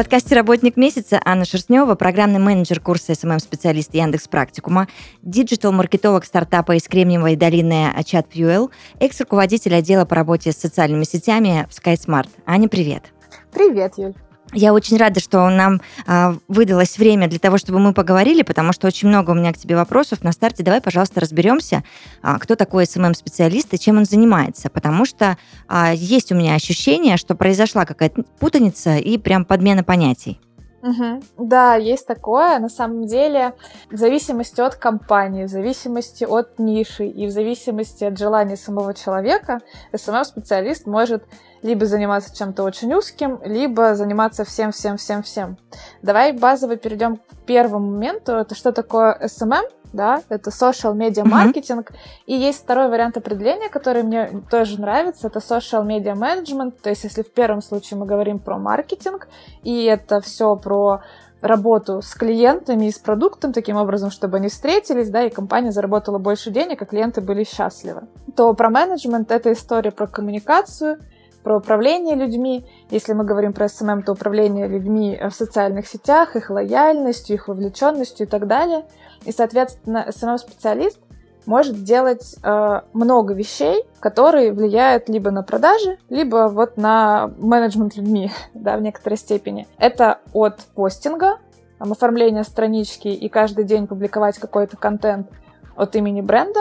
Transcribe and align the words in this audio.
Подкасте 0.00 0.34
«Работник 0.34 0.78
месяца» 0.78 1.20
Анна 1.26 1.44
Шерстнева, 1.44 1.94
программный 1.94 2.38
менеджер 2.38 2.80
курса 2.80 3.14
SMM-специалист 3.14 3.92
Яндекс 3.92 4.28
Практикума, 4.28 4.88
digital-маркетолог 5.20 6.24
стартапа 6.24 6.74
из 6.76 6.84
Кремниевой 6.84 7.36
долины 7.36 7.92
Chatfuel, 7.98 8.70
экс-руководитель 8.98 9.74
отдела 9.74 10.06
по 10.06 10.14
работе 10.14 10.52
с 10.52 10.56
социальными 10.56 11.04
сетями 11.04 11.68
в 11.68 11.78
SkySmart. 11.78 12.30
Аня, 12.46 12.70
привет. 12.70 13.12
Привет, 13.52 13.98
Юль. 13.98 14.14
Я 14.52 14.72
очень 14.72 14.96
рада, 14.96 15.20
что 15.20 15.48
нам 15.48 15.80
а, 16.06 16.34
выдалось 16.48 16.98
время 16.98 17.28
для 17.28 17.38
того, 17.38 17.56
чтобы 17.56 17.78
мы 17.78 17.94
поговорили, 17.94 18.42
потому 18.42 18.72
что 18.72 18.88
очень 18.88 19.08
много 19.08 19.30
у 19.30 19.34
меня 19.34 19.52
к 19.52 19.56
тебе 19.56 19.76
вопросов. 19.76 20.24
На 20.24 20.32
старте 20.32 20.62
давай, 20.62 20.80
пожалуйста, 20.80 21.20
разберемся, 21.20 21.84
а, 22.22 22.38
кто 22.38 22.56
такой 22.56 22.86
SMM-специалист 22.86 23.72
и 23.72 23.78
чем 23.78 23.98
он 23.98 24.04
занимается, 24.04 24.68
потому 24.68 25.04
что 25.04 25.36
а, 25.68 25.92
есть 25.94 26.32
у 26.32 26.34
меня 26.34 26.54
ощущение, 26.54 27.16
что 27.16 27.34
произошла 27.34 27.84
какая-то 27.84 28.24
путаница 28.40 28.96
и 28.96 29.18
прям 29.18 29.44
подмена 29.44 29.84
понятий. 29.84 30.40
Угу. 30.82 31.46
Да, 31.46 31.74
есть 31.74 32.06
такое. 32.06 32.58
На 32.58 32.68
самом 32.68 33.06
деле, 33.06 33.54
в 33.90 33.96
зависимости 33.96 34.60
от 34.60 34.76
компании, 34.76 35.44
в 35.44 35.48
зависимости 35.48 36.24
от 36.24 36.58
ниши 36.58 37.06
и 37.06 37.26
в 37.26 37.30
зависимости 37.30 38.04
от 38.04 38.18
желания 38.18 38.56
самого 38.56 38.94
человека, 38.94 39.60
SMM-специалист 39.92 40.86
может 40.86 41.24
либо 41.62 41.86
заниматься 41.86 42.36
чем-то 42.36 42.62
очень 42.62 42.92
узким, 42.94 43.40
либо 43.44 43.94
заниматься 43.94 44.44
всем-всем-всем-всем. 44.44 45.56
Давай 46.02 46.32
базово 46.32 46.76
перейдем 46.76 47.16
к 47.16 47.20
первому 47.46 47.90
моменту. 47.90 48.32
Это 48.32 48.54
что 48.54 48.72
такое 48.72 49.18
SMM? 49.22 49.68
да, 49.92 50.22
это 50.28 50.50
social 50.50 50.94
media 50.94 51.24
marketing. 51.24 51.84
Uh-huh. 51.84 51.96
И 52.26 52.34
есть 52.34 52.62
второй 52.62 52.88
вариант 52.88 53.16
определения, 53.16 53.68
который 53.68 54.02
мне 54.02 54.42
тоже 54.50 54.80
нравится, 54.80 55.26
это 55.26 55.40
social 55.40 55.86
media 55.86 56.14
management. 56.14 56.74
То 56.82 56.90
есть, 56.90 57.04
если 57.04 57.22
в 57.22 57.32
первом 57.32 57.62
случае 57.62 57.98
мы 57.98 58.06
говорим 58.06 58.38
про 58.38 58.58
маркетинг, 58.58 59.28
и 59.62 59.84
это 59.84 60.20
все 60.20 60.56
про 60.56 61.02
работу 61.40 62.02
с 62.02 62.14
клиентами 62.14 62.86
и 62.86 62.90
с 62.92 62.98
продуктом 62.98 63.52
таким 63.52 63.76
образом, 63.76 64.10
чтобы 64.10 64.36
они 64.36 64.48
встретились, 64.48 65.08
да, 65.08 65.24
и 65.24 65.30
компания 65.30 65.72
заработала 65.72 66.18
больше 66.18 66.50
денег, 66.50 66.82
а 66.82 66.86
клиенты 66.86 67.22
были 67.22 67.44
счастливы. 67.44 68.02
То 68.36 68.52
про 68.52 68.68
менеджмент 68.68 69.30
это 69.30 69.52
история 69.52 69.90
про 69.90 70.06
коммуникацию, 70.06 70.98
про 71.42 71.56
управление 71.56 72.16
людьми. 72.16 72.64
Если 72.90 73.12
мы 73.12 73.24
говорим 73.24 73.52
про 73.52 73.66
SMM, 73.66 74.02
то 74.02 74.12
управление 74.12 74.68
людьми 74.68 75.18
в 75.22 75.32
социальных 75.32 75.86
сетях, 75.86 76.36
их 76.36 76.50
лояльностью, 76.50 77.36
их 77.36 77.48
вовлеченностью 77.48 78.26
и 78.26 78.30
так 78.30 78.46
далее. 78.46 78.84
И, 79.24 79.32
соответственно, 79.32 80.06
SMM-специалист 80.08 80.98
может 81.46 81.82
делать 81.82 82.36
э, 82.42 82.80
много 82.92 83.34
вещей, 83.34 83.84
которые 83.98 84.52
влияют 84.52 85.08
либо 85.08 85.30
на 85.30 85.42
продажи, 85.42 85.98
либо 86.08 86.48
вот 86.52 86.76
на 86.76 87.30
менеджмент 87.38 87.96
людьми, 87.96 88.30
да, 88.54 88.76
в 88.76 88.82
некоторой 88.82 89.16
степени. 89.16 89.66
Это 89.78 90.18
от 90.32 90.60
постинга, 90.74 91.38
там, 91.78 91.92
оформления 91.92 92.44
странички 92.44 93.08
и 93.08 93.28
каждый 93.28 93.64
день 93.64 93.86
публиковать 93.86 94.38
какой-то 94.38 94.76
контент 94.76 95.28
от 95.76 95.96
имени 95.96 96.20
бренда, 96.20 96.60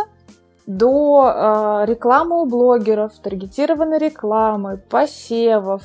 до 0.69 1.81
э, 1.81 1.85
рекламы 1.87 2.43
у 2.43 2.45
блогеров, 2.45 3.13
таргетированной 3.23 3.97
рекламы, 3.97 4.77
посевов, 4.77 5.81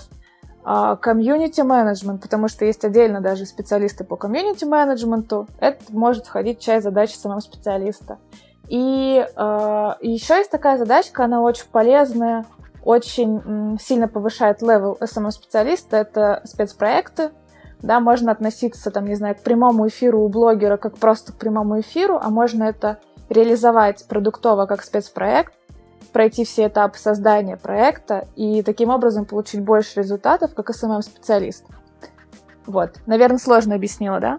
э, 0.62 0.96
комьюнити-менеджмент, 1.00 2.20
потому 2.20 2.48
что 2.48 2.66
есть 2.66 2.84
отдельно 2.84 3.22
даже 3.22 3.46
специалисты 3.46 4.04
по 4.04 4.16
комьюнити-менеджменту. 4.16 5.46
Это 5.58 5.82
может 5.88 6.26
входить 6.26 6.60
в 6.60 6.62
часть 6.62 6.84
задач 6.84 7.14
SMM-специалиста. 7.14 8.18
И 8.68 9.26
э, 9.26 9.92
еще 10.02 10.34
есть 10.34 10.50
такая 10.50 10.76
задачка, 10.76 11.24
она 11.24 11.40
очень 11.40 11.66
полезная, 11.72 12.44
очень 12.84 13.78
сильно 13.80 14.06
повышает 14.06 14.60
level 14.60 14.98
SMM-специалиста, 15.00 15.96
это 15.96 16.42
спецпроекты. 16.44 17.30
Да, 17.80 18.00
можно 18.00 18.32
относиться, 18.32 18.90
там, 18.90 19.06
не 19.06 19.14
знаю, 19.14 19.34
к 19.34 19.40
прямому 19.40 19.88
эфиру 19.88 20.20
у 20.20 20.28
блогера 20.28 20.76
как 20.76 20.98
просто 20.98 21.32
к 21.32 21.36
прямому 21.36 21.80
эфиру, 21.80 22.18
а 22.22 22.28
можно 22.28 22.64
это 22.64 22.98
реализовать 23.28 24.06
продуктово 24.08 24.66
как 24.66 24.82
спецпроект, 24.82 25.54
пройти 26.12 26.44
все 26.44 26.68
этапы 26.68 26.98
создания 26.98 27.56
проекта 27.56 28.28
и 28.36 28.62
таким 28.62 28.88
образом 28.90 29.24
получить 29.24 29.60
больше 29.60 30.00
результатов 30.00 30.54
как 30.54 30.70
SMM-специалист. 30.70 31.64
Вот. 32.66 33.00
Наверное, 33.06 33.38
сложно 33.38 33.74
объяснила, 33.74 34.20
да? 34.20 34.38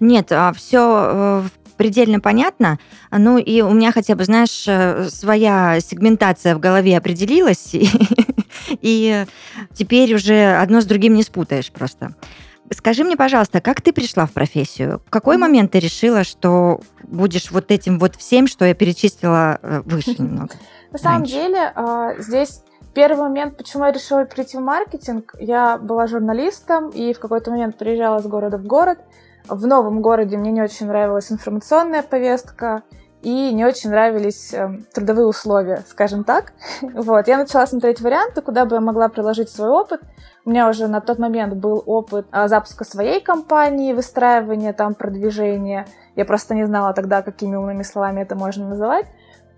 Нет, 0.00 0.32
а 0.32 0.52
все 0.52 1.42
э, 1.42 1.42
предельно 1.76 2.20
понятно. 2.20 2.78
Ну 3.10 3.38
и 3.38 3.60
у 3.60 3.72
меня 3.72 3.92
хотя 3.92 4.14
бы, 4.14 4.24
знаешь, 4.24 4.64
э, 4.66 5.08
своя 5.10 5.78
сегментация 5.80 6.54
в 6.54 6.60
голове 6.60 6.96
определилась, 6.96 7.70
и, 7.74 7.88
и 8.80 9.24
теперь 9.74 10.14
уже 10.14 10.56
одно 10.56 10.80
с 10.80 10.86
другим 10.86 11.14
не 11.14 11.22
спутаешь 11.22 11.70
просто. 11.70 12.14
Скажи 12.72 13.04
мне, 13.04 13.16
пожалуйста, 13.16 13.60
как 13.60 13.80
ты 13.80 13.92
пришла 13.92 14.26
в 14.26 14.32
профессию? 14.32 15.00
В 15.06 15.10
какой 15.10 15.36
момент 15.36 15.72
ты 15.72 15.78
решила, 15.78 16.24
что 16.24 16.80
будешь 17.02 17.50
вот 17.50 17.70
этим 17.70 17.98
вот 17.98 18.16
всем, 18.16 18.46
что 18.46 18.64
я 18.64 18.74
перечислила 18.74 19.58
э, 19.62 19.82
выше 19.84 20.10
немного? 20.18 20.54
На 20.90 20.98
самом 20.98 21.24
деле, 21.24 21.72
а, 21.74 22.14
здесь 22.18 22.62
первый 22.94 23.22
момент, 23.22 23.56
почему 23.56 23.84
я 23.84 23.92
решила 23.92 24.24
прийти 24.24 24.56
в 24.56 24.60
маркетинг, 24.60 25.34
я 25.38 25.78
была 25.78 26.06
журналистом 26.06 26.90
и 26.90 27.12
в 27.12 27.18
какой-то 27.18 27.50
момент 27.50 27.78
приезжала 27.78 28.18
с 28.18 28.26
города 28.26 28.58
в 28.58 28.64
город. 28.64 28.98
В 29.48 29.66
новом 29.66 30.02
городе 30.02 30.36
мне 30.36 30.52
не 30.52 30.62
очень 30.62 30.86
нравилась 30.86 31.32
информационная 31.32 32.02
повестка, 32.02 32.82
и 33.22 33.52
не 33.54 33.64
очень 33.64 33.90
нравились 33.90 34.52
э, 34.52 34.80
трудовые 34.92 35.26
условия, 35.26 35.84
скажем 35.88 36.24
так. 36.24 36.52
Вот, 36.82 37.28
я 37.28 37.38
начала 37.38 37.66
смотреть 37.66 38.00
варианты, 38.00 38.42
куда 38.42 38.64
бы 38.64 38.74
я 38.74 38.80
могла 38.80 39.08
приложить 39.08 39.48
свой 39.48 39.68
опыт. 39.68 40.00
У 40.44 40.50
меня 40.50 40.68
уже 40.68 40.88
на 40.88 41.00
тот 41.00 41.18
момент 41.18 41.54
был 41.54 41.82
опыт 41.86 42.26
э, 42.32 42.48
запуска 42.48 42.84
своей 42.84 43.20
компании, 43.20 43.92
выстраивания 43.92 44.72
там 44.72 44.94
продвижения. 44.94 45.86
Я 46.16 46.24
просто 46.24 46.54
не 46.54 46.66
знала 46.66 46.92
тогда, 46.94 47.22
какими 47.22 47.54
умными 47.54 47.82
словами 47.82 48.22
это 48.22 48.34
можно 48.34 48.68
называть. 48.68 49.06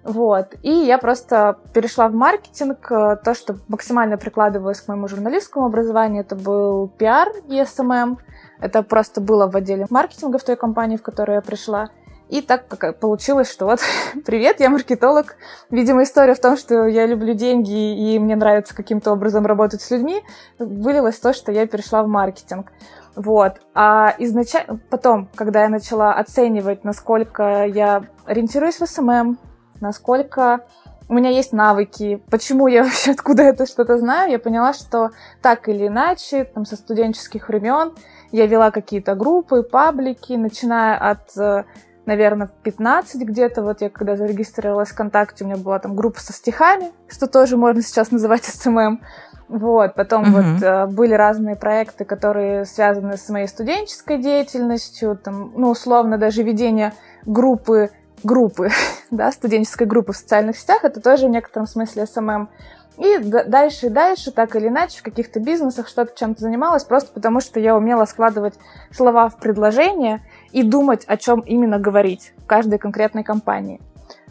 Вот. 0.05 0.55
И 0.63 0.71
я 0.71 0.99
просто 0.99 1.57
перешла 1.73 2.09
в 2.09 2.15
маркетинг. 2.15 2.93
Э, 2.93 3.17
то, 3.17 3.35
что 3.35 3.57
максимально 3.69 4.19
прикладывалось 4.19 4.83
к 4.83 4.89
моему 4.89 5.09
журналистскому 5.09 5.65
образованию, 5.65 6.21
это 6.23 6.37
был 6.37 6.89
пиар 6.89 7.29
и 7.49 7.61
SMM. 7.63 8.19
Это 8.61 8.83
просто 8.83 9.23
было 9.23 9.51
в 9.51 9.57
отделе 9.57 9.87
маркетинга 9.89 10.39
в 10.39 10.45
той 10.45 10.57
компании, 10.57 10.99
в 10.99 11.03
которую 11.03 11.37
я 11.37 11.43
пришла. 11.43 11.89
И 12.29 12.41
так 12.41 12.67
как 12.69 12.99
получилось, 12.99 13.51
что 13.51 13.67
вот, 13.67 13.81
привет, 14.27 14.61
я 14.61 14.71
маркетолог. 14.71 15.37
Видимо, 15.71 16.03
история 16.03 16.35
в 16.35 16.41
том, 16.41 16.57
что 16.57 16.87
я 16.87 17.07
люблю 17.07 17.35
деньги 17.35 18.15
и 18.15 18.19
мне 18.19 18.35
нравится 18.35 18.75
каким-то 18.75 19.13
образом 19.13 19.47
работать 19.47 19.83
с 19.83 19.91
людьми, 19.91 20.23
вылилось 20.59 21.19
то, 21.19 21.33
что 21.33 21.53
я 21.53 21.67
перешла 21.67 22.03
в 22.03 22.09
маркетинг. 22.09 22.73
Вот. 23.15 23.61
А 23.75 24.15
изначально, 24.19 24.81
потом, 24.91 25.29
когда 25.35 25.63
я 25.63 25.69
начала 25.69 26.15
оценивать, 26.15 26.83
насколько 26.83 27.65
я 27.67 28.05
ориентируюсь 28.25 28.81
в 28.81 28.87
SMM, 28.87 29.39
насколько 29.81 30.65
у 31.09 31.15
меня 31.15 31.31
есть 31.31 31.53
навыки, 31.53 32.23
почему 32.31 32.67
я 32.67 32.83
вообще 32.85 33.13
откуда 33.13 33.43
это 33.43 33.67
что-то 33.67 33.99
знаю, 33.99 34.31
я 34.31 34.39
поняла, 34.39 34.73
что 34.73 35.11
так 35.43 35.69
или 35.69 35.87
иначе, 35.87 36.45
там, 36.45 36.65
со 36.65 36.77
студенческих 36.77 37.49
времен 37.49 37.93
я 38.33 38.47
вела 38.47 38.71
какие-то 38.71 39.15
группы, 39.15 39.63
паблики, 39.63 40.33
начиная 40.33 40.97
от 40.97 41.37
э, 41.37 41.65
наверное, 42.07 42.49
в 42.49 42.53
15 42.63 43.23
где-то. 43.23 43.63
Вот 43.63 43.81
я 43.81 43.91
когда 43.91 44.17
зарегистрировалась 44.17 44.91
в 44.91 44.93
ВКонтакте, 44.93 45.45
у 45.45 45.47
меня 45.47 45.57
была 45.57 45.79
там 45.79 45.95
группа 45.95 46.21
со 46.21 46.33
стихами, 46.33 46.93
что 47.09 47.27
тоже 47.27 47.57
можно 47.57 47.83
сейчас 47.83 48.11
называть 48.11 48.45
SMM. 48.45 49.01
Вот, 49.49 49.95
потом 49.95 50.25
mm-hmm. 50.25 50.53
вот 50.53 50.63
э, 50.63 50.87
были 50.87 51.13
разные 51.13 51.55
проекты, 51.55 52.05
которые 52.05 52.65
связаны 52.65 53.19
с 53.19 53.29
моей 53.29 53.47
студенческой 53.47 54.19
деятельностью, 54.19 55.19
там, 55.23 55.53
ну, 55.55 55.71
условно, 55.71 56.17
даже 56.17 56.43
ведение 56.43 56.95
группы, 57.27 57.91
группы, 58.23 58.71
да, 59.11 59.31
студенческой 59.31 59.87
группы 59.87 60.13
в 60.13 60.17
социальных 60.17 60.57
сетях, 60.57 60.83
это 60.83 61.01
тоже 61.01 61.27
в 61.27 61.31
некотором 61.31 61.67
смысле 61.67 62.07
SMM. 62.07 62.49
И 62.97 63.19
дальше 63.19 63.87
и 63.87 63.91
дальше, 63.91 64.31
так 64.31 64.55
или 64.55 64.69
иначе, 64.69 65.01
в 65.01 65.03
каких-то 65.03 65.41
бизнесах 65.41 65.89
что-то 65.89 66.17
чем-то 66.17 66.41
занималась, 66.41 66.85
просто 66.85 67.13
потому 67.13 67.41
что 67.41 67.59
я 67.59 67.77
умела 67.77 68.05
складывать 68.05 68.55
слова 68.93 69.29
в 69.29 69.39
предложения 69.39 70.23
и 70.55 70.63
думать, 70.63 71.05
о 71.07 71.17
чем 71.17 71.41
именно 71.41 71.79
говорить 71.79 72.33
в 72.39 72.47
каждой 72.47 72.79
конкретной 72.79 73.25
компании. 73.25 73.81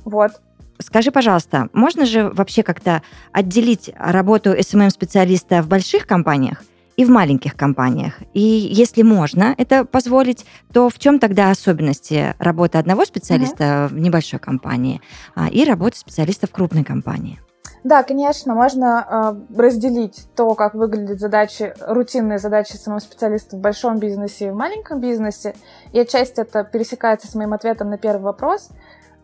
Вот. 0.06 0.32
Скажи, 0.80 1.12
пожалуйста, 1.12 1.70
можно 1.74 2.06
же 2.06 2.30
вообще 2.30 2.64
как-то 2.64 3.04
отделить 3.32 3.92
работу 3.98 4.52
SMM-специалиста 4.52 5.62
в 5.62 5.68
больших 5.68 6.08
компаниях 6.08 6.64
и 6.96 7.04
в 7.04 7.10
маленьких 7.10 7.56
компаниях? 7.56 8.14
И 8.34 8.40
если 8.40 9.04
можно 9.04 9.54
это 9.58 9.84
позволить, 9.84 10.46
то 10.72 10.90
в 10.90 10.98
чем 10.98 11.20
тогда 11.20 11.52
особенности 11.52 12.36
работы 12.40 12.78
одного 12.78 13.06
специалиста 13.06 13.64
uh-huh. 13.64 13.88
в 13.90 14.00
небольшой 14.00 14.40
компании 14.40 15.02
а, 15.36 15.50
и 15.50 15.66
работы 15.66 15.98
специалиста 15.98 16.48
в 16.48 16.52
крупной 16.52 16.86
компании? 16.86 17.40
Да, 17.84 18.02
конечно, 18.04 18.56
можно 18.56 19.46
э, 19.52 19.58
разделить 19.60 20.26
то, 20.36 20.56
как 20.56 20.74
выглядят 20.74 21.20
задачи, 21.20 21.74
рутинные 21.82 22.40
задачи 22.40 22.78
самого 22.78 23.00
специалиста 23.00 23.58
в 23.58 23.60
большом 23.60 24.00
бизнесе 24.00 24.48
и 24.48 24.50
в 24.52 24.56
маленьком 24.56 25.02
бизнесе. 25.02 25.54
И 25.92 26.00
отчасти 26.00 26.40
это 26.40 26.64
пересекается 26.64 27.28
с 27.28 27.36
моим 27.36 27.54
ответом 27.54 27.90
на 27.90 27.98
первый 27.98 28.24
вопрос. 28.24 28.70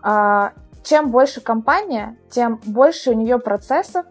Э, 0.03 0.49
чем 0.83 1.09
больше 1.09 1.39
компания, 1.39 2.17
тем 2.29 2.59
больше 2.65 3.11
у 3.11 3.13
нее 3.13 3.39
процессов, 3.39 4.05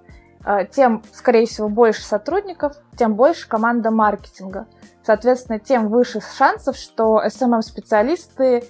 э, 0.46 0.64
тем, 0.66 1.02
скорее 1.12 1.46
всего, 1.46 1.68
больше 1.68 2.02
сотрудников, 2.02 2.74
тем 2.98 3.16
больше 3.16 3.48
команда 3.48 3.90
маркетинга. 3.90 4.66
Соответственно, 5.04 5.58
тем 5.58 5.88
выше 5.88 6.20
шансов, 6.20 6.76
что 6.76 7.22
SMM-специалисты 7.22 8.64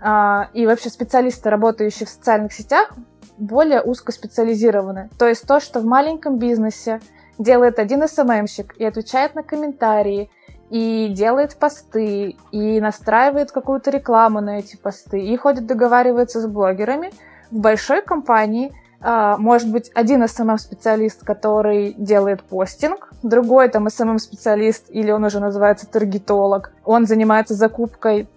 э, 0.00 0.40
и 0.54 0.66
вообще 0.66 0.90
специалисты, 0.90 1.50
работающие 1.50 2.06
в 2.06 2.10
социальных 2.10 2.52
сетях, 2.52 2.92
более 3.40 3.82
узкоспециализированы. 3.82 5.10
То 5.18 5.26
есть 5.26 5.46
то, 5.46 5.58
что 5.60 5.80
в 5.80 5.84
маленьком 5.84 6.38
бизнесе 6.38 7.00
делает 7.38 7.78
один 7.78 8.06
СММщик 8.06 8.76
и 8.76 8.84
отвечает 8.84 9.34
на 9.34 9.42
комментарии, 9.42 10.30
и 10.68 11.08
делает 11.08 11.56
посты, 11.56 12.36
и 12.52 12.80
настраивает 12.80 13.50
какую-то 13.50 13.90
рекламу 13.90 14.40
на 14.40 14.60
эти 14.60 14.76
посты, 14.76 15.20
и 15.20 15.36
ходит 15.36 15.66
договаривается 15.66 16.40
с 16.40 16.46
блогерами, 16.46 17.10
в 17.50 17.58
большой 17.58 18.02
компании 18.02 18.72
может 19.00 19.70
быть 19.70 19.90
один 19.94 20.22
SMM-специалист, 20.22 21.24
который 21.24 21.94
делает 21.96 22.42
постинг, 22.42 23.10
другой 23.22 23.68
там 23.68 23.86
SMM-специалист, 23.86 24.86
или 24.90 25.10
он 25.10 25.24
уже 25.24 25.40
называется 25.40 25.86
таргетолог, 25.86 26.72
он 26.84 27.06
занимается 27.06 27.54
закупкой 27.54 28.28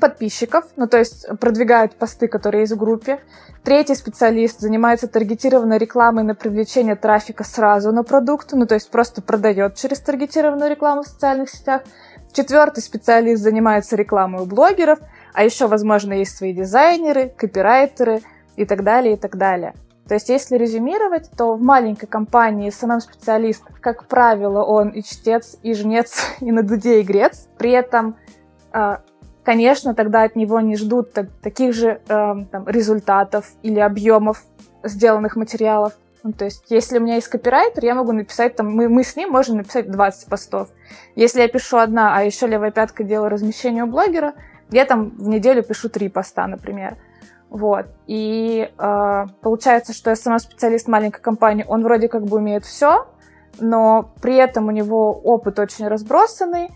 подписчиков, 0.00 0.66
ну 0.76 0.86
то 0.86 0.98
есть 0.98 1.26
продвигает 1.40 1.94
посты, 1.96 2.28
которые 2.28 2.62
есть 2.62 2.72
в 2.72 2.76
группе. 2.76 3.20
Третий 3.62 3.94
специалист 3.94 4.60
занимается 4.60 5.08
таргетированной 5.08 5.78
рекламой 5.78 6.22
на 6.24 6.34
привлечение 6.34 6.96
трафика 6.96 7.42
сразу 7.42 7.90
на 7.92 8.04
продукт, 8.04 8.52
ну 8.52 8.66
то 8.66 8.74
есть 8.74 8.90
просто 8.90 9.22
продает 9.22 9.76
через 9.76 10.00
таргетированную 10.00 10.70
рекламу 10.70 11.02
в 11.02 11.06
социальных 11.08 11.48
сетях. 11.48 11.82
Четвертый 12.32 12.82
специалист 12.82 13.42
занимается 13.42 13.96
рекламой 13.96 14.42
у 14.42 14.44
блогеров, 14.44 14.98
а 15.32 15.42
еще, 15.42 15.68
возможно, 15.68 16.12
есть 16.12 16.36
свои 16.36 16.52
дизайнеры, 16.52 17.32
копирайтеры 17.34 18.20
и 18.56 18.64
так 18.64 18.84
далее, 18.84 19.14
и 19.14 19.16
так 19.16 19.36
далее. 19.36 19.74
То 20.08 20.14
есть, 20.14 20.28
если 20.28 20.56
резюмировать, 20.56 21.30
то 21.30 21.54
в 21.54 21.62
маленькой 21.62 22.06
компании 22.06 22.70
SMM-специалист, 22.70 23.64
как 23.80 24.06
правило, 24.06 24.62
он 24.62 24.90
и 24.90 25.02
чтец, 25.02 25.56
и 25.62 25.72
жнец, 25.72 26.24
и 26.40 26.52
на 26.52 26.62
дуде, 26.62 27.00
и 27.00 27.04
грец. 27.04 27.48
При 27.56 27.70
этом 27.70 28.16
а, 28.70 29.00
конечно, 29.44 29.94
тогда 29.94 30.24
от 30.24 30.34
него 30.34 30.58
не 30.60 30.76
ждут 30.76 31.12
так, 31.12 31.28
таких 31.42 31.74
же 31.74 32.00
э, 32.08 32.34
там, 32.50 32.66
результатов 32.66 33.52
или 33.62 33.78
объемов 33.78 34.42
сделанных 34.82 35.36
материалов. 35.36 35.92
Ну, 36.24 36.32
то 36.32 36.46
есть, 36.46 36.64
если 36.70 36.98
у 36.98 37.02
меня 37.02 37.16
есть 37.16 37.28
копирайтер, 37.28 37.84
я 37.84 37.94
могу 37.94 38.12
написать, 38.12 38.56
там, 38.56 38.74
мы, 38.74 38.88
мы 38.88 39.04
с 39.04 39.14
ним 39.14 39.30
можем 39.30 39.58
написать 39.58 39.90
20 39.90 40.28
постов. 40.28 40.70
Если 41.14 41.42
я 41.42 41.48
пишу 41.48 41.76
одна, 41.76 42.16
а 42.16 42.22
еще 42.22 42.46
левая 42.46 42.70
пятка 42.70 43.04
делаю 43.04 43.30
размещение 43.30 43.84
у 43.84 43.86
блогера, 43.86 44.32
я 44.70 44.86
там 44.86 45.10
в 45.10 45.28
неделю 45.28 45.62
пишу 45.62 45.90
три 45.90 46.08
поста, 46.08 46.46
например. 46.46 46.96
Вот. 47.54 47.86
И 48.08 48.68
э, 48.76 49.24
получается, 49.40 49.92
что 49.92 50.10
я 50.10 50.16
сама 50.16 50.40
специалист 50.40 50.88
маленькой 50.88 51.20
компании, 51.20 51.64
он 51.68 51.84
вроде 51.84 52.08
как 52.08 52.24
бы 52.24 52.38
умеет 52.38 52.64
все, 52.64 53.06
но 53.60 54.10
при 54.20 54.34
этом 54.34 54.66
у 54.66 54.72
него 54.72 55.12
опыт 55.12 55.60
очень 55.60 55.86
разбросанный, 55.86 56.70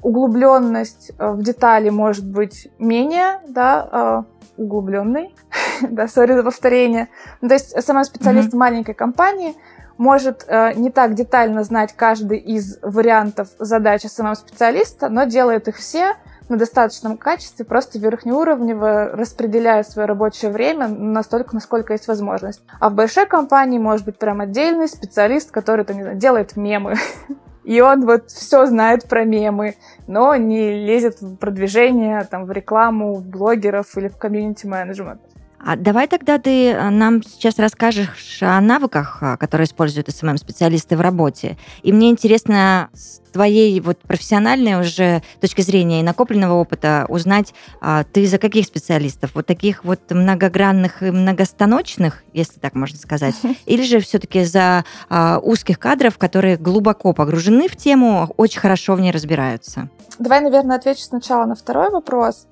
углубленность 0.00 1.10
э, 1.18 1.32
в 1.32 1.42
детали 1.42 1.90
может 1.90 2.24
быть 2.24 2.68
менее, 2.78 3.40
да, 3.48 4.24
э, 4.56 4.62
углубленной, 4.62 5.34
да, 5.82 6.06
сори 6.06 6.34
за 6.34 6.44
повторение. 6.44 7.08
Ну, 7.40 7.48
то 7.48 7.54
есть 7.54 7.82
сама 7.82 8.04
специалист 8.04 8.54
mm-hmm. 8.54 8.58
маленькой 8.58 8.94
компании 8.94 9.56
может 9.96 10.44
э, 10.46 10.74
не 10.74 10.90
так 10.90 11.14
детально 11.14 11.64
знать 11.64 11.94
каждый 11.96 12.38
из 12.38 12.78
вариантов 12.80 13.48
задач 13.58 14.02
самого 14.02 14.34
специалиста, 14.34 15.08
но 15.08 15.24
делает 15.24 15.66
их 15.66 15.78
все 15.78 16.14
на 16.48 16.56
достаточном 16.56 17.16
качестве, 17.16 17.64
просто 17.64 17.98
верхнеуровнево 17.98 19.10
распределяя 19.12 19.82
свое 19.82 20.06
рабочее 20.06 20.50
время 20.50 20.88
настолько, 20.88 21.54
насколько 21.54 21.92
есть 21.92 22.08
возможность. 22.08 22.62
А 22.80 22.90
в 22.90 22.94
большой 22.94 23.26
компании 23.26 23.78
может 23.78 24.04
быть 24.04 24.18
прям 24.18 24.40
отдельный 24.40 24.88
специалист, 24.88 25.50
который, 25.50 25.84
там, 25.84 25.96
не 25.96 26.02
знаю, 26.02 26.18
делает 26.18 26.56
мемы, 26.56 26.96
и 27.64 27.80
он 27.80 28.06
вот 28.06 28.30
все 28.30 28.66
знает 28.66 29.08
про 29.08 29.24
мемы, 29.24 29.76
но 30.06 30.34
не 30.36 30.86
лезет 30.86 31.20
в 31.20 31.36
продвижение, 31.36 32.24
там, 32.24 32.46
в 32.46 32.52
рекламу, 32.52 33.14
в 33.14 33.26
блогеров 33.26 33.96
или 33.96 34.08
в 34.08 34.16
комьюнити-менеджмент. 34.16 35.20
А 35.60 35.76
давай 35.76 36.06
тогда 36.06 36.38
ты 36.38 36.70
э, 36.70 36.90
нам 36.90 37.22
сейчас 37.22 37.58
расскажешь 37.58 38.38
о 38.42 38.60
навыках, 38.60 39.18
э, 39.20 39.36
которые 39.36 39.66
используют 39.66 40.08
СММ-специалисты 40.08 40.96
в 40.96 41.00
работе. 41.00 41.58
И 41.82 41.92
мне 41.92 42.10
интересно 42.10 42.90
твоей 43.28 43.80
вот 43.80 43.98
профессиональной 43.98 44.80
уже 44.80 45.22
точки 45.40 45.62
зрения 45.62 46.00
и 46.00 46.02
накопленного 46.02 46.54
опыта 46.54 47.06
узнать, 47.08 47.54
а, 47.80 48.04
ты 48.04 48.26
за 48.26 48.38
каких 48.38 48.66
специалистов? 48.66 49.30
Вот 49.34 49.46
таких 49.46 49.84
вот 49.84 50.00
многогранных 50.10 51.02
и 51.02 51.10
многостаночных, 51.10 52.22
если 52.32 52.58
так 52.58 52.74
можно 52.74 52.98
сказать, 52.98 53.34
или 53.66 53.82
же 53.82 54.00
все-таки 54.00 54.44
за 54.44 54.84
а, 55.08 55.38
узких 55.38 55.78
кадров, 55.78 56.18
которые 56.18 56.56
глубоко 56.56 57.12
погружены 57.12 57.68
в 57.68 57.76
тему, 57.76 58.32
очень 58.36 58.60
хорошо 58.60 58.94
в 58.94 59.00
ней 59.00 59.10
разбираются? 59.10 59.88
Давай, 60.18 60.40
наверное, 60.40 60.76
отвечу 60.76 61.02
сначала 61.02 61.44
на 61.46 61.54
второй 61.54 61.90
вопрос. 61.90 62.46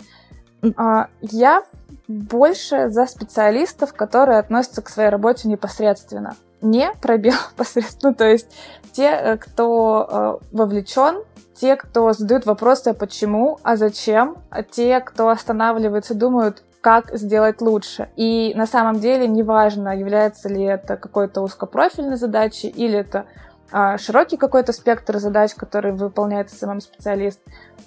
А, 0.76 1.08
я 1.20 1.62
больше 2.08 2.88
за 2.88 3.06
специалистов, 3.06 3.93
которые 3.93 4.38
относятся 4.38 4.82
к 4.82 4.88
своей 4.88 5.08
работе 5.08 5.49
непосредственно. 5.49 6.37
Не 6.62 6.93
пробел 7.00 7.34
посредственно, 7.56 8.14
то 8.14 8.25
есть 8.25 8.49
те, 8.96 9.10
э, 9.10 9.37
кто 9.37 10.40
э, 10.43 10.56
вовлечен, 10.56 11.22
те, 11.54 11.76
кто 11.76 12.12
задают 12.12 12.46
вопросы, 12.46 12.88
а 12.88 12.94
почему, 12.94 13.58
а 13.62 13.76
зачем, 13.76 14.38
а 14.50 14.62
те, 14.62 15.00
кто 15.00 15.28
останавливается, 15.28 16.14
думают, 16.14 16.62
как 16.81 17.16
сделать 17.16 17.60
лучше. 17.60 18.08
И 18.16 18.52
на 18.54 18.66
самом 18.66 19.00
деле 19.00 19.26
неважно, 19.26 19.96
является 19.96 20.48
ли 20.48 20.62
это 20.62 20.96
какой-то 20.96 21.43
узкопрофильной 21.43 22.16
задачей 22.16 22.69
или 22.69 22.98
это 22.98 23.26
а, 23.72 23.98
широкий 23.98 24.37
какой-то 24.37 24.72
спектр 24.72 25.19
задач, 25.19 25.54
который 25.54 25.93
выполняет 25.93 26.50
самым 26.50 26.81
специалист. 26.81 27.40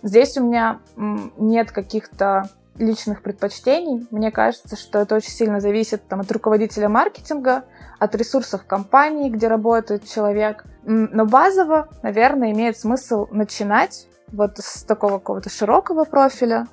Здесь 0.03 0.37
у 0.37 0.43
меня 0.43 0.79
нет 0.97 1.71
каких-то 1.71 2.49
личных 2.79 3.21
предпочтений. 3.21 4.07
Мне 4.09 4.31
кажется, 4.31 4.75
что 4.75 4.99
это 4.99 5.15
очень 5.15 5.31
сильно 5.31 5.59
зависит 5.59 6.07
там, 6.07 6.21
от 6.21 6.31
руководителя 6.31 6.89
маркетинга, 6.89 7.65
от 7.99 8.15
ресурсов 8.15 8.65
компании, 8.65 9.29
где 9.29 9.47
работает 9.47 10.09
человек. 10.09 10.63
Но 10.83 11.25
базово, 11.25 11.89
наверное, 12.01 12.51
имеет 12.51 12.77
смысл 12.77 13.27
начинать 13.31 14.07
вот 14.31 14.57
с 14.57 14.83
такого 14.83 15.13
какого-то 15.19 15.49
широкого 15.49 16.05
профиля, 16.05 16.67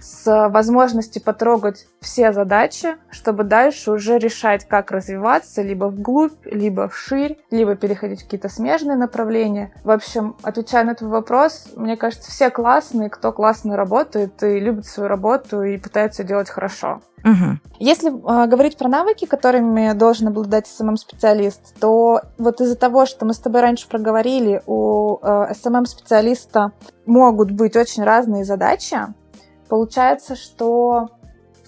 с 0.00 0.48
возможностью 0.48 1.22
потрогать 1.22 1.86
все 2.00 2.32
задачи, 2.32 2.96
чтобы 3.10 3.44
дальше 3.44 3.90
уже 3.90 4.18
решать, 4.18 4.66
как 4.66 4.90
развиваться 4.90 5.62
либо 5.62 5.86
вглубь, 5.86 6.44
либо 6.44 6.88
вширь, 6.88 7.38
либо 7.50 7.74
переходить 7.74 8.20
в 8.20 8.24
какие-то 8.24 8.48
смежные 8.48 8.96
направления. 8.96 9.72
В 9.84 9.90
общем, 9.90 10.36
отвечая 10.42 10.84
на 10.84 10.90
этот 10.92 11.08
вопрос, 11.08 11.68
мне 11.76 11.96
кажется, 11.96 12.30
все 12.30 12.50
классные, 12.50 13.10
кто 13.10 13.32
классно 13.32 13.76
работает 13.76 14.42
и 14.42 14.60
любит 14.60 14.86
свою 14.86 15.08
работу 15.08 15.62
и 15.62 15.78
пытается 15.78 16.24
делать 16.24 16.48
хорошо. 16.48 17.00
Угу. 17.24 17.58
Если 17.80 18.10
э, 18.10 18.46
говорить 18.46 18.76
про 18.76 18.88
навыки, 18.88 19.24
которыми 19.24 19.92
должен 19.92 20.28
обладать 20.28 20.66
SMM-специалист, 20.66 21.74
то 21.80 22.22
вот 22.38 22.60
из-за 22.60 22.76
того, 22.76 23.06
что 23.06 23.26
мы 23.26 23.34
с 23.34 23.38
тобой 23.38 23.60
раньше 23.60 23.88
проговорили, 23.88 24.62
у 24.66 25.18
э, 25.20 25.52
SMM-специалиста 25.52 26.72
могут 27.06 27.50
быть 27.50 27.76
очень 27.76 28.04
разные 28.04 28.44
задачи, 28.44 28.98
Получается, 29.68 30.34
что 30.36 31.08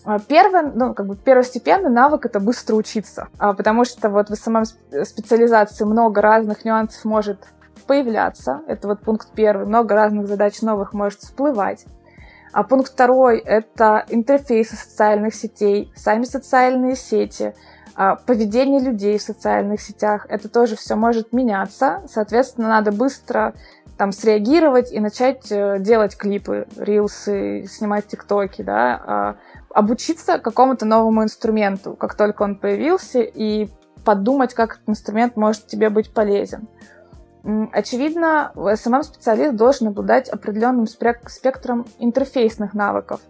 а, 0.04 0.18
Первый, 0.18 0.72
ну, 0.74 0.94
как 0.94 1.06
бы 1.06 1.16
первостепенный 1.16 1.90
навык 1.90 2.24
это 2.26 2.40
быстро 2.40 2.74
учиться, 2.76 3.28
а, 3.38 3.52
потому 3.52 3.84
что 3.84 4.08
вот 4.08 4.30
в 4.30 4.34
самой 4.34 4.64
специализации 4.66 5.84
много 5.84 6.20
разных 6.20 6.64
нюансов 6.64 7.04
может 7.04 7.46
появляться. 7.86 8.62
Это 8.66 8.88
вот 8.88 9.00
пункт 9.00 9.28
первый. 9.34 9.66
Много 9.66 9.94
разных 9.94 10.26
задач 10.26 10.62
новых 10.62 10.94
может 10.94 11.20
всплывать. 11.20 11.84
А 12.52 12.62
пункт 12.62 12.92
второй— 12.92 13.38
это 13.44 14.04
интерфейсы 14.08 14.76
социальных 14.76 15.34
сетей, 15.34 15.92
сами 15.94 16.24
социальные 16.24 16.96
сети, 16.96 17.54
а, 17.94 18.16
поведение 18.16 18.80
людей 18.80 19.18
в 19.18 19.22
социальных 19.22 19.80
сетях. 19.80 20.26
Это 20.28 20.48
тоже 20.48 20.76
все 20.76 20.96
может 20.96 21.32
меняться. 21.32 22.02
Соответственно, 22.08 22.68
надо 22.68 22.92
быстро 22.92 23.54
там 24.00 24.12
среагировать 24.12 24.92
и 24.92 24.98
начать 24.98 25.52
э, 25.52 25.76
делать 25.78 26.16
клипы, 26.16 26.66
рилсы, 26.78 27.66
снимать 27.68 28.06
тиктоки, 28.06 28.62
да, 28.62 29.02
а, 29.06 29.36
обучиться 29.74 30.38
какому-то 30.38 30.86
новому 30.86 31.22
инструменту, 31.22 31.92
как 31.96 32.14
только 32.14 32.44
он 32.44 32.56
появился, 32.56 33.20
и 33.20 33.68
подумать, 34.02 34.54
как 34.54 34.76
этот 34.76 34.88
инструмент 34.88 35.36
может 35.36 35.66
тебе 35.66 35.90
быть 35.90 36.14
полезен. 36.14 36.66
Очевидно, 37.72 38.52
SMM-специалист 38.54 39.54
должен 39.54 39.88
обладать 39.88 40.30
определенным 40.30 40.86
спектром 40.86 41.84
интерфейсных 41.98 42.72
навыков. 42.72 43.20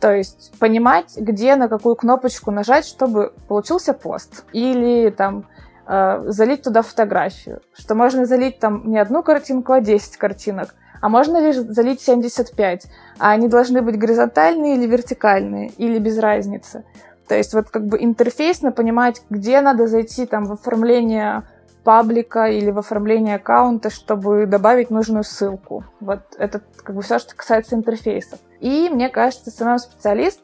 То 0.00 0.14
есть 0.14 0.52
понимать, 0.60 1.16
где 1.16 1.56
на 1.56 1.66
какую 1.66 1.96
кнопочку 1.96 2.52
нажать, 2.52 2.86
чтобы 2.86 3.32
получился 3.48 3.94
пост. 3.94 4.44
Или 4.52 5.10
там 5.10 5.46
залить 5.86 6.62
туда 6.62 6.82
фотографию. 6.82 7.60
Что 7.72 7.94
можно 7.94 8.26
залить 8.26 8.58
там 8.58 8.90
не 8.90 8.98
одну 8.98 9.22
картинку, 9.22 9.72
а 9.72 9.80
10 9.80 10.16
картинок. 10.16 10.74
А 11.00 11.08
можно 11.08 11.38
лишь 11.38 11.56
залить 11.56 12.00
75. 12.00 12.86
А 13.18 13.30
они 13.30 13.48
должны 13.48 13.82
быть 13.82 13.98
горизонтальные 13.98 14.76
или 14.76 14.86
вертикальные, 14.86 15.68
или 15.76 15.98
без 15.98 16.18
разницы. 16.18 16.84
То 17.28 17.34
есть 17.34 17.54
вот 17.54 17.70
как 17.70 17.86
бы 17.86 18.02
интерфейсно 18.02 18.72
понимать, 18.72 19.22
где 19.30 19.60
надо 19.60 19.86
зайти 19.86 20.26
там 20.26 20.44
в 20.44 20.52
оформление 20.52 21.42
паблика 21.84 22.46
или 22.46 22.70
в 22.70 22.78
оформление 22.78 23.36
аккаунта, 23.36 23.90
чтобы 23.90 24.46
добавить 24.46 24.90
нужную 24.90 25.24
ссылку. 25.24 25.84
Вот 26.00 26.20
это 26.38 26.62
как 26.82 26.96
бы 26.96 27.02
все, 27.02 27.18
что 27.18 27.36
касается 27.36 27.76
интерфейсов. 27.76 28.38
И 28.60 28.88
мне 28.90 29.10
кажется, 29.10 29.50
самый 29.50 29.78
специалист 29.78 30.40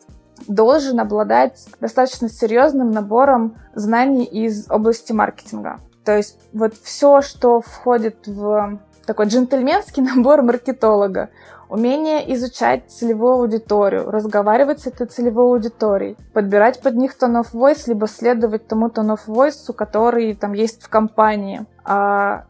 должен 0.47 1.01
обладать 1.01 1.67
достаточно 1.81 2.29
серьезным 2.29 2.91
набором 2.91 3.57
знаний 3.75 4.25
из 4.25 4.71
области 4.71 5.13
маркетинга. 5.13 5.81
То 6.05 6.17
есть 6.17 6.39
вот 6.53 6.75
все, 6.75 7.21
что 7.21 7.61
входит 7.61 8.27
в 8.27 8.81
такой 9.07 9.27
джентльменский 9.27 10.03
набор 10.15 10.43
маркетолога 10.43 11.31
умение 11.71 12.35
изучать 12.35 12.91
целевую 12.91 13.35
аудиторию, 13.35 14.11
разговаривать 14.11 14.81
с 14.81 14.87
этой 14.89 15.07
целевой 15.07 15.47
аудиторией, 15.55 16.17
подбирать 16.33 16.83
под 16.83 16.97
них 16.97 17.13
tone 17.19 17.43
of 17.43 17.53
voice, 17.53 17.85
либо 17.87 18.09
следовать 18.09 18.67
тому 18.67 18.89
tone 18.89 19.17
of 19.17 19.21
voice, 19.27 19.73
который 19.73 20.35
там 20.35 20.53
есть 20.53 20.83
в 20.83 20.89
компании, 20.89 21.65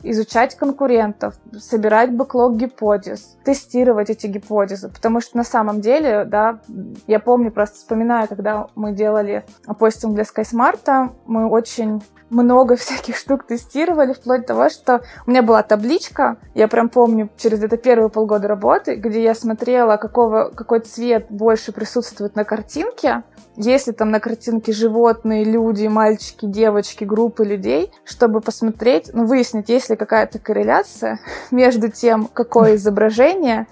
изучать 0.02 0.56
конкурентов, 0.56 1.34
собирать 1.58 2.12
бэклог 2.12 2.56
гипотез, 2.56 3.36
тестировать 3.44 4.10
эти 4.10 4.26
гипотезы, 4.26 4.88
потому 4.88 5.20
что 5.20 5.36
на 5.36 5.44
самом 5.44 5.80
деле, 5.80 6.24
да, 6.24 6.60
я 7.06 7.20
помню, 7.20 7.50
просто 7.50 7.76
вспоминаю, 7.76 8.28
когда 8.28 8.66
мы 8.74 8.92
делали 8.92 9.44
постинг 9.78 10.14
для 10.14 10.24
SkySmart, 10.24 11.10
мы 11.26 11.48
очень 11.48 12.02
много 12.30 12.76
всяких 12.76 13.16
штук 13.16 13.46
тестировали, 13.46 14.12
вплоть 14.12 14.42
до 14.42 14.46
того, 14.48 14.68
что 14.70 15.02
у 15.26 15.30
меня 15.30 15.42
была 15.42 15.62
табличка, 15.62 16.38
я 16.54 16.68
прям 16.68 16.88
помню, 16.88 17.28
через 17.36 17.62
это 17.62 17.76
первые 17.76 18.08
полгода 18.08 18.48
работы, 18.48 18.94
где 18.94 19.22
я 19.22 19.34
смотрела, 19.34 19.96
какого, 19.96 20.50
какой 20.50 20.80
цвет 20.80 21.26
больше 21.28 21.72
присутствует 21.72 22.36
на 22.36 22.44
картинке, 22.44 23.22
если 23.56 23.92
там 23.92 24.10
на 24.10 24.20
картинке 24.20 24.72
животные, 24.72 25.44
люди, 25.44 25.86
мальчики, 25.86 26.46
девочки, 26.46 27.04
группы 27.04 27.44
людей, 27.44 27.92
чтобы 28.04 28.40
посмотреть, 28.40 29.12
ну, 29.20 29.26
выяснить, 29.26 29.68
есть 29.68 29.90
ли 29.90 29.96
какая-то 29.96 30.38
корреляция 30.38 31.20
между 31.50 31.90
тем, 31.90 32.26
какое 32.26 32.76
изображение 32.76 33.66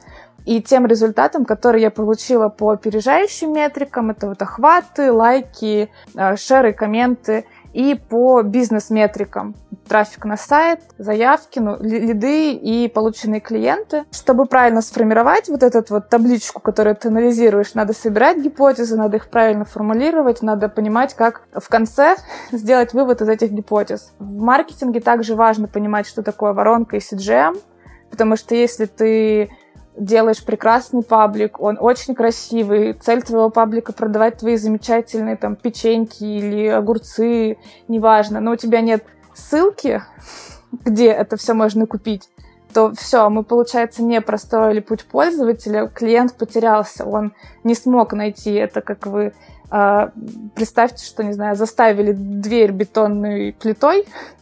и 0.44 0.62
тем 0.62 0.86
результатом, 0.86 1.44
который 1.44 1.82
я 1.82 1.90
получила 1.90 2.48
по 2.48 2.70
опережающим 2.70 3.52
метрикам, 3.52 4.10
это 4.10 4.28
вот 4.28 4.40
охваты, 4.40 5.12
лайки, 5.12 5.90
э, 6.14 6.36
шеры, 6.36 6.72
комменты– 6.72 7.44
и 7.78 7.94
по 7.94 8.42
бизнес-метрикам. 8.42 9.54
Трафик 9.87 10.25
на 10.25 10.37
сайт, 10.37 10.80
заявки, 10.99 11.61
ну, 11.61 11.76
лиды 11.80 12.50
и 12.52 12.88
полученные 12.88 13.40
клиенты. 13.40 14.04
Чтобы 14.11 14.47
правильно 14.47 14.82
сформировать 14.82 15.49
вот 15.49 15.62
эту 15.62 15.85
вот 15.88 16.08
табличку, 16.08 16.61
которую 16.61 16.97
ты 16.97 17.06
анализируешь, 17.06 17.75
надо 17.75 17.92
собирать 17.92 18.38
гипотезы, 18.38 18.97
надо 18.97 19.18
их 19.18 19.30
правильно 19.30 19.64
формулировать, 19.64 20.42
надо 20.42 20.68
понимать, 20.68 21.14
как 21.14 21.42
в 21.54 21.68
конце 21.68 22.16
сделать 22.50 22.94
вывод 22.94 23.23
из 23.23 23.28
этих 23.28 23.52
гипотез. 23.52 24.12
В 24.18 24.40
маркетинге 24.40 25.00
также 25.00 25.37
важно 25.37 25.68
понимать, 25.68 26.08
что 26.08 26.25
такое 26.25 26.54
воронка 26.54 26.97
и 26.97 26.99
CGM, 26.99 27.62
потому 28.11 28.35
что 28.35 28.56
если 28.56 28.87
ты 28.87 29.50
делаешь 29.98 30.44
прекрасный 30.44 31.02
паблик, 31.02 31.60
он 31.60 31.76
очень 31.80 32.14
красивый. 32.14 32.92
Цель 32.94 33.22
твоего 33.22 33.50
паблика 33.50 33.92
продавать 33.92 34.38
твои 34.38 34.56
замечательные 34.56 35.36
там 35.36 35.56
печеньки 35.56 36.24
или 36.24 36.66
огурцы, 36.66 37.58
неважно, 37.88 38.40
но 38.40 38.52
у 38.52 38.56
тебя 38.56 38.80
нет 38.80 39.04
ссылки, 39.34 40.02
где 40.84 41.08
это 41.08 41.36
все 41.36 41.54
можно 41.54 41.86
купить, 41.86 42.28
то 42.72 42.92
все, 42.94 43.28
мы, 43.30 43.42
получается, 43.44 44.02
не 44.02 44.20
простроили 44.20 44.80
путь 44.80 45.04
пользователя, 45.04 45.88
клиент 45.88 46.34
потерялся, 46.34 47.04
он 47.04 47.32
не 47.64 47.74
смог 47.74 48.12
найти 48.12 48.52
это, 48.52 48.80
как 48.80 49.06
вы 49.06 49.32
э, 49.70 50.08
представьте, 50.54 51.04
что, 51.04 51.24
не 51.24 51.32
знаю, 51.32 51.56
заставили 51.56 52.12
дверь 52.12 52.72
бетонной 52.72 53.54
плитой, 53.58 54.06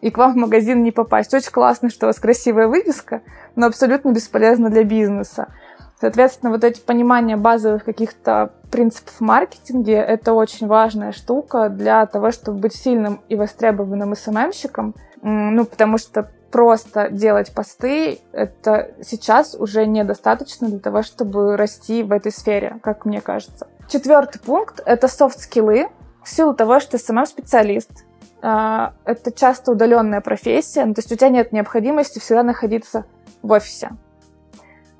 и 0.00 0.10
к 0.10 0.18
вам 0.18 0.34
в 0.34 0.36
магазин 0.36 0.82
не 0.82 0.92
попасть. 0.92 1.32
Очень 1.34 1.52
классно, 1.52 1.90
что 1.90 2.06
у 2.06 2.08
вас 2.08 2.18
красивая 2.18 2.68
вывеска, 2.68 3.22
но 3.56 3.66
абсолютно 3.66 4.10
бесполезно 4.10 4.70
для 4.70 4.84
бизнеса. 4.84 5.48
Соответственно, 6.00 6.52
вот 6.52 6.62
эти 6.62 6.80
понимания 6.80 7.36
базовых 7.36 7.84
каких-то 7.84 8.52
принципов 8.70 9.14
в 9.14 9.20
маркетинге— 9.20 9.94
это 9.94 10.32
очень 10.32 10.68
важная 10.68 11.10
штука 11.10 11.68
для 11.68 12.06
того, 12.06 12.30
чтобы 12.30 12.58
быть 12.58 12.74
сильным 12.74 13.20
и 13.28 13.34
востребованным 13.34 14.14
СММщиком. 14.14 14.94
Ну, 15.22 15.64
потому 15.64 15.98
что 15.98 16.30
просто 16.52 17.08
делать 17.10 17.52
посты— 17.52 18.20
это 18.32 18.92
сейчас 19.02 19.56
уже 19.56 19.86
недостаточно 19.86 20.68
для 20.68 20.78
того, 20.78 21.02
чтобы 21.02 21.56
расти 21.56 22.04
в 22.04 22.12
этой 22.12 22.30
сфере, 22.30 22.78
как 22.82 23.04
мне 23.04 23.20
кажется. 23.20 23.66
Четвертый 23.88 24.38
пункт— 24.38 24.80
это 24.86 25.08
софт-скиллы. 25.08 25.88
В 26.22 26.28
силу 26.28 26.54
того, 26.54 26.78
что 26.78 26.98
SMM-специалист 26.98 28.04
это 28.40 29.32
часто 29.34 29.72
удаленная 29.72 30.20
профессия, 30.20 30.84
ну, 30.84 30.94
то 30.94 31.00
есть 31.00 31.10
у 31.10 31.16
тебя 31.16 31.28
нет 31.28 31.52
необходимости 31.52 32.18
всегда 32.18 32.42
находиться 32.42 33.04
в 33.42 33.50
офисе. 33.50 33.90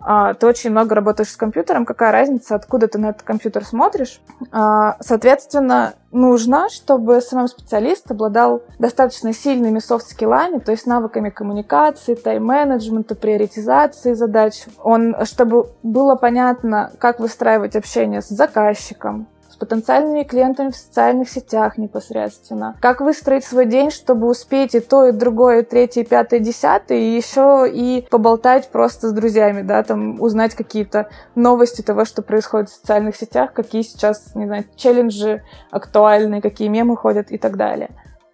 А, 0.01 0.35
ты 0.35 0.47
очень 0.47 0.71
много 0.71 0.95
работаешь 0.95 1.31
с 1.31 1.37
компьютером, 1.37 1.85
какая 1.85 2.13
разница, 2.13 2.55
откуда 2.55 2.89
ты 2.89 2.99
на 2.99 3.11
этот 3.11 3.23
компьютер 3.23 3.65
смотришь. 3.65 4.21
А, 4.53 4.97
соответственно, 5.01 5.95
нужно, 6.13 6.69
чтобы 6.71 7.21
сам 7.21 7.49
специалист 7.49 8.11
обладал 8.11 8.63
достаточно 8.79 9.33
сильными 9.33 9.81
софт-скиллами, 9.81 10.61
то 10.61 10.71
есть 10.71 10.87
навыками 10.87 11.31
коммуникации, 11.31 12.15
тайм-менеджмента, 12.15 13.17
приоритизации 13.17 14.15
задач. 14.15 14.65
Он, 14.83 15.17
чтобы 15.25 15.69
было 15.83 16.15
понятно, 16.15 16.93
как 16.99 17.19
выстраивать 17.19 17.75
общение 17.75 18.23
с 18.23 18.29
заказчиком, 18.29 19.27
потенциальными 19.59 20.23
клиентами 20.23 20.71
в 20.71 20.77
социальных 20.77 21.29
сетях 21.29 21.79
непосредственно. 21.79 22.77
Как 22.81 23.01
выстроить 23.01 23.45
свой 23.45 23.67
день, 23.67 23.91
чтобы 23.91 24.29
успеть 24.29 24.75
и 24.75 24.81
то, 24.81 25.07
и 25.07 25.13
другое, 25.13 25.61
и 25.61 25.65
третье, 25.65 26.03
и 26.03 26.05
пятое, 26.05 26.41
и 26.41 26.43
десятое, 26.43 26.99
и 26.99 27.17
еще 27.17 27.67
и 27.71 28.07
поболтать 28.11 28.71
просто 28.71 29.09
с 29.09 29.13
друзьями, 29.13 29.63
да, 29.63 29.83
там 29.83 30.21
узнать 30.21 30.55
какие-то 30.55 31.09
новости 31.35 31.83
того, 31.83 32.05
что 32.05 32.23
происходит 32.23 32.71
в 32.71 32.75
социальных 32.75 33.17
сетях, 33.17 33.53
какие 33.53 33.83
сейчас, 33.83 34.35
не 34.35 34.47
знаю, 34.47 34.65
челленджи 34.77 35.43
актуальны, 35.71 36.41
какие 36.41 36.69
мемы 36.69 36.97
ходят 36.97 37.31
и 37.31 37.39
так 37.39 37.57
далее. 37.57 37.91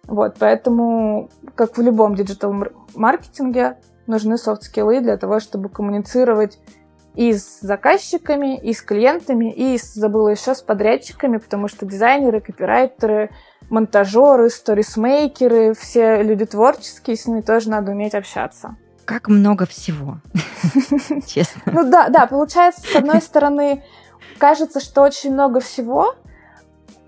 Вот, 0.07 0.35
поэтому, 0.39 1.29
как 1.55 1.77
в 1.77 1.81
любом 1.81 2.15
диджитал-маркетинге, 2.15 3.77
нужны 4.07 4.37
софт-скиллы 4.37 5.01
для 5.01 5.17
того, 5.17 5.39
чтобы 5.39 5.69
коммуницировать 5.69 6.59
и 7.15 7.33
с 7.33 7.59
заказчиками, 7.61 8.57
и 8.57 8.73
с 8.73 8.81
клиентами, 8.81 9.51
и, 9.51 9.77
забыла 9.77 10.29
еще, 10.29 10.53
с 10.53 10.61
подрядчиками, 10.61 11.37
потому 11.37 11.67
что 11.67 11.85
дизайнеры, 11.85 12.41
копирайтеры, 12.41 13.29
монтажеры, 13.69 14.49
сторисмейкеры, 14.49 15.73
все 15.73 16.21
люди 16.21 16.45
творческие, 16.45 17.15
с 17.15 17.25
ними 17.25 17.41
тоже 17.41 17.69
надо 17.69 17.91
уметь 17.91 18.13
общаться. 18.13 18.75
Как 19.05 19.27
много 19.27 19.65
всего, 19.65 20.17
честно. 21.27 21.61
Ну 21.65 21.89
да, 21.89 22.09
да, 22.09 22.25
получается, 22.25 22.81
с 22.81 22.95
одной 22.95 23.21
стороны, 23.21 23.83
кажется, 24.37 24.79
что 24.79 25.03
очень 25.03 25.31
много 25.31 25.59
всего, 25.59 26.15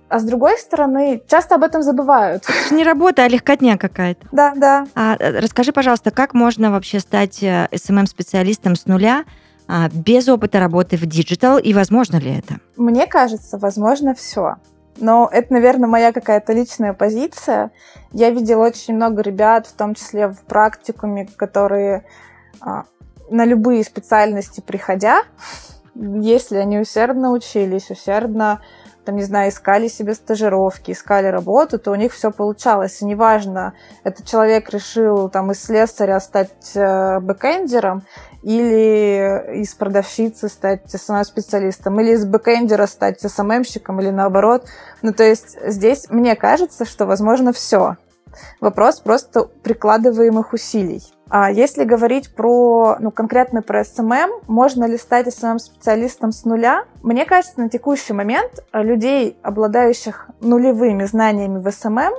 а 0.10 0.20
с 0.20 0.24
другой 0.24 0.58
стороны, 0.58 1.22
часто 1.28 1.56
об 1.56 1.64
этом 1.64 1.82
забывают. 1.82 2.44
Это 2.48 2.70
же 2.70 2.76
не 2.76 2.84
работа, 2.84 3.24
а 3.24 3.28
легкотня 3.28 3.78
какая-то. 3.78 4.26
Да, 4.32 4.54
да. 4.56 4.88
А, 4.96 5.18
э, 5.20 5.40
расскажи, 5.40 5.74
пожалуйста, 5.74 6.12
как 6.12 6.34
можно 6.34 6.72
вообще 6.72 7.00
стать 7.00 7.44
SMM-специалистом 7.44 8.76
с 8.76 8.86
нуля, 8.86 9.26
без 9.94 10.28
опыта 10.30 10.60
работы 10.60 10.98
в 10.98 11.06
digital, 11.06 11.58
и 11.58 11.74
возможно 11.74 12.18
ли 12.18 12.38
это? 12.38 12.60
Мне 12.76 13.08
кажется, 13.08 13.58
возможно 13.58 14.14
все. 14.16 14.56
Но 15.00 15.30
это, 15.32 15.54
наверное, 15.54 15.88
моя 15.88 16.12
какая-то 16.12 16.54
личная 16.54 16.94
позиция. 16.94 17.72
Я 18.12 18.30
видела 18.32 18.66
очень 18.66 18.96
много 18.96 19.22
ребят, 19.22 19.68
в 19.68 19.74
том 19.74 19.94
числе 19.94 20.28
в 20.28 20.42
практикуме, 20.42 21.28
которые 21.36 22.06
а, 22.62 22.86
на 23.30 23.46
любые 23.46 23.84
специальности 23.84 24.62
приходя, 24.62 25.24
если 25.96 26.58
они 26.58 26.80
усердно 26.80 27.32
учились, 27.32 27.90
усердно 27.90 28.62
там, 29.08 29.16
не 29.16 29.24
знаю, 29.24 29.52
искали 29.52 29.88
себе 29.88 30.14
стажировки, 30.14 30.92
искали 30.92 31.28
работу, 31.28 31.80
то 31.80 31.92
у 31.92 31.96
них 31.96 32.12
все 32.14 32.30
получалось. 32.30 33.02
И 33.02 33.06
неважно, 33.06 33.74
этот 34.04 34.26
человек 34.26 34.70
решил 34.70 35.30
там 35.30 35.52
из 35.52 35.64
слесаря 35.64 36.20
стать 36.20 36.76
э, 36.76 37.22
бэкэндером 37.22 38.04
или 38.44 39.62
из 39.62 39.74
продавщицы 39.76 40.50
стать 40.50 40.94
SMM-специалистом, 40.94 41.98
или 42.02 42.12
из 42.12 42.26
бэкэндера 42.26 42.86
стать 42.86 43.24
SMM-щиком, 43.24 44.02
или 44.02 44.10
наоборот. 44.10 44.66
Ну, 45.02 45.14
то 45.14 45.24
есть 45.24 45.58
здесь 45.66 46.08
мне 46.10 46.36
кажется, 46.36 46.84
что 46.84 47.06
возможно 47.06 47.54
все. 47.54 47.96
Вопрос 48.60 49.00
просто 49.00 49.44
прикладываемых 49.44 50.52
усилий. 50.52 51.02
А 51.30 51.52
если 51.52 51.84
говорить 51.84 52.34
про, 52.34 52.98
ну, 53.00 53.12
конкретно 53.12 53.62
про 53.62 53.84
SMM, 53.84 54.42
можно 54.48 54.86
ли 54.86 54.98
стать 54.98 55.34
SMM-специалистом 55.34 56.32
с 56.32 56.46
нуля? 56.46 56.86
Мне 57.04 57.26
кажется, 57.26 57.60
на 57.60 57.70
текущий 57.70 58.14
момент 58.14 58.64
людей, 58.72 59.38
обладающих 59.44 60.30
нулевыми 60.40 61.04
знаниями 61.04 61.60
в 61.60 61.70
SMM, 61.70 62.14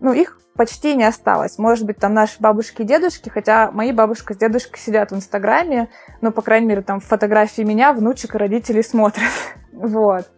ну, 0.00 0.12
их 0.12 0.40
почти 0.56 0.94
не 0.94 1.04
осталось. 1.04 1.58
Может 1.58 1.84
быть, 1.86 1.98
там 1.98 2.14
наши 2.14 2.40
бабушки 2.40 2.82
и 2.82 2.84
дедушки, 2.84 3.28
хотя 3.28 3.70
мои 3.70 3.92
бабушка 3.92 4.34
с 4.34 4.36
дедушкой 4.38 4.78
сидят 4.78 5.10
в 5.10 5.16
Инстаграме, 5.16 5.88
но, 6.20 6.32
по 6.32 6.42
крайней 6.42 6.66
мере, 6.66 6.82
там 6.82 7.00
фотографии 7.00 7.62
меня, 7.62 7.92
внучек 7.92 8.34
и 8.34 8.38
родителей 8.38 8.82
смотрят. 8.82 9.30
Вот. 9.72 10.28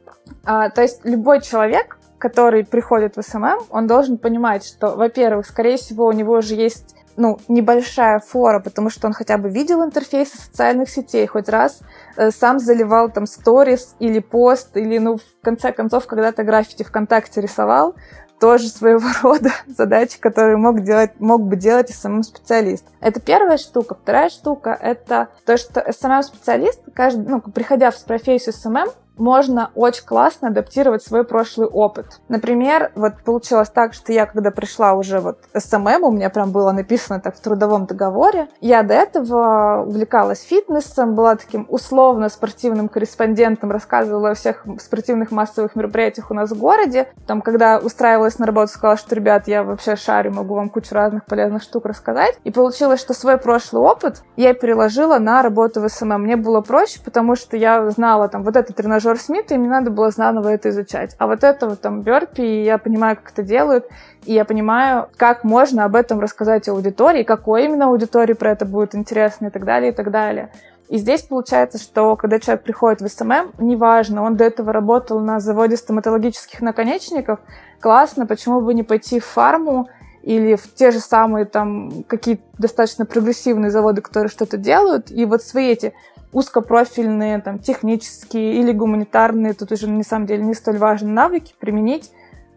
А, 0.45 0.71
то 0.71 0.83
есть 0.83 1.05
любой 1.05 1.41
человек, 1.41 1.99
который 2.19 2.65
приходит 2.65 3.17
в 3.17 3.23
SMM, 3.23 3.59
он 3.71 3.89
должен 3.89 4.19
понимать, 4.19 4.65
что, 4.65 4.95
во-первых, 4.95 5.47
скорее 5.47 5.77
всего, 5.77 6.07
у 6.07 6.13
него 6.13 6.35
уже 6.35 6.55
есть 6.55 6.95
ну, 7.17 7.39
небольшая 7.49 8.21
фора, 8.21 8.61
потому 8.61 8.91
что 8.91 9.07
он 9.07 9.13
хотя 9.13 9.39
бы 9.39 9.49
видел 9.49 9.85
интерфейсы 9.85 10.39
социальных 10.39 10.89
сетей, 10.89 11.27
хоть 11.27 11.49
раз 11.49 11.81
э, 12.17 12.31
сам 12.31 12.59
заливал 12.59 13.11
там 13.11 13.27
сторис 13.27 13.95
или 13.99 14.19
пост, 14.21 14.77
или, 14.77 14.99
ну, 14.99 15.17
в 15.17 15.43
конце 15.43 15.73
концов, 15.73 16.07
когда-то 16.07 16.45
граффити 16.45 16.83
ВКонтакте 16.83 17.41
рисовал, 17.41 17.95
тоже 18.43 18.69
своего 18.69 19.09
рода 19.23 19.53
задачи, 19.69 20.19
которые 20.19 20.57
мог, 20.57 20.81
делать, 20.81 21.13
мог 21.21 21.43
бы 21.43 21.55
делать 21.55 21.91
и 21.91 21.93
SMM-специалист. 21.93 22.85
Это 23.01 23.21
первая 23.21 23.57
штука. 23.57 23.95
Вторая 23.95 24.31
штука— 24.31 24.77
это 24.83 25.29
то, 25.47 25.57
что 25.57 25.81
SMM-специалист, 25.81 26.81
каждый, 26.93 27.29
ну, 27.29 27.41
приходя 27.41 27.93
в 27.93 28.05
профессию 28.05 28.53
SMM, 28.53 28.93
можно 29.17 29.71
очень 29.75 30.05
классно 30.05 30.49
адаптировать 30.49 31.03
свой 31.03 31.25
прошлый 31.25 31.69
опыт. 31.69 32.21
Например, 32.29 32.93
вот 32.95 33.23
получилось 33.25 33.71
так, 33.71 33.95
что 33.95 34.13
я, 34.13 34.27
когда 34.27 34.51
пришла 34.51 34.95
уже 34.95 35.21
вот 35.21 35.39
SMM, 35.55 36.03
у 36.03 36.11
меня 36.11 36.31
прям 36.31 36.51
было 36.51 36.73
написано 36.73 37.21
так 37.21 37.37
в 37.37 37.41
трудовом 37.41 37.87
договоре, 37.87 38.49
я 38.61 38.83
до 38.83 38.95
этого 38.95 39.85
увлекалась 39.87 40.43
фитнесом, 40.43 41.15
была 41.15 41.37
таким 41.37 41.67
условно 41.69 42.29
спортивным 42.29 42.89
корреспондентом, 42.89 43.71
рассказывала 43.71 44.31
о 44.31 44.35
всех 44.35 44.65
спортивных 44.81 45.31
массовых 45.31 45.77
мероприятиях 45.77 46.31
у 46.31 46.35
нас 46.35 46.51
в 46.51 46.59
городе. 46.59 47.09
Там, 47.27 47.43
когда 47.43 47.79
устраивалась 47.79 48.39
на 48.39 48.47
работу, 48.47 48.73
сказала, 48.73 48.97
что, 48.97 49.15
ребят, 49.15 49.49
я 49.49 49.63
вообще 49.63 49.97
шарю, 49.97 50.33
могу 50.33 50.55
вам 50.55 50.69
кучу 50.69 50.95
разных 50.95 51.27
полезных 51.27 51.63
штук 51.63 51.87
рассказать. 51.87 52.39
И 52.45 52.51
получилось, 52.51 53.01
что 53.01 53.15
свой 53.15 53.39
прошлый 53.39 53.83
опыт 53.83 54.23
я 54.37 54.55
переложила 54.55 55.19
на 55.19 55.43
работу 55.43 55.81
в 55.81 55.89
SMM. 55.89 56.23
Мне 56.23 56.37
было 56.37 56.61
проще, 56.61 57.01
потому 57.05 57.37
что 57.37 57.57
я 57.57 57.89
знала 57.91 58.29
там 58.29 58.43
вот 58.43 58.57
этот 58.57 58.77
тренажер 58.77 59.02
тренажер 59.03 59.19
Смита, 59.21 59.55
и 59.55 59.59
мне 59.59 59.65
не 59.65 59.69
надо 59.69 59.91
было 59.91 60.11
заново 60.11 60.49
это 60.49 60.71
изучать. 60.71 61.15
А 61.19 61.27
вот 61.27 61.45
это 61.45 61.69
вот 61.69 61.81
там 61.81 62.03
Берпи, 62.03 62.63
я 62.63 62.79
понимаю, 62.79 63.17
как 63.17 63.33
это 63.33 63.43
делают, 63.43 63.87
и 64.25 64.33
я 64.33 64.45
понимаю, 64.45 65.09
как 65.17 65.45
можно 65.45 65.85
об 65.85 65.97
этом 65.97 66.21
рассказать 66.21 66.69
аудитории, 66.69 67.23
какой 67.23 67.65
именно 67.65 67.87
аудитории 67.87 68.35
про 68.35 68.53
это 68.53 68.65
будет 68.65 68.95
интересно 68.95 69.47
и 69.47 69.51
так 69.51 69.65
далее, 69.65 69.93
и 69.93 69.95
так 69.95 70.11
далее. 70.11 70.51
И 70.89 70.99
здесь 70.99 71.23
получается, 71.23 71.79
что 71.79 72.17
когда 72.17 72.39
человек 72.39 72.65
приходит 72.65 73.01
в 73.01 73.09
SMM, 73.09 73.53
неважно, 73.59 74.23
он 74.23 74.37
до 74.37 74.45
этого 74.45 74.73
работал 74.73 75.21
на 75.21 75.41
заводе 75.41 75.77
стоматологических 75.77 76.61
наконечников, 76.61 77.41
классно, 77.81 78.27
почему 78.27 78.61
бы 78.61 78.75
не 78.75 78.83
пойти 78.83 79.19
в 79.19 79.25
фарму 79.25 79.89
или 80.23 80.55
в 80.55 80.73
те 80.75 80.91
же 80.91 81.01
самые 81.01 81.47
там 81.47 82.05
какие-то 82.05 82.43
достаточно 82.59 83.07
прогрессивные 83.07 83.71
заводы, 83.71 84.03
которые 84.03 84.31
что-то 84.31 84.57
делают, 84.57 85.11
и 85.11 85.25
вот 85.25 85.43
свои 85.43 85.69
эти 85.69 85.95
узкопрофильные, 86.33 87.41
там, 87.41 87.59
технические 87.59 88.55
или 88.55 88.73
гуманитарные, 88.73 89.55
тут 89.55 89.73
уже 89.73 89.89
на 89.89 90.03
самом 90.03 90.27
деле 90.27 90.45
не 90.45 90.55
столь 90.55 90.79
важны 90.79 91.11
навыки 91.11 91.55
применить 91.59 92.11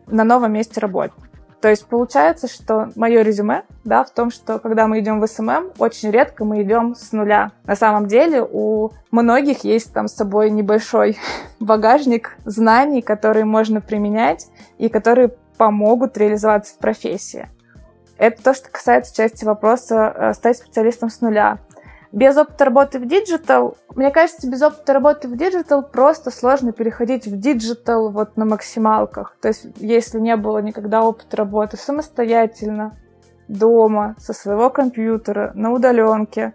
на 0.08 0.24
новом 0.24 0.54
месте 0.54 0.80
работы. 0.80 1.14
То 1.62 1.70
есть 1.70 1.88
получается, 1.88 2.48
что 2.48 2.92
мое 2.96 3.24
резюме, 3.24 3.64
да, 3.84 4.04
в 4.04 4.12
том, 4.12 4.30
что 4.30 4.60
когда 4.60 4.88
мы 4.88 5.00
идем 5.00 5.20
в 5.20 5.28
SMM, 5.28 5.72
очень 5.80 6.12
редко 6.12 6.46
мы 6.46 6.62
идем 6.62 6.94
с 6.94 7.12
нуля. 7.12 7.54
На 7.66 7.76
самом 7.76 8.06
деле 8.06 8.44
у 8.48 8.92
многих 9.10 9.64
есть 9.64 9.92
там 9.92 10.08
с 10.08 10.14
собой 10.14 10.52
небольшой 10.52 11.18
багажник 11.60 12.38
знаний, 12.46 13.02
которые 13.02 13.46
можно 13.46 13.82
применять 13.82 14.48
и 14.78 14.90
которые 14.90 15.30
помогут 15.58 16.18
реализоваться 16.18 16.76
в 16.76 16.78
профессии. 16.78 17.48
Это 18.18 18.44
то, 18.44 18.54
что 18.54 18.70
касается 18.70 19.16
части 19.16 19.44
вопроса 19.44 20.14
э, 20.16 20.34
стать 20.34 20.58
специалистом 20.58 21.10
с 21.10 21.20
нуля. 21.22 21.58
Без 22.16 22.38
опыта 22.38 22.64
работы 22.64 22.98
в 22.98 23.06
digital, 23.06 23.76
мне 23.94 24.10
кажется, 24.10 24.50
без 24.50 24.62
опыта 24.62 24.94
работы 24.94 25.28
в 25.28 25.36
digital 25.36 25.84
просто 25.84 26.32
сложно 26.32 26.72
переходить 26.72 27.28
в 27.28 27.38
digital 27.38 28.10
вот 28.10 28.38
на 28.38 28.46
максималках. 28.46 29.36
То 29.42 29.50
есть, 29.50 29.68
если 29.76 30.22
не 30.22 30.38
было 30.38 30.60
никогда 30.60 31.04
опыта 31.04 31.36
работы 31.36 31.76
самостоятельно, 31.76 32.98
дома, 33.50 34.16
со 34.18 34.32
своего 34.32 34.70
компьютера, 34.70 35.52
на 35.56 35.74
удаленке, 35.74 36.54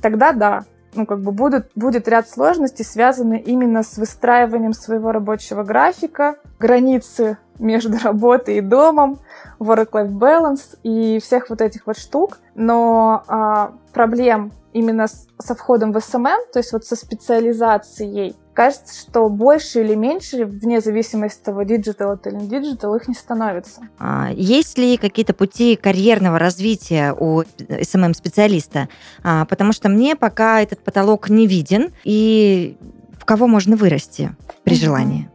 тогда 0.00 0.32
да, 0.32 0.64
ну, 0.98 1.06
как 1.06 1.20
бы 1.20 1.32
будут, 1.32 1.70
будет 1.74 2.08
ряд 2.08 2.28
сложностей, 2.28 2.84
связанных 2.84 3.46
именно 3.46 3.82
с 3.82 3.96
выстраиванием 3.96 4.72
своего 4.72 5.12
рабочего 5.12 5.62
графика, 5.62 6.36
границы 6.58 7.38
между 7.58 7.96
работой 8.02 8.58
и 8.58 8.60
домом, 8.60 9.20
work-life 9.58 10.10
balance 10.10 10.76
и 10.82 11.20
всех 11.20 11.50
вот 11.50 11.60
этих 11.60 11.86
вот 11.86 11.96
штук. 11.96 12.38
Но 12.54 13.22
а, 13.28 13.72
проблем 13.92 14.52
именно 14.72 15.08
с, 15.08 15.26
со 15.38 15.54
входом 15.54 15.92
в 15.92 16.00
SMM, 16.00 16.52
то 16.52 16.58
есть 16.58 16.72
вот 16.72 16.84
со 16.84 16.96
специализацией, 16.96 18.36
кажется, 18.54 18.98
что 18.98 19.28
больше 19.28 19.80
или 19.80 19.94
меньше, 19.94 20.44
вне 20.44 20.80
зависимости 20.80 21.38
от 21.38 21.44
того, 21.44 21.62
digital 21.62 22.14
это 22.14 22.30
или 22.30 22.36
не 22.36 22.48
digital, 22.48 22.94
их 22.96 23.08
не 23.08 23.14
становится. 23.14 23.82
А, 23.98 24.30
есть 24.32 24.78
ли 24.78 24.96
какие-то 24.96 25.34
пути 25.34 25.76
карьерного 25.76 26.38
развития 26.38 27.12
у 27.12 27.42
SMM-специалиста? 27.42 28.88
А, 29.22 29.44
потому 29.44 29.72
что 29.72 29.88
мне 29.88 30.16
пока 30.16 30.60
этот 30.60 30.80
потолок 30.80 31.30
не 31.30 31.46
виден, 31.46 31.92
и 32.04 32.76
в 33.18 33.24
кого 33.24 33.46
можно 33.46 33.76
вырасти 33.76 34.34
при 34.64 34.74
желании? 34.74 35.30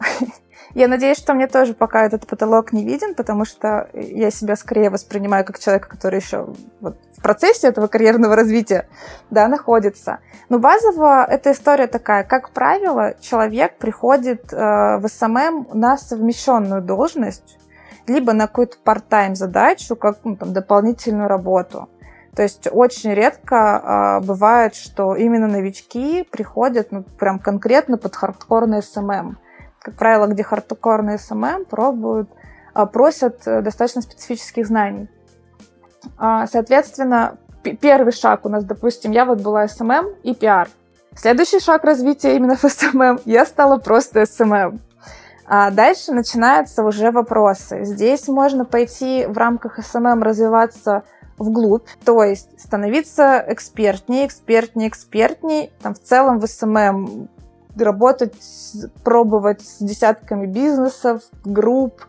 Я 0.74 0.88
надеюсь, 0.88 1.18
что 1.18 1.34
мне 1.34 1.48
тоже 1.48 1.74
пока 1.74 2.06
этот 2.06 2.26
потолок 2.26 2.72
не 2.72 2.84
виден, 2.84 3.14
потому 3.14 3.44
что 3.44 3.90
я 3.92 4.30
себя 4.30 4.56
скорее 4.56 4.88
воспринимаю 4.88 5.44
как 5.44 5.58
человека, 5.58 5.88
который 5.88 6.20
еще 6.20 6.54
вот 6.80 6.96
процессе 7.22 7.68
этого 7.68 7.86
карьерного 7.86 8.36
развития 8.36 8.88
да, 9.30 9.48
находится. 9.48 10.18
Но 10.48 10.58
базово 10.58 11.24
эта 11.24 11.52
история 11.52 11.86
такая. 11.86 12.24
Как 12.24 12.50
правило, 12.50 13.14
человек 13.20 13.78
приходит 13.78 14.52
э, 14.52 14.56
в 14.98 15.08
SMM 15.08 15.68
на 15.72 15.96
совмещенную 15.96 16.82
должность, 16.82 17.58
либо 18.06 18.32
на 18.32 18.46
какую-то 18.46 18.76
part-time 18.84 19.34
задачу, 19.34 19.96
как 19.96 20.18
ну, 20.24 20.36
там, 20.36 20.52
дополнительную 20.52 21.28
работу. 21.28 21.88
То 22.34 22.42
есть 22.42 22.66
очень 22.70 23.14
редко 23.14 24.20
э, 24.20 24.26
бывает, 24.26 24.74
что 24.74 25.14
именно 25.14 25.46
новички 25.46 26.26
приходят 26.30 26.90
ну, 26.90 27.02
прям 27.02 27.38
конкретно 27.38 27.98
под 27.98 28.16
хардкорный 28.16 28.82
SMM 28.82 29.38
как 29.82 29.94
правило, 29.96 30.26
где 30.26 30.42
хардкорные 30.42 31.18
SMM 31.18 31.64
пробуют, 31.68 32.30
а, 32.72 32.86
просят 32.86 33.46
э, 33.46 33.62
достаточно 33.62 34.00
специфических 34.00 34.66
знаний. 34.66 35.08
А, 36.18 36.46
соответственно, 36.46 37.36
первый 37.80 38.12
шаг 38.12 38.44
у 38.44 38.48
нас, 38.48 38.64
допустим, 38.64 39.12
я 39.12 39.24
вот 39.24 39.40
была 39.40 39.68
SMM 39.68 40.06
и 40.22 40.34
пиар. 40.34 40.68
Следующий 41.14 41.60
шаг 41.60 41.84
развития 41.84 42.36
именно 42.36 42.56
в 42.56 42.62
SMM, 42.62 43.20
я 43.24 43.44
стала 43.44 43.78
просто 43.78 44.24
SMM. 44.24 44.80
А 45.46 45.70
дальше 45.70 46.12
начинаются 46.12 46.82
уже 46.82 47.10
вопросы. 47.10 47.84
Здесь 47.84 48.28
можно 48.28 48.64
пойти 48.64 49.26
в 49.26 49.36
рамках 49.36 49.84
SMM 49.84 50.22
развиваться 50.22 51.02
вглубь, 51.36 51.88
то 52.04 52.22
есть 52.22 52.48
становиться 52.58 53.44
экспертнее, 53.48 54.26
экспертнее, 54.26 54.88
экспертнее. 54.88 55.70
Там 55.82 55.94
в 55.94 56.00
целом 56.00 56.38
в 56.38 56.46
SMM 56.46 57.28
работать, 57.76 58.34
пробовать 59.02 59.62
с 59.62 59.78
десятками 59.80 60.46
бизнесов, 60.46 61.22
групп, 61.44 62.06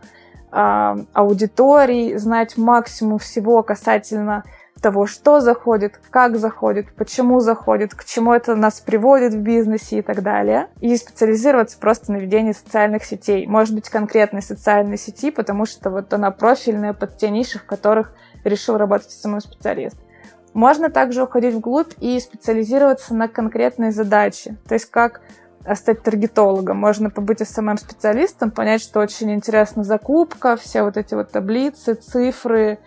аудиторий, 0.54 2.18
знать 2.18 2.58
максимум 2.58 3.18
всего 3.18 3.64
касательно 3.64 4.44
того, 4.84 5.08
что 5.08 5.40
заходит, 5.40 6.00
как 6.10 6.38
заходит, 6.38 6.94
почему 6.96 7.40
заходит, 7.40 7.96
к 7.96 8.04
чему 8.04 8.34
это 8.34 8.54
нас 8.56 8.82
приводит 8.82 9.34
в 9.34 9.40
бизнесе 9.40 10.00
и 10.00 10.02
так 10.02 10.22
далее. 10.22 10.68
И 10.82 10.96
специализироваться 10.98 11.78
просто 11.80 12.12
на 12.12 12.18
ведении 12.18 12.52
социальных 12.52 13.06
сетей. 13.06 13.48
Может 13.48 13.74
быть, 13.74 13.90
конкретной 13.90 14.42
социальной 14.42 14.98
сети, 14.98 15.32
потому 15.32 15.66
что 15.66 15.90
вот 15.90 16.14
она 16.14 16.32
профильная 16.32 16.94
под 16.94 17.18
те 17.18 17.30
ниши, 17.30 17.60
в 17.60 17.66
которых 17.66 18.14
решил 18.44 18.78
работать 18.78 19.12
самый 19.12 19.40
специалист. 19.40 19.96
Можно 20.54 20.92
также 20.92 21.24
уходить 21.24 21.56
вглубь 21.56 21.94
и 22.00 22.20
специализироваться 22.20 23.16
на 23.16 23.28
конкретной 23.28 23.92
задаче. 23.92 24.58
То 24.68 24.76
есть 24.76 24.92
как 24.92 25.22
стать 25.76 26.04
таргетологом. 26.04 26.78
Можно 26.78 27.10
побыть 27.10 27.42
SMM-специалистом, 27.42 28.52
понять, 28.52 28.82
что 28.82 29.00
очень 29.00 29.32
интересна 29.34 29.84
закупка, 29.84 30.58
все 30.58 30.84
вот 30.84 30.98
эти 30.98 31.14
вот 31.14 31.32
таблицы, 31.32 31.94
цифры, 31.94 32.80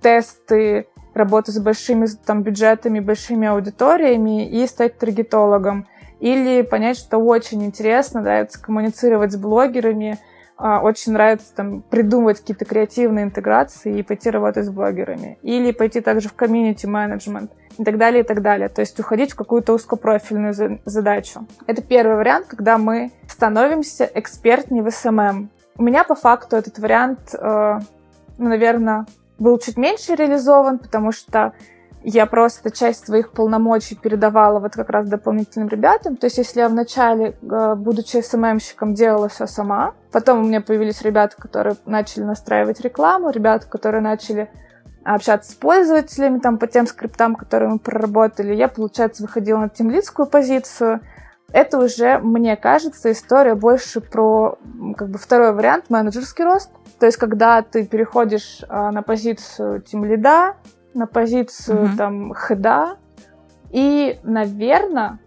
тесты, 0.00 0.86
работа 1.14 1.52
с 1.52 1.58
большими 1.58 2.06
там, 2.24 2.42
бюджетами, 2.42 3.00
большими 3.00 3.48
аудиториями 3.48 4.48
и 4.48 4.66
стать 4.66 4.98
таргетологом. 4.98 5.86
Или 6.20 6.62
понять, 6.62 6.98
что 6.98 7.18
очень 7.18 7.64
интересно, 7.64 8.22
да, 8.22 8.46
коммуницировать 8.46 9.32
с 9.32 9.36
блогерами, 9.36 10.18
а, 10.56 10.80
очень 10.80 11.12
нравится 11.12 11.52
там 11.54 11.82
придумывать 11.82 12.40
какие-то 12.40 12.64
креативные 12.64 13.24
интеграции 13.24 13.98
и 13.98 14.02
пойти 14.04 14.30
работать 14.30 14.66
с 14.66 14.70
блогерами. 14.70 15.38
Или 15.42 15.72
пойти 15.72 16.00
также 16.00 16.28
в 16.28 16.34
комьюнити 16.34 16.86
менеджмент 16.86 17.50
и 17.78 17.84
так 17.84 17.98
далее, 17.98 18.22
и 18.22 18.26
так 18.26 18.42
далее. 18.42 18.68
То 18.68 18.80
есть 18.80 18.98
уходить 18.98 19.32
в 19.32 19.36
какую-то 19.36 19.74
узкопрофильную 19.74 20.54
за- 20.54 20.78
задачу. 20.84 21.46
Это 21.66 21.82
первый 21.82 22.16
вариант, 22.16 22.46
когда 22.46 22.78
мы 22.78 23.10
становимся 23.28 24.08
экспертнее 24.14 24.82
в 24.82 24.90
SMM. 24.90 25.50
У 25.76 25.82
меня 25.82 26.04
по 26.04 26.14
факту 26.14 26.56
этот 26.56 26.78
вариант, 26.78 27.34
э, 27.34 27.78
ну, 28.38 28.48
наверное, 28.48 29.06
был 29.38 29.58
чуть 29.58 29.76
меньше 29.76 30.14
реализован, 30.14 30.78
потому 30.78 31.12
что 31.12 31.52
я 32.04 32.26
просто 32.26 32.70
часть 32.70 33.06
своих 33.06 33.30
полномочий 33.30 33.94
передавала 33.94 34.58
вот 34.58 34.72
как 34.72 34.90
раз 34.90 35.08
дополнительным 35.08 35.68
ребятам. 35.68 36.16
То 36.16 36.26
есть 36.26 36.38
если 36.38 36.60
я 36.60 36.68
вначале, 36.68 37.36
э, 37.42 37.74
будучи 37.76 38.20
СММщиком, 38.20 38.94
делала 38.94 39.28
все 39.28 39.46
сама, 39.46 39.94
потом 40.10 40.40
у 40.40 40.44
меня 40.44 40.60
появились 40.60 41.02
ребята, 41.02 41.36
которые 41.38 41.76
начали 41.86 42.24
настраивать 42.24 42.80
рекламу, 42.80 43.30
ребята, 43.30 43.66
которые 43.68 44.02
начали 44.02 44.50
общаться 45.04 45.52
с 45.52 45.54
пользователями 45.54 46.38
там 46.38 46.58
по 46.58 46.66
тем 46.66 46.86
скриптам, 46.86 47.34
которые 47.34 47.70
мы 47.70 47.78
проработали, 47.78 48.54
я, 48.54 48.68
получается, 48.68 49.22
выходила 49.22 49.58
на 49.58 49.68
темлицкую 49.68 50.26
позицию. 50.26 51.00
Это 51.52 51.78
уже, 51.78 52.18
мне 52.18 52.56
кажется, 52.56 53.12
история 53.12 53.54
больше 53.54 54.00
про 54.00 54.58
как 54.96 55.10
бы 55.10 55.18
второй 55.18 55.52
вариант, 55.52 55.90
менеджерский 55.90 56.44
рост. 56.44 56.70
То 56.98 57.06
есть, 57.06 57.18
когда 57.18 57.62
ты 57.62 57.84
переходишь 57.84 58.62
а, 58.68 58.90
на 58.90 59.02
позицию 59.02 59.82
тимлида, 59.82 60.56
на 60.94 61.06
позицию 61.06 61.82
Мгм. 61.88 61.96
там 61.96 62.34
head 62.34 62.75
а. 62.75 62.96
И, 63.70 64.18
наверное, 64.22 65.18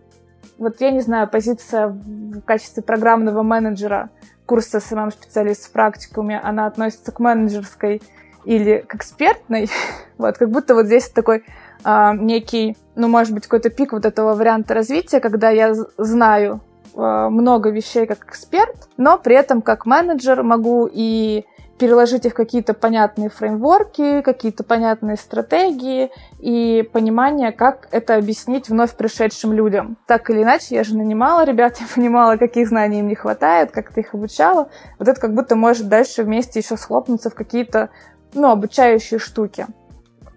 вот 0.58 0.80
я 0.80 0.92
не 0.92 1.02
знаю, 1.02 1.28
позиция 1.28 1.88
в 1.88 2.42
качестве 2.42 2.82
программного 2.82 3.44
менеджера 3.44 4.10
курса 4.46 4.80
SMM-специалист 4.80 5.66
в 5.66 5.72
Практикуме, 5.72 6.40
она 6.40 6.68
относится 6.68 7.12
к 7.12 7.20
менеджерской 7.20 8.02
или 8.46 8.78
к 8.88 8.96
экспертной. 8.96 9.70
вот, 10.18 10.38
как 10.38 10.50
будто 10.50 10.76
вот 10.76 10.86
здесь 10.86 11.10
такой 11.10 11.44
а, 11.84 12.14
некий, 12.14 12.78
ну, 12.96 13.08
может 13.08 13.34
быть, 13.34 13.44
какой-то 13.44 13.70
пик 13.70 13.94
вот 13.94 14.06
этого 14.06 14.34
варианта 14.34 14.74
развития, 14.74 15.20
когда 15.20 15.50
я 15.50 15.74
знаю 15.98 16.62
а, 16.96 17.30
много 17.30 17.70
вещей 17.70 18.06
как 18.06 18.26
эксперт, 18.26 18.88
но 18.98 19.18
при 19.18 19.36
этом 19.36 19.62
как 19.62 19.86
менеджер 19.86 20.44
могу 20.44 20.90
и 20.92 21.46
переложить 21.78 22.26
их 22.26 22.34
в 22.34 22.36
какие-то 22.36 22.74
понятные 22.74 23.30
фреймворки, 23.30 24.22
какие-то 24.22 24.64
понятные 24.64 25.18
стратегии 25.18 26.10
и 26.40 26.88
понимание, 26.94 27.52
как 27.52 27.88
это 27.92 28.16
объяснить 28.16 28.70
вновь 28.70 28.96
пришедшим 28.96 29.52
людям. 29.52 29.98
Так 30.08 30.30
или 30.30 30.44
иначе, 30.44 30.76
я 30.76 30.84
же 30.84 30.96
нанимала 30.96 31.44
ребят, 31.44 31.78
я 31.80 31.86
понимала, 31.94 32.38
каких 32.38 32.70
знаний 32.70 33.00
им 33.00 33.08
не 33.08 33.16
хватает, 33.16 33.72
как 33.72 33.92
ты 33.92 34.02
их 34.02 34.14
обучала. 34.14 34.70
Вот 35.00 35.08
это 35.08 35.20
как 35.20 35.34
будто 35.34 35.56
может 35.56 35.90
дальше 35.90 36.24
вместе 36.24 36.60
еще 36.60 36.78
схлопнуться 36.78 37.30
в 37.30 37.36
какие-то, 37.36 37.90
ну, 38.36 38.52
обучающие 38.52 39.20
штуки. 39.20 39.66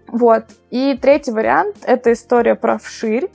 Вот. 0.07 0.45
И 0.71 0.97
третий 0.99 1.31
вариант— 1.31 1.77
это 1.83 2.11
история 2.13 2.55
про 2.55 2.77
вширь. 2.77 3.29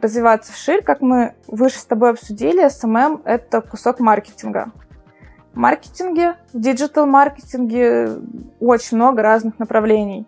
Развиваться 0.00 0.52
вширь, 0.52 0.82
как 0.82 1.00
мы 1.00 1.34
выше 1.46 1.78
с 1.78 1.84
тобой 1.84 2.10
обсудили, 2.10 2.64
SMM— 2.66 3.22
это 3.24 3.60
кусок 3.60 4.00
маркетинга 4.00 4.70
маркетинге, 5.54 6.36
в 6.52 6.60
диджитал-маркетинге 6.60 8.18
очень 8.60 8.96
много 8.96 9.22
разных 9.22 9.58
направлений. 9.58 10.26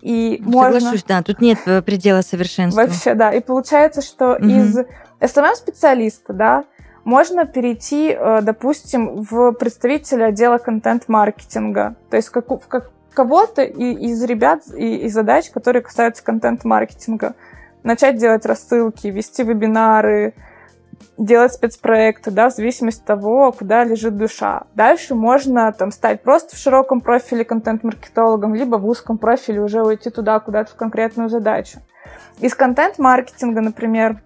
И 0.00 0.38
можно... 0.44 0.80
Соглашусь, 0.80 1.04
да, 1.04 1.22
тут 1.22 1.40
нет 1.40 1.58
э, 1.64 1.80
предела 1.80 2.20
совершенства. 2.20 2.82
Вообще, 2.82 3.14
да. 3.14 3.32
И 3.32 3.40
получается, 3.40 4.02
что 4.02 4.36
Мгм. 4.38 4.50
из 4.50 4.76
SMM-специалиста, 5.20 6.34
да, 6.34 6.64
можно 7.04 7.46
перейти, 7.46 8.10
э, 8.10 8.40
допустим, 8.42 9.22
в 9.22 9.52
представителя 9.52 10.26
отдела 10.26 10.58
контент-маркетинга. 10.58 11.96
То 12.10 12.16
есть 12.16 12.28
как, 12.28 12.50
у- 12.50 12.58
в 12.58 12.66
как, 12.66 12.90
кого-то 13.14 13.62
из 13.62 14.22
ребят 14.24 14.62
и, 14.76 14.96
и 14.98 15.08
задач, 15.08 15.50
которые 15.50 15.82
касаются 15.82 16.24
контент-маркетинга. 16.24 17.34
Начать 17.82 18.16
делать 18.16 18.46
рассылки, 18.46 19.06
вести 19.08 19.42
вебинары, 19.42 20.34
делать 21.16 21.52
спецпроекты, 21.52 22.30
да, 22.30 22.50
в 22.50 22.54
зависимости 22.54 23.00
от 23.00 23.06
того, 23.06 23.52
куда 23.52 23.84
лежит 23.84 24.16
душа. 24.16 24.64
Дальше 24.74 25.14
можно 25.14 25.72
там 25.72 25.90
стать 25.90 26.22
просто 26.22 26.56
в 26.56 26.58
широком 26.58 27.00
профиле 27.00 27.44
контент-маркетологом, 27.44 28.54
либо 28.54 28.76
в 28.76 28.86
узком 28.86 29.18
профиле 29.18 29.60
уже 29.60 29.82
уйти 29.82 30.10
туда, 30.10 30.40
куда-то 30.40 30.72
в 30.72 30.76
конкретную 30.76 31.28
задачу. 31.28 31.80
Из 32.40 32.54
контент-маркетинга, 32.54 33.60
например, 33.60 34.22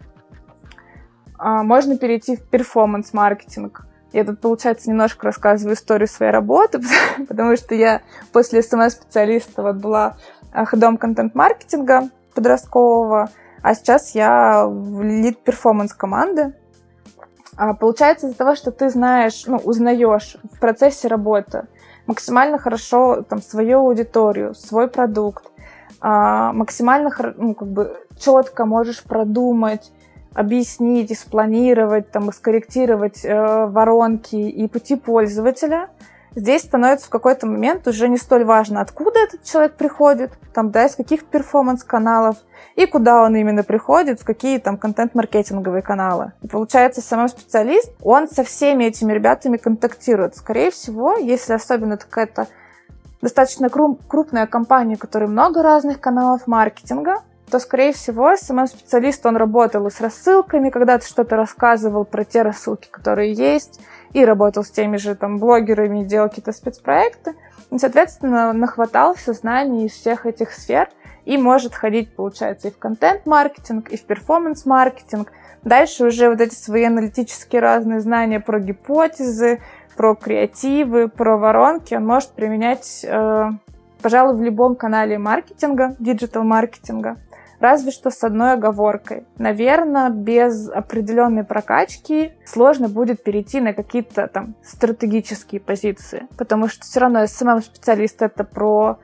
а, 1.38 1.62
можно 1.62 1.96
перейти 1.98 2.36
в 2.36 2.48
перформанс-маркетинг. 2.48 3.86
Я 4.12 4.24
тут, 4.24 4.40
получается, 4.40 4.88
немножко 4.88 5.26
рассказываю 5.26 5.74
историю 5.74 6.08
своей 6.08 6.32
работы, 6.32 6.80
потому 7.28 7.56
что 7.56 7.74
я 7.74 8.02
после 8.32 8.62
СМС-специалиста 8.62 9.62
вот 9.62 9.76
была 9.76 10.16
а, 10.52 10.64
ходом 10.64 10.96
контент-маркетинга 10.96 12.08
подросткового, 12.34 13.30
а 13.62 13.74
сейчас 13.74 14.14
я 14.14 14.66
лид 15.02 15.42
перформанс 15.44 15.92
команды. 15.92 16.54
А, 17.56 17.74
Получается 17.74 18.26
из-за 18.28 18.36
того, 18.36 18.54
что 18.54 18.70
ты 18.70 18.88
знаешь, 18.88 19.44
ну, 19.46 19.56
узнаешь 19.56 20.36
в 20.52 20.60
процессе 20.60 21.08
работы 21.08 21.66
максимально 22.06 22.58
хорошо 22.58 23.22
там 23.22 23.42
свою 23.42 23.80
аудиторию, 23.80 24.54
свой 24.54 24.88
продукт, 24.88 25.44
а, 26.00 26.52
максимально 26.52 27.10
ну, 27.36 27.54
как 27.54 27.68
бы 27.68 27.96
четко 28.18 28.64
можешь 28.64 29.02
продумать, 29.02 29.92
объяснить, 30.34 31.10
и 31.10 31.14
спланировать, 31.14 32.10
там, 32.10 32.30
и 32.30 32.32
скорректировать 32.32 33.24
э, 33.24 33.66
воронки 33.66 34.36
и 34.36 34.68
пути 34.68 34.96
пользователя, 34.96 35.88
здесь 36.34 36.62
становится 36.62 37.06
в 37.06 37.10
какой-то 37.10 37.46
момент 37.46 37.86
уже 37.88 38.08
не 38.08 38.16
столь 38.16 38.44
важно, 38.44 38.80
откуда 38.80 39.18
этот 39.20 39.42
человек 39.44 39.74
приходит, 39.74 40.32
там, 40.54 40.70
да, 40.70 40.86
из 40.86 40.94
каких 40.96 41.24
перформанс-каналов, 41.24 42.36
и 42.76 42.86
куда 42.86 43.22
он 43.22 43.34
именно 43.34 43.64
приходит, 43.64 44.20
в 44.20 44.24
какие 44.24 44.58
там 44.58 44.76
контент-маркетинговые 44.76 45.82
каналы. 45.82 46.32
И 46.42 46.48
получается, 46.48 47.00
сам 47.00 47.28
специалист, 47.28 47.92
он 48.02 48.28
со 48.28 48.44
всеми 48.44 48.84
этими 48.84 49.12
ребятами 49.12 49.56
контактирует. 49.56 50.36
Скорее 50.36 50.70
всего, 50.70 51.16
если 51.16 51.54
особенно 51.54 51.96
какая-то 51.96 52.46
достаточно 53.20 53.66
кру- 53.66 53.98
крупная 54.06 54.46
компания, 54.46 54.94
у 54.94 54.98
которой 54.98 55.28
много 55.28 55.62
разных 55.62 56.00
каналов 56.00 56.46
маркетинга, 56.46 57.22
то, 57.48 57.58
скорее 57.58 57.92
всего, 57.92 58.36
сам 58.36 58.66
специалист, 58.66 59.24
он 59.26 59.36
работал 59.36 59.90
с 59.90 60.00
рассылками, 60.00 60.70
когда-то 60.70 61.06
что-то 61.06 61.36
рассказывал 61.36 62.04
про 62.04 62.24
те 62.24 62.42
рассылки, 62.42 62.88
которые 62.90 63.32
есть, 63.32 63.80
и 64.12 64.24
работал 64.24 64.64
с 64.64 64.70
теми 64.70 64.96
же 64.96 65.14
там 65.14 65.38
блогерами, 65.38 66.04
делал 66.04 66.28
какие-то 66.28 66.52
спецпроекты. 66.52 67.34
И, 67.70 67.78
соответственно, 67.78 68.52
нахватался 68.52 69.32
знаний 69.32 69.86
из 69.86 69.92
всех 69.92 70.26
этих 70.26 70.52
сфер 70.52 70.88
и 71.24 71.36
может 71.36 71.74
ходить, 71.74 72.14
получается, 72.14 72.68
и 72.68 72.70
в 72.70 72.78
контент-маркетинг, 72.78 73.90
и 73.90 73.96
в 73.96 74.04
перформанс-маркетинг. 74.04 75.30
Дальше 75.62 76.06
уже 76.06 76.30
вот 76.30 76.40
эти 76.40 76.54
свои 76.54 76.84
аналитические 76.84 77.60
разные 77.60 78.00
знания 78.00 78.40
про 78.40 78.60
гипотезы, 78.60 79.60
про 79.96 80.14
креативы, 80.14 81.08
про 81.08 81.36
воронки 81.36 81.94
он 81.94 82.06
может 82.06 82.30
применять, 82.30 83.04
э, 83.04 83.50
пожалуй, 84.00 84.38
в 84.38 84.42
любом 84.42 84.76
канале 84.76 85.18
маркетинга, 85.18 85.96
диджитал-маркетинга. 85.98 87.16
Разве 87.60 87.90
что 87.90 88.10
с 88.10 88.22
одной 88.22 88.52
оговоркой. 88.52 89.26
Наверное, 89.36 90.10
без 90.10 90.68
определенной 90.68 91.44
прокачки 91.44 92.32
сложно 92.44 92.88
будет 92.88 93.24
перейти 93.24 93.60
на 93.60 93.72
какие-то 93.72 94.28
там 94.28 94.54
стратегические 94.62 95.60
позиции. 95.60 96.28
Потому 96.36 96.68
что 96.68 96.82
все 96.84 97.00
равно 97.00 97.24
SMM 97.24 97.62
специалист 97.62 98.22
это 98.22 98.44
про 98.44 98.98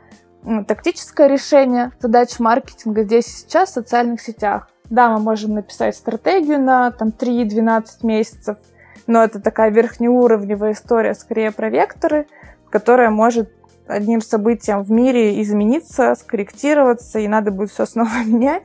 тактическое 0.68 1.26
решение 1.26 1.92
задач 1.98 2.38
маркетинга 2.38 3.02
здесь 3.02 3.26
и 3.26 3.30
сейчас 3.30 3.70
в 3.70 3.74
социальных 3.74 4.20
сетях. 4.20 4.68
Да, 4.90 5.08
мы 5.10 5.18
можем 5.18 5.54
написать 5.54 5.96
стратегию 5.96 6.60
на 6.60 6.90
там 6.90 7.08
3-12 7.08 7.84
месяцев, 8.02 8.58
но 9.06 9.24
это 9.24 9.40
такая 9.40 9.70
верхнеуровневая 9.70 10.72
история, 10.72 11.14
скорее 11.14 11.50
про 11.52 11.70
векторы, 11.70 12.26
которая 12.70 13.10
может 13.10 13.50
одним 13.86 14.20
событием 14.20 14.82
в 14.82 14.90
мире 14.90 15.40
измениться, 15.42 16.14
скорректироваться, 16.14 17.18
и 17.18 17.28
надо 17.28 17.50
будет 17.50 17.70
все 17.70 17.86
снова 17.86 18.10
менять. 18.24 18.64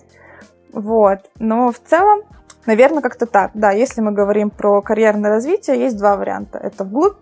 Вот. 0.72 1.30
Но 1.40 1.72
в 1.72 1.80
целом, 1.80 2.22
наверное, 2.66 3.02
как-то 3.02 3.26
так. 3.26 3.52
Да, 3.54 3.72
если 3.72 4.02
мы 4.02 4.12
говорим 4.12 4.50
про 4.50 4.82
карьерное 4.82 5.30
развитие, 5.30 5.80
есть 5.80 5.98
два 5.98 6.16
варианта. 6.16 6.58
Это 6.58 6.84
вглубь 6.84 7.18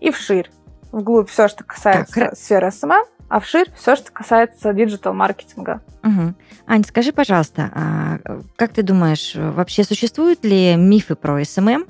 и 0.00 0.10
вширь. 0.10 0.50
Вглубь 0.92 1.28
все, 1.28 1.48
что 1.48 1.62
касается 1.64 2.12
Так, 2.14 2.36
сферы 2.36 2.72
SMM, 2.72 3.04
а 3.28 3.38
вширь 3.38 3.70
все, 3.76 3.94
что 3.94 4.10
касается 4.10 4.72
диджитал-маркетинга. 4.72 5.82
Мгм. 6.02 6.34
Ань, 6.66 6.84
скажи, 6.84 7.12
пожалуйста, 7.12 7.70
а 7.72 8.18
как 8.56 8.72
ты 8.72 8.82
думаешь, 8.82 9.34
вообще 9.36 9.84
существуют 9.84 10.44
ли 10.44 10.74
мифы 10.74 11.14
про 11.14 11.42
SMM? 11.44 11.86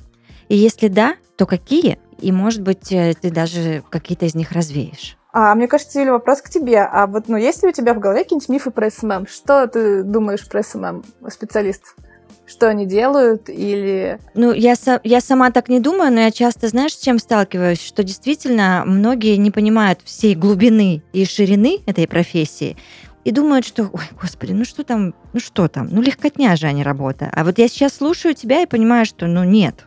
И 0.48 0.56
если 0.56 0.88
да, 0.88 1.14
то 1.36 1.46
какие? 1.46 1.98
И, 2.18 2.32
может 2.32 2.60
быть, 2.60 2.92
э, 2.92 3.14
ты 3.14 3.30
даже 3.30 3.82
какие-то 3.88 4.26
из 4.26 4.34
них 4.34 4.52
развеешь? 4.52 5.16
А 5.32 5.54
мне 5.54 5.68
кажется, 5.68 6.00
Юля, 6.00 6.12
вопрос 6.12 6.42
к 6.42 6.50
тебе. 6.50 6.80
А 6.80 7.06
вот, 7.06 7.28
ну, 7.28 7.36
есть 7.36 7.62
ли 7.62 7.68
у 7.68 7.72
тебя 7.72 7.94
в 7.94 8.00
голове 8.00 8.24
какие-нибудь 8.24 8.48
мифы 8.48 8.70
про 8.70 8.90
SMM? 8.90 9.26
Что 9.26 9.66
ты 9.66 10.02
думаешь 10.02 10.48
про 10.48 10.62
SMM, 10.62 11.04
специалист? 11.30 11.94
что 12.50 12.68
они 12.68 12.84
делают, 12.84 13.48
или... 13.48 14.18
Ну, 14.34 14.52
я, 14.52 14.74
я 15.04 15.20
сама 15.20 15.52
так 15.52 15.68
не 15.68 15.78
думаю, 15.78 16.12
но 16.12 16.20
я 16.20 16.32
часто, 16.32 16.66
знаешь, 16.66 16.94
с 16.94 17.00
чем 17.00 17.20
сталкиваюсь? 17.20 17.80
Что 17.80 18.02
действительно 18.02 18.82
многие 18.84 19.36
не 19.36 19.52
понимают 19.52 20.00
всей 20.04 20.34
глубины 20.34 21.02
и 21.12 21.24
ширины 21.24 21.78
этой 21.86 22.08
профессии 22.08 22.76
и 23.24 23.32
думают, 23.32 23.66
что, 23.66 23.90
ой, 23.92 24.04
господи, 24.20 24.52
ну 24.52 24.64
что 24.64 24.82
там, 24.82 25.14
ну 25.32 25.40
что 25.40 25.68
там, 25.68 25.88
ну 25.90 26.00
легкотня 26.00 26.56
же, 26.56 26.66
а 26.66 26.72
не 26.72 26.82
работа. 26.82 27.30
А 27.32 27.44
вот 27.44 27.58
я 27.58 27.68
сейчас 27.68 27.94
слушаю 27.94 28.34
тебя 28.34 28.62
и 28.62 28.66
понимаю, 28.66 29.04
что, 29.04 29.26
ну 29.26 29.44
нет. 29.44 29.86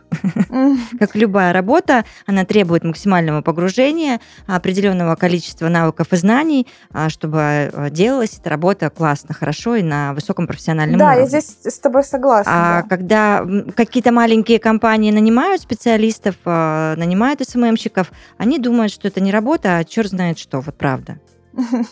Как 0.98 1.16
любая 1.16 1.52
работа, 1.52 2.04
она 2.26 2.44
требует 2.44 2.84
максимального 2.84 3.42
погружения, 3.42 4.20
определенного 4.46 5.16
количества 5.16 5.68
навыков 5.68 6.12
и 6.12 6.16
знаний, 6.16 6.68
а, 6.92 7.08
чтобы 7.08 7.38
а, 7.40 7.90
делалась 7.90 8.38
эта 8.38 8.50
работа 8.50 8.88
классно, 8.90 9.34
хорошо 9.34 9.74
и 9.74 9.82
на 9.82 10.14
высоком 10.14 10.46
профессиональном 10.46 11.00
уровне. 11.00 11.14
Да, 11.16 11.20
я 11.20 11.26
здесь 11.26 11.58
с 11.64 11.78
тобой 11.80 12.04
согласна. 12.04 12.78
А 12.78 12.82
когда 12.82 13.44
какие-то 13.74 14.12
маленькие 14.12 14.60
компании 14.60 15.10
нанимают 15.10 15.60
специалистов, 15.62 16.36
а, 16.44 16.94
нанимают 16.96 17.40
SMM 17.40 17.58
щиков, 17.58 18.12
они 18.38 18.58
думают, 18.60 18.92
что 18.92 19.08
это 19.08 19.20
не 19.20 19.32
работа, 19.32 19.78
а 19.78 19.84
черт 19.84 20.10
знает 20.10 20.38
что, 20.38 20.60
вот 20.60 20.76
правда. 20.76 21.18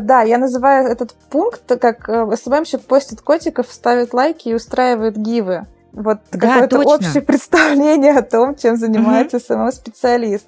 Да, 0.00 0.22
я 0.22 0.38
называю 0.38 0.88
этот 0.88 1.14
пункт, 1.30 1.62
как 1.80 2.08
э, 2.08 2.36
SMM 2.36 2.51
щик 2.51 2.80
постит 2.82 3.20
котиков, 3.20 3.68
ставит 3.70 4.12
лайки 4.12 4.48
и 4.48 4.54
устраивает 4.54 5.16
гивы. 5.16 5.66
Вот 5.92 6.18
да, 6.32 6.38
какое-то 6.38 6.78
точно. 6.78 6.94
общее 6.94 7.22
представление 7.26 8.18
о 8.18 8.22
том, 8.22 8.56
чем 8.56 8.76
занимается 8.76 9.36
угу. 9.36 9.44
SMM-специалист. 9.46 10.46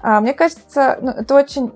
А, 0.00 0.22
мне 0.22 0.32
кажется, 0.32 0.98
ну, 1.02 1.10
это 1.10 1.34
очень 1.34 1.72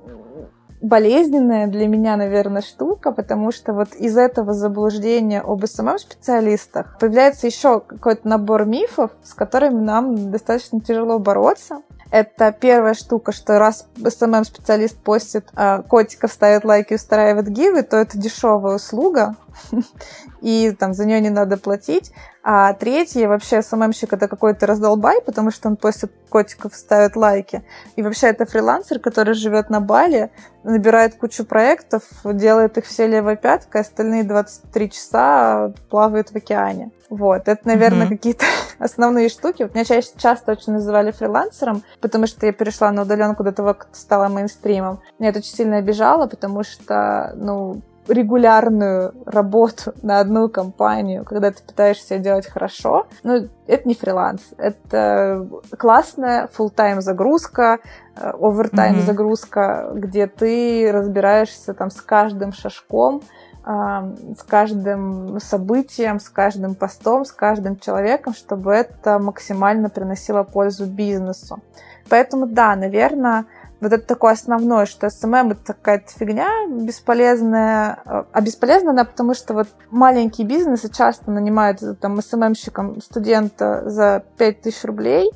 болезненная 0.80 1.66
для 1.68 1.86
меня, 1.86 2.16
наверное, 2.16 2.62
штука, 2.62 3.12
потому 3.12 3.52
что 3.52 3.72
вот 3.72 3.94
из 3.94 4.16
этого 4.16 4.52
заблуждения 4.52 5.40
об 5.40 5.64
SMM-специалистах 5.64 6.98
появляется 6.98 7.46
еще 7.46 7.80
какой-то 7.80 8.26
набор 8.26 8.64
мифов, 8.64 9.12
с 9.22 9.34
которыми 9.34 9.80
нам 9.80 10.30
достаточно 10.30 10.80
тяжело 10.80 11.18
бороться. 11.18 11.82
Это 12.12 12.52
первая 12.52 12.92
штука, 12.92 13.32
что 13.32 13.58
раз 13.58 13.86
SMM-специалист 13.96 14.98
постит 14.98 15.48
а, 15.54 15.80
котиков, 15.80 16.30
ставит 16.30 16.62
лайки, 16.62 16.92
устраивает 16.92 17.48
гивы, 17.48 17.82
то 17.84 17.96
это 17.96 18.18
дешевая 18.18 18.76
услуга, 18.76 19.34
и 20.42 20.72
там 20.72 20.92
за 20.92 21.06
нее 21.06 21.22
не 21.22 21.30
надо 21.30 21.56
платить. 21.56 22.12
А 22.44 22.74
третий, 22.74 23.26
вообще, 23.26 23.62
СММщик 23.62 24.12
это 24.12 24.28
какой-то 24.28 24.66
раздолбай, 24.66 25.22
потому 25.22 25.50
что 25.50 25.70
он 25.70 25.76
постит 25.76 26.12
котиков, 26.28 26.74
ставит 26.74 27.16
лайки. 27.16 27.64
И 27.96 28.02
вообще 28.02 28.26
это 28.26 28.44
фрилансер, 28.44 28.98
который 28.98 29.32
живет 29.32 29.70
на 29.70 29.80
Бали, 29.80 30.30
набирает 30.64 31.14
кучу 31.14 31.46
проектов, 31.46 32.02
делает 32.24 32.76
их 32.76 32.84
все 32.84 33.06
левой 33.06 33.38
пяткой, 33.38 33.80
остальные 33.80 34.24
23 34.24 34.90
часа 34.90 35.72
плавает 35.88 36.30
в 36.30 36.36
океане. 36.36 36.90
Вот, 37.12 37.46
это, 37.46 37.68
наверное, 37.68 38.06
mm-hmm. 38.06 38.16
какие-то 38.16 38.46
основные 38.78 39.28
штуки. 39.28 39.64
Вот 39.64 39.74
меня 39.74 39.84
чаще, 39.84 40.08
часто 40.16 40.52
очень 40.52 40.72
называли 40.72 41.10
фрилансером, 41.10 41.82
потому 42.00 42.26
что 42.26 42.46
я 42.46 42.52
перешла 42.52 42.90
на 42.90 43.02
удаленку 43.02 43.44
до 43.44 43.52
того, 43.52 43.74
как 43.74 43.88
стала 43.92 44.28
мейнстримом. 44.28 45.00
Меня 45.18 45.28
это 45.28 45.40
очень 45.40 45.54
сильно 45.54 45.76
обижало, 45.76 46.26
потому 46.26 46.62
что, 46.62 47.34
ну, 47.36 47.82
регулярную 48.08 49.12
работу 49.26 49.92
на 50.02 50.20
одну 50.20 50.48
компанию, 50.48 51.26
когда 51.26 51.50
ты 51.50 51.62
пытаешься 51.62 52.16
делать 52.16 52.46
хорошо, 52.46 53.06
ну, 53.24 53.46
это 53.66 53.86
не 53.86 53.94
фриланс. 53.94 54.40
Это 54.56 55.46
классная 55.76 56.48
full-time 56.56 57.02
загрузка, 57.02 57.80
овертайм 58.16 58.96
mm-hmm. 58.96 59.04
загрузка, 59.04 59.90
где 59.92 60.26
ты 60.28 60.90
разбираешься 60.90 61.74
там 61.74 61.90
с 61.90 62.00
каждым 62.00 62.54
шажком, 62.54 63.20
с 63.64 64.42
каждым 64.48 65.38
событием, 65.40 66.18
с 66.18 66.28
каждым 66.28 66.74
постом, 66.74 67.24
с 67.24 67.32
каждым 67.32 67.78
человеком, 67.78 68.34
чтобы 68.34 68.72
это 68.72 69.18
максимально 69.18 69.88
приносило 69.88 70.42
пользу 70.42 70.86
бизнесу. 70.86 71.60
Поэтому 72.08 72.46
да, 72.46 72.74
наверное, 72.74 73.44
вот 73.80 73.92
это 73.92 74.06
такое 74.06 74.32
основное, 74.32 74.86
что 74.86 75.08
SMM 75.08 75.52
это 75.52 75.74
какая-то 75.74 76.12
фигня 76.12 76.48
бесполезная. 76.68 77.98
А 78.32 78.40
бесполезная 78.40 78.92
она 78.92 79.04
потому, 79.04 79.34
что 79.34 79.54
вот 79.54 79.68
маленькие 79.90 80.46
бизнесы 80.46 80.88
часто 80.88 81.30
нанимают 81.32 81.80
там 82.00 82.18
SMM-щиком 82.18 83.00
студента 83.02 83.82
за 83.88 84.22
5000 84.38 84.84
рублей, 84.84 85.32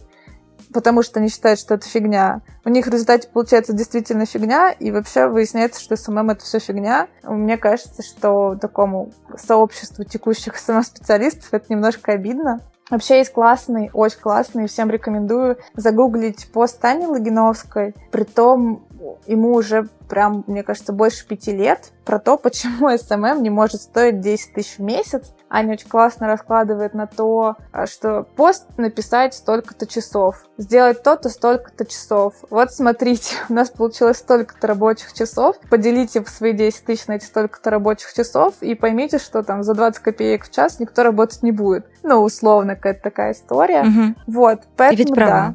потому 0.76 1.02
что 1.02 1.20
они 1.20 1.30
считают, 1.30 1.58
что 1.58 1.76
это 1.76 1.88
фигня. 1.88 2.42
У 2.66 2.68
них 2.68 2.86
в 2.86 2.90
результате 2.90 3.28
получается 3.32 3.72
действительно 3.72 4.26
фигня, 4.26 4.70
и 4.72 4.90
вообще 4.90 5.26
выясняется, 5.26 5.80
что 5.80 5.96
SMM 5.96 6.28
это 6.28 6.44
все 6.44 6.58
фигня. 6.58 7.08
Мне 7.22 7.56
кажется, 7.56 8.02
что 8.02 8.56
такому 8.56 9.10
сообществу 9.38 10.04
текущих 10.04 10.54
SMM-специалистов 10.58 11.48
это 11.52 11.64
немножко 11.70 12.12
обидно, 12.12 12.60
Вообще 12.88 13.18
есть 13.18 13.32
классный, 13.32 13.90
очень 13.92 14.20
классный, 14.20 14.68
всем 14.68 14.90
рекомендую 14.90 15.58
загуглить 15.74 16.48
пост 16.52 16.80
Тани 16.80 17.04
Логиновской. 17.04 17.96
Притом 18.12 18.86
ему 19.26 19.54
уже 19.54 19.88
прям, 20.08 20.44
мне 20.46 20.62
кажется, 20.62 20.92
больше 20.92 21.26
пяти 21.26 21.50
лет 21.50 21.90
про 22.04 22.20
то, 22.20 22.36
почему 22.38 22.90
SMM 22.90 23.40
не 23.40 23.50
может 23.50 23.80
стоить 23.82 24.20
10 24.20 24.52
тысяч 24.54 24.78
в 24.78 24.82
месяц. 24.82 25.32
Аня 25.48 25.74
очень 25.74 25.88
классно 25.88 26.26
раскладывает 26.26 26.94
на 26.94 27.06
то, 27.06 27.56
а, 27.72 27.86
что 27.86 28.24
пост 28.36 28.66
написать 28.76 29.34
столько-то 29.34 29.86
часов, 29.86 30.44
сделать 30.58 31.02
то-то 31.02 31.28
столько-то 31.28 31.86
часов. 31.86 32.34
Вот 32.50 32.72
смотрите, 32.72 33.36
у 33.48 33.52
нас 33.52 33.70
получилось 33.70 34.18
столько-то 34.18 34.66
рабочих 34.66 35.12
часов, 35.12 35.56
поделите 35.70 36.24
свои 36.24 36.52
10 36.52 36.84
тысяч 36.84 37.06
на 37.06 37.12
эти 37.12 37.24
столько-то 37.24 37.70
рабочих 37.70 38.12
часов 38.12 38.54
и 38.60 38.74
поймите, 38.74 39.18
что 39.18 39.42
там 39.42 39.62
за 39.62 39.74
20 39.74 40.02
копеек 40.02 40.46
в 40.46 40.50
час 40.50 40.80
никто 40.80 41.02
работать 41.02 41.42
не 41.42 41.52
будет. 41.52 41.86
Ну, 42.02 42.22
условно, 42.22 42.74
какая-то 42.74 43.02
такая 43.02 43.32
история. 43.32 43.82
Угу. 43.82 44.14
Вот, 44.26 44.60
поэтому 44.76 45.02
и 45.02 45.04
ведь 45.04 45.14
да. 45.14 45.54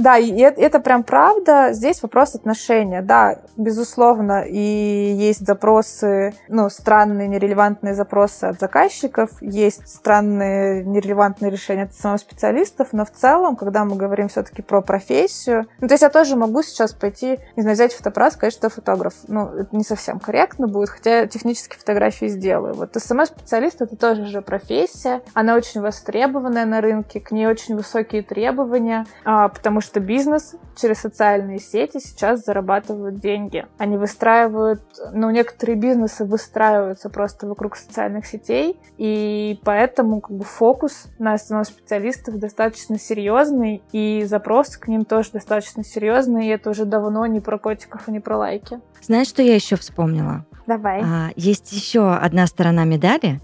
Да, 0.00 0.16
и 0.16 0.34
это, 0.40 0.60
это 0.60 0.80
прям 0.80 1.02
правда. 1.02 1.72
Здесь 1.72 2.02
вопрос 2.02 2.34
отношения. 2.34 3.02
Да, 3.02 3.38
безусловно, 3.56 4.44
и 4.48 4.58
есть 4.58 5.46
запросы, 5.46 6.32
ну, 6.48 6.70
странные, 6.70 7.28
нерелевантные 7.28 7.94
запросы 7.94 8.44
от 8.44 8.58
заказчиков, 8.58 9.30
есть 9.42 9.86
странные, 9.88 10.84
нерелевантные 10.84 11.50
решения 11.50 11.82
от 11.82 11.94
самых 11.94 12.20
специалистов, 12.20 12.88
но 12.92 13.04
в 13.04 13.10
целом, 13.10 13.56
когда 13.56 13.84
мы 13.84 13.96
говорим 13.96 14.28
все-таки 14.28 14.62
про 14.62 14.80
профессию, 14.80 15.66
ну, 15.80 15.88
то 15.88 15.94
есть 15.94 16.02
я 16.02 16.08
тоже 16.08 16.36
могу 16.36 16.62
сейчас 16.62 16.94
пойти, 16.94 17.38
не 17.56 17.62
знаю, 17.62 17.74
взять 17.74 17.92
фотоаппарат, 17.92 18.32
сказать, 18.32 18.54
что 18.54 18.66
я 18.66 18.70
фотограф. 18.70 19.12
Ну, 19.28 19.48
это 19.48 19.76
не 19.76 19.84
совсем 19.84 20.18
корректно 20.18 20.66
будет, 20.66 20.88
хотя 20.88 21.26
технически 21.26 21.76
фотографии 21.76 22.26
сделаю. 22.26 22.72
Вот 22.72 22.94
СМС-специалист— 22.94 23.80
это 23.82 23.96
тоже 23.96 24.24
же 24.26 24.40
профессия, 24.40 25.20
она 25.34 25.56
очень 25.56 25.82
востребованная 25.82 26.64
на 26.64 26.80
рынке, 26.80 27.20
к 27.20 27.32
ней 27.32 27.46
очень 27.46 27.76
высокие 27.76 28.22
требования, 28.22 29.04
а, 29.24 29.48
потому 29.48 29.80
потому 29.80 29.89
что 29.90 29.98
бизнес 29.98 30.54
через 30.80 31.00
социальные 31.00 31.58
сети 31.58 31.98
сейчас 31.98 32.44
зарабатывают 32.44 33.18
деньги. 33.18 33.66
Они 33.76 33.96
выстраивают, 33.96 34.80
ну, 35.12 35.30
некоторые 35.30 35.74
бизнесы 35.74 36.24
выстраиваются 36.24 37.10
просто 37.10 37.48
вокруг 37.48 37.74
социальных 37.74 38.24
сетей, 38.24 38.78
и 38.98 39.58
поэтому 39.64 40.20
как 40.20 40.36
бы 40.36 40.44
фокус 40.44 41.08
на 41.18 41.32
основном 41.32 41.64
специалистов 41.64 42.38
достаточно 42.38 43.00
серьезный, 43.00 43.82
и 43.90 44.22
запрос 44.26 44.76
к 44.76 44.86
ним 44.86 45.04
тоже 45.04 45.30
достаточно 45.32 45.82
серьезный, 45.82 46.46
и 46.46 46.50
это 46.50 46.70
уже 46.70 46.84
давно 46.84 47.26
не 47.26 47.40
про 47.40 47.58
котиков 47.58 48.06
и 48.06 48.12
не 48.12 48.20
про 48.20 48.36
лайки. 48.36 48.78
Знаешь, 49.02 49.26
что 49.26 49.42
я 49.42 49.56
еще 49.56 49.74
вспомнила? 49.74 50.46
Давай. 50.68 51.02
А, 51.02 51.30
есть 51.34 51.72
еще 51.72 52.14
одна 52.14 52.46
сторона 52.46 52.84
медали, 52.84 53.40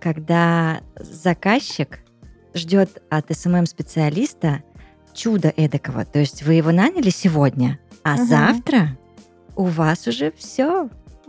когда 0.00 0.80
заказчик 0.96 1.98
ждет 2.54 3.02
от 3.10 3.30
SMM-специалиста 3.30 4.62
чудо 5.14 5.52
эдакого. 5.56 6.04
То 6.04 6.18
есть 6.18 6.42
вы 6.42 6.54
его 6.54 6.72
наняли 6.72 7.10
сегодня, 7.10 7.78
а 8.02 8.14
угу. 8.14 8.24
завтра 8.24 8.98
у 9.56 9.64
вас 9.64 10.06
уже 10.06 10.32
все. 10.36 10.88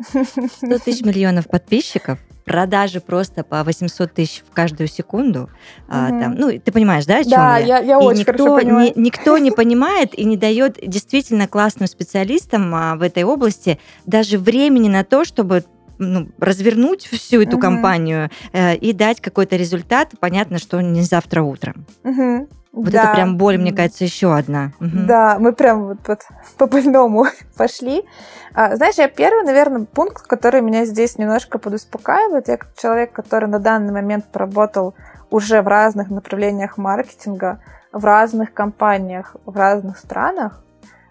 100 0.10 0.80
тысяч 0.80 1.02
миллионов 1.06 1.48
подписчиков, 1.48 2.20
продажи 2.46 3.00
просто 3.00 3.44
по 3.44 3.64
800 3.64 4.14
тысяч 4.14 4.44
в 4.50 4.54
каждую 4.54 4.88
секунду. 4.88 5.44
Угу. 5.44 5.50
А, 5.90 6.10
там, 6.10 6.36
ну, 6.36 6.52
ты 6.60 6.72
понимаешь, 6.72 7.06
да, 7.06 7.20
о 7.20 7.24
чем 7.24 7.32
да, 7.32 7.58
я? 7.58 7.78
я, 7.80 7.80
я 7.80 7.94
и 8.00 8.04
очень 8.04 8.20
никто. 8.22 8.60
Ни, 8.62 9.00
никто 9.00 9.38
не 9.38 9.52
понимает 9.52 10.18
и 10.18 10.24
не 10.26 10.38
дает 10.38 10.80
действительно 10.82 11.48
классным 11.48 11.88
специалистам 11.88 12.74
а, 12.74 12.96
в 12.96 13.02
этой 13.02 13.24
области 13.24 13.80
даже 14.06 14.38
времени 14.38 14.90
на 14.90 15.04
то, 15.04 15.26
чтобы 15.26 15.64
ну, 16.00 16.30
развернуть 16.40 17.06
всю 17.06 17.42
эту 17.42 17.54
угу. 17.54 17.62
компанию 17.62 18.30
э, 18.52 18.76
и 18.76 18.94
дать 18.94 19.22
какой-то 19.22 19.56
результат. 19.56 20.12
Понятно, 20.20 20.58
что 20.58 20.82
не 20.82 21.02
завтра 21.02 21.44
утром. 21.44 21.86
Угу. 22.04 22.48
Вот 22.74 22.90
да. 22.90 23.04
это 23.04 23.14
прям 23.14 23.38
боль, 23.38 23.60
мне 23.60 23.72
кажется, 23.72 24.04
еще 24.04 24.36
одна. 24.36 24.72
Угу. 24.80 25.06
Да, 25.08 25.38
мы 25.40 25.54
прям 25.54 25.90
вот, 25.90 26.00
вот 26.08 26.20
по 26.58 26.66
больному 26.66 27.28
пошли. 27.58 28.04
А, 28.56 28.76
знаешь, 28.76 28.96
я 28.96 29.08
первый, 29.08 29.46
наверное, 29.46 29.86
пункт, 29.86 30.26
который 30.26 30.62
меня 30.62 30.86
здесь 30.86 31.20
немножко 31.20 31.60
подуспокаивает. 31.60 32.48
Я 32.48 32.58
как 32.58 32.76
человек, 32.76 33.14
который 33.14 33.48
на 33.48 33.60
данный 33.60 33.94
момент 33.94 34.26
поработал 34.32 34.96
уже 35.30 35.62
в 35.62 35.68
разных 35.68 36.10
направлениях 36.10 36.78
маркетинга, 36.78 37.60
в 37.92 38.04
разных 38.04 38.54
компаниях, 38.54 39.36
в 39.46 39.56
разных 39.56 40.00
странах, 40.00 40.64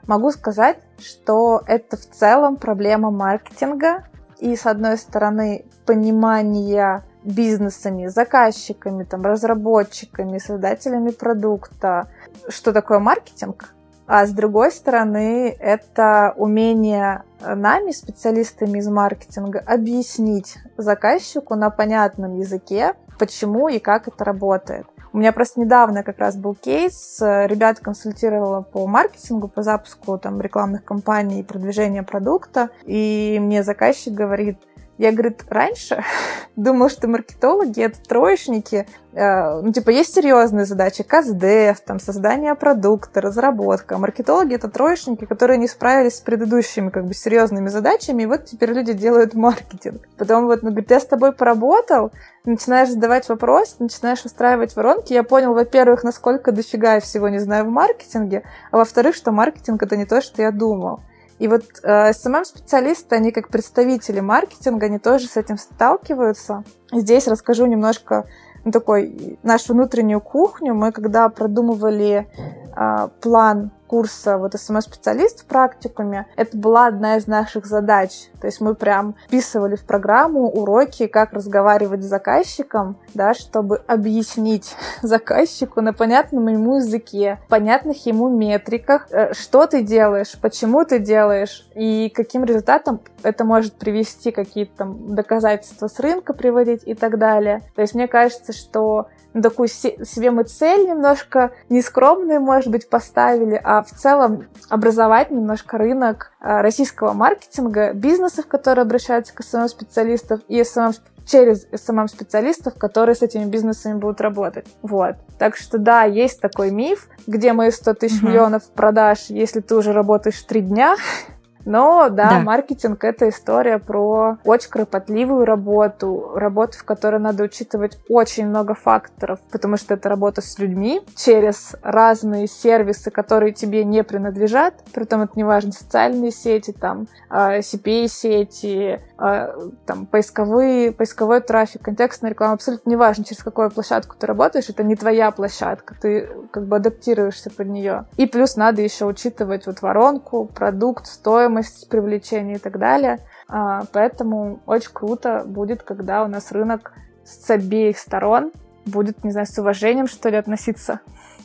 могу 0.07 0.33
сказать, 0.33 0.79
что 0.99 1.63
это 1.67 1.97
в 1.97 2.07
целом 2.11 2.57
проблема 2.57 3.13
маркетинга 3.13 4.03
и, 4.39 4.57
с 4.57 4.67
одной 4.67 4.99
стороны, 4.99 5.65
понимания 5.87 7.05
бизнесами, 7.25 8.07
заказчиками, 8.07 9.05
там, 9.05 9.23
разработчиками, 9.23 10.39
создателями 10.39 11.11
продукта, 11.11 12.09
что 12.49 12.73
такое 12.73 12.99
маркетинг, 12.99 13.75
а 14.07 14.27
с 14.27 14.31
другой 14.33 14.73
стороны, 14.73 15.57
это 15.59 16.35
умение 16.37 17.23
нами, 17.41 17.93
специалистами 17.93 18.79
из 18.81 18.89
маркетинга, 18.89 19.61
объяснить 19.61 20.59
заказчику 20.77 21.55
на 21.55 21.71
понятном 21.71 22.35
языке, 22.35 22.95
почему 23.19 23.69
и 23.69 23.79
как 23.79 24.09
это 24.09 24.25
работает. 24.25 24.87
У 25.15 25.19
меня 25.19 25.33
просто 25.33 25.61
недавно 25.61 26.03
как 26.03 26.19
раз 26.19 26.37
был 26.37 26.55
кейс, 26.55 27.19
ребят 27.21 27.81
консультировала 27.81 28.63
по 28.63 28.87
маркетингу, 28.87 29.47
по 29.47 29.63
запуску 29.63 30.19
там 30.19 30.41
рекламных 30.41 30.85
кампаний 30.85 31.41
и 31.41 31.45
продвижения 31.45 32.03
продукта, 32.03 32.71
и 32.85 33.39
мне 33.41 33.63
заказчик 33.63 34.15
говорит, 34.15 34.59
я, 35.03 35.11
говорит, 35.11 35.45
раньше 35.49 36.05
думала, 36.57 36.89
что 36.89 37.09
маркетологи— 37.09 37.81
это 37.83 38.01
троечники. 38.01 38.87
Э, 39.13 39.61
ну, 39.61 39.73
типа, 39.73 39.91
есть 39.91 40.15
серьезные 40.15 40.65
задачи, 40.65 41.03
КСДФ, 41.03 41.81
там, 41.85 41.99
создание 41.99 42.55
продукта, 42.55 43.21
разработка. 43.21 43.99
Маркетологи— 43.99 44.55
это 44.57 44.69
троечники, 44.69 45.25
которые 45.25 45.59
не 45.59 45.67
справились 45.67 46.19
с 46.19 46.21
предыдущими, 46.21 46.91
как 46.91 47.07
бы, 47.07 47.15
серьезными 47.15 47.69
задачами, 47.69 48.23
и 48.23 48.27
вот 48.27 48.45
теперь 48.45 48.71
люди 48.73 48.93
делают 48.93 49.35
маркетинг. 49.35 50.03
Потом 50.17 50.47
вот, 50.47 50.63
ну, 50.63 50.71
говорит, 50.71 50.93
я 50.93 51.01
с 51.01 51.07
тобой 51.07 51.33
поработал, 51.33 52.13
начинаешь 52.45 52.91
задавать 52.91 53.29
вопросы, 53.29 53.75
начинаешь 53.81 54.25
устраивать 54.25 54.77
воронки. 54.77 55.13
Я 55.13 55.25
понял, 55.25 55.53
во-первых, 55.53 56.05
насколько 56.05 56.53
дофига 56.53 56.95
я 56.95 57.01
всего 57.01 57.29
не 57.29 57.41
знаю 57.41 57.65
в 57.65 57.71
маркетинге, 57.71 58.45
а 58.71 58.77
во-вторых, 58.77 59.17
что 59.17 59.33
маркетинг— 59.33 59.83
это 59.85 59.97
не 59.97 60.07
то, 60.07 60.21
что 60.23 60.43
я 60.43 60.53
думал. 60.53 61.01
И 61.43 61.49
вот 61.49 61.65
э, 61.83 62.11
SMM-специалисты, 62.11 63.17
они 63.17 63.33
как 63.33 63.49
представители 63.49 64.21
маркетинга, 64.21 64.87
они 64.87 65.01
тоже 65.01 65.27
с 65.27 65.37
этим 65.37 65.59
сталкиваются. 65.59 66.63
Здесь 66.93 67.27
расскажу 67.27 67.67
немножко 67.67 68.27
ну, 68.65 68.71
такой 68.71 69.41
нашу 69.43 69.73
внутреннюю 69.73 70.21
кухню. 70.21 70.73
Мы 70.73 70.93
когда 70.93 71.29
продумывали 71.29 72.29
э, 72.77 73.09
план 73.21 73.73
курса 73.93 74.39
вот 74.39 74.55
СМС-специалист 74.55 75.43
в 75.43 75.45
практикуме, 75.45 76.27
это 76.35 76.57
была 76.57 76.87
одна 76.87 77.19
из 77.19 77.27
наших 77.27 77.67
задач. 77.67 78.31
То 78.41 78.47
есть 78.47 78.63
мы 78.63 78.75
прям 78.75 79.17
вписывали 79.27 79.77
в 79.77 79.85
программу 79.85 80.49
уроки, 80.49 81.07
как 81.07 81.35
разговаривать 81.35 82.03
с 82.03 82.07
заказчиком, 82.07 82.97
да, 83.13 83.35
чтобы 83.35 83.83
объяснить 83.87 84.75
заказчику 85.03 85.83
на 85.83 85.93
понятном 85.93 86.49
ему 86.49 86.77
языке, 86.77 87.39
понятных 87.51 88.07
ему 88.07 88.31
метриках, 88.31 89.09
э, 89.11 89.35
что 89.35 89.67
ты 89.67 89.83
делаешь, 89.83 90.39
почему 90.41 90.87
ты 90.87 90.99
делаешь 90.99 91.69
и 91.75 92.09
каким 92.09 92.45
результатом 92.45 93.03
это 93.23 93.45
может 93.45 93.75
привести, 93.75 94.31
какие-то 94.31 94.73
там 94.75 95.15
доказательства 95.15 95.89
с 95.89 96.01
рынка 96.01 96.33
приводить 96.33 96.81
и 96.87 96.95
так 96.95 97.19
далее. 97.19 97.61
То 97.75 97.83
есть 97.83 97.95
мне 97.95 98.09
кажется, 98.09 98.55
что 98.55 99.09
ну, 99.35 99.43
такую 99.43 99.69
себе 99.69 100.31
мы 100.31 100.45
цель 100.45 100.89
немножко 100.89 101.53
нескромную, 101.69 102.41
может 102.41 102.71
быть, 102.71 102.89
поставили, 102.89 103.61
а 103.63 103.83
в 103.83 103.91
целом 103.91 104.47
образовать 104.69 105.31
немножко 105.31 105.79
рынок 105.79 106.33
э, 106.41 106.61
российского 106.61 107.13
маркетинга, 107.13 107.93
бизнесов, 107.93 108.47
которые 108.47 108.83
обращаются 108.83 109.35
к 109.35 109.41
SMM-специалистам, 109.41 110.43
и 110.49 110.61
SMM 110.61 110.95
через 111.27 111.67
SMM-специалистов, 111.71 112.75
которые 112.75 113.15
с 113.15 113.23
этими 113.23 113.45
бизнесами 113.45 113.99
будут 113.99 114.21
работать. 114.21 114.67
Вот. 114.83 115.17
Так 115.39 115.57
что 115.57 115.79
да, 115.79 116.03
есть 116.03 116.41
такой 116.41 116.71
миф, 116.71 117.09
где 117.27 117.53
мои 117.53 117.71
100 117.71 117.95
тысяч 117.95 118.23
uh-huh. 118.23 118.27
миллионов 118.27 118.65
продаж, 118.71 119.27
если 119.29 119.61
ты 119.61 119.77
уже 119.77 119.93
работаешь 119.93 120.43
три 120.43 120.61
дня, 120.61 120.97
но 121.65 122.09
да, 122.11 122.31
да, 122.31 122.39
маркетинг 122.41 123.05
это 123.05 123.29
история 123.29 123.79
про 123.79 124.39
очень 124.45 124.71
кропотливую 124.71 125.45
работу, 125.45 126.33
работу, 126.35 126.79
в 126.79 126.85
которой 126.85 127.21
надо 127.21 127.45
учитывать 127.45 127.99
очень 128.09 128.47
много 128.47 128.75
факторов, 128.75 129.41
потому 129.51 129.77
что 129.77 129.95
это 129.95 130.09
работа 130.09 130.43
с 130.43 130.59
людьми 130.59 131.03
через 131.17 131.75
разные 131.83 132.47
сервисы, 132.47 133.11
которые 133.11 133.53
тебе 133.53 133.85
не 133.85 134.03
принадлежат, 134.03 134.75
притом 134.93 135.23
это 135.23 135.33
неважно, 135.37 135.73
социальные 135.73 136.31
сети, 136.33 136.73
там, 136.73 137.07
а, 137.29 137.59
CPA-сети, 137.59 139.01
а, 139.19 139.55
там, 139.87 140.07
поисковые, 140.07 140.93
поисковой 140.93 141.41
трафик, 141.41 141.83
контекстная 141.83 142.31
реклама, 142.31 142.55
абсолютно 142.55 142.91
неважно, 142.91 143.25
через 143.25 143.43
какую 143.43 143.71
площадку 143.71 144.17
ты 144.19 144.27
работаешь, 144.27 144.69
это 144.69 144.83
не 144.83 144.97
твоя 144.97 145.31
площадка, 145.31 145.95
ты 146.01 146.29
как 146.51 146.67
бы 146.67 146.77
адаптируешься 146.77 147.51
под 147.51 147.69
нее. 147.69 148.07
И 148.17 148.27
плюс 148.27 148.57
надо 148.57 148.83
еще 148.83 149.05
учитывать 149.05 149.67
вот 149.67 149.83
воронку, 149.83 150.47
продукт, 150.47 151.07
стоимость, 151.07 151.52
стоимость 151.53 151.89
привлечения 151.89 152.55
и 152.55 152.59
так 152.59 152.79
далее. 152.79 153.19
А, 153.49 153.85
поэтому 153.93 154.61
очень 154.67 154.91
круто 154.93 155.45
будет, 155.47 155.83
когда 155.83 156.25
у 156.25 156.29
нас 156.29 156.53
рынок 156.53 156.93
с 157.25 157.51
обеих 157.51 157.99
сторон 157.99 158.53
будет, 158.87 159.23
не 159.25 159.31
знаю, 159.31 159.47
с 159.47 159.59
уважением, 159.59 160.09
что 160.09 160.29
ли, 160.29 160.37
относиться 160.37 161.01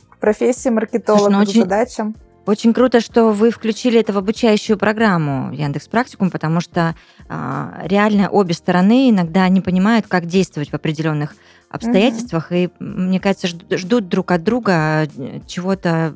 к 0.09 0.17
профессии 0.17 0.69
маркетолога, 0.69 1.25
Слушай, 1.25 1.33
ну, 1.33 1.41
очень... 1.41 1.61
к 1.61 1.63
задачам. 1.63 2.15
Очень 2.45 2.73
круто, 2.73 3.01
что 3.01 3.31
вы 3.31 3.51
включили 3.51 3.99
это 3.99 4.13
в 4.13 4.17
обучающую 4.17 4.77
программу 4.77 5.51
Яндекс 5.51 5.89
Практикум, 5.89 6.31
потому 6.31 6.61
что 6.61 6.95
а, 7.27 7.81
реально 7.83 8.29
обе 8.29 8.53
стороны 8.53 9.09
иногда 9.09 9.49
не 9.49 9.59
понимают, 9.59 10.07
как 10.07 10.25
действовать 10.25 10.69
в 10.69 10.73
определенных 10.73 11.35
обстоятельствах, 11.69 12.47
угу. 12.47 12.55
и, 12.55 12.69
мне 12.79 13.19
кажется, 13.19 13.47
ждут 13.47 14.07
друг 14.07 14.31
от 14.31 14.43
друга 14.43 15.03
э, 15.03 15.41
чего-то 15.45 16.13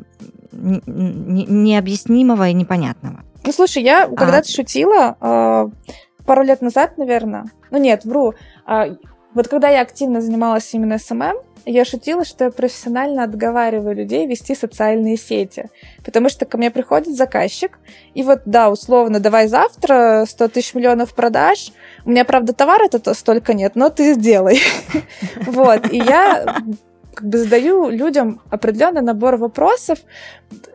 необъяснимого 0.53 2.47
и 2.47 2.53
непонятного. 2.53 3.25
Ну, 3.43 3.51
слушай, 3.51 3.81
я 3.83 4.03
а. 4.03 4.07
когда-то 4.07 4.49
шутила, 4.51 5.17
э, 5.19 5.69
пару 6.25 6.43
лет 6.43 6.61
назад, 6.61 6.97
наверное. 6.97 7.45
Ну, 7.71 7.77
нет, 7.77 8.05
вру. 8.05 8.33
Э, 8.67 8.95
вот 9.33 9.47
когда 9.47 9.69
я 9.69 9.81
активно 9.81 10.21
занималась 10.21 10.71
именно 10.73 10.99
SMM, 10.99 11.37
я 11.65 11.85
шутила, 11.85 12.25
что 12.25 12.45
я 12.45 12.51
профессионально 12.51 13.23
отговариваю 13.23 13.95
людей 13.95 14.25
вести 14.25 14.55
социальные 14.55 15.17
сети. 15.17 15.69
Потому 16.03 16.29
что 16.29 16.45
ко 16.45 16.57
мне 16.57 16.71
приходит 16.71 17.15
заказчик, 17.15 17.77
и 18.15 18.23
вот, 18.23 18.41
да, 18.45 18.69
условно, 18.69 19.19
давай 19.19 19.47
завтра 19.47 20.25
100 20.27 20.47
тысяч 20.49 20.73
миллионов 20.73 21.13
продаж. 21.13 21.71
У 22.03 22.09
меня, 22.09 22.25
правда, 22.25 22.53
товара-то 22.53 23.13
столько 23.13 23.53
нет, 23.53 23.75
но 23.75 23.89
ты 23.89 24.13
сделай. 24.13 24.59
Вот, 25.45 25.91
и 25.91 25.97
я 25.97 26.57
как 27.13 27.27
бы 27.27 27.37
задаю 27.37 27.89
людям 27.89 28.41
определенный 28.49 29.01
набор 29.01 29.37
вопросов, 29.37 29.99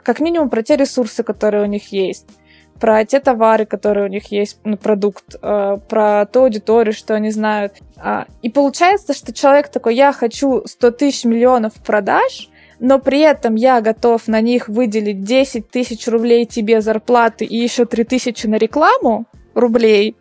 как 0.02 0.20
минимум 0.20 0.50
про 0.50 0.62
те 0.62 0.76
ресурсы, 0.76 1.22
которые 1.22 1.62
у 1.64 1.66
них 1.66 1.92
есть 1.92 2.26
про 2.80 3.04
те 3.04 3.20
товары, 3.20 3.66
которые 3.66 4.06
у 4.06 4.08
них 4.08 4.30
есть, 4.32 4.58
ну, 4.64 4.76
продукт, 4.76 5.36
э, 5.40 5.76
про 5.88 6.26
ту 6.26 6.42
аудиторию, 6.42 6.92
что 6.92 7.14
они 7.14 7.30
знают. 7.30 7.74
А, 7.96 8.26
и 8.42 8.50
получается, 8.50 9.14
что 9.14 9.32
человек 9.32 9.68
такой, 9.68 9.94
я 9.94 10.12
хочу 10.12 10.62
100 10.66 10.90
тысяч 10.92 11.24
миллионов 11.24 11.74
продаж, 11.74 12.48
но 12.78 12.98
при 12.98 13.20
этом 13.20 13.54
я 13.54 13.80
готов 13.80 14.28
на 14.28 14.40
них 14.40 14.68
выделить 14.68 15.22
10 15.22 15.70
тысяч 15.70 16.06
рублей 16.06 16.44
тебе 16.44 16.80
зарплаты 16.80 17.44
и 17.44 17.56
еще 17.56 17.86
3 17.86 18.04
тысячи 18.04 18.46
на 18.46 18.56
рекламу 18.56 19.26
рублей. 19.54 20.16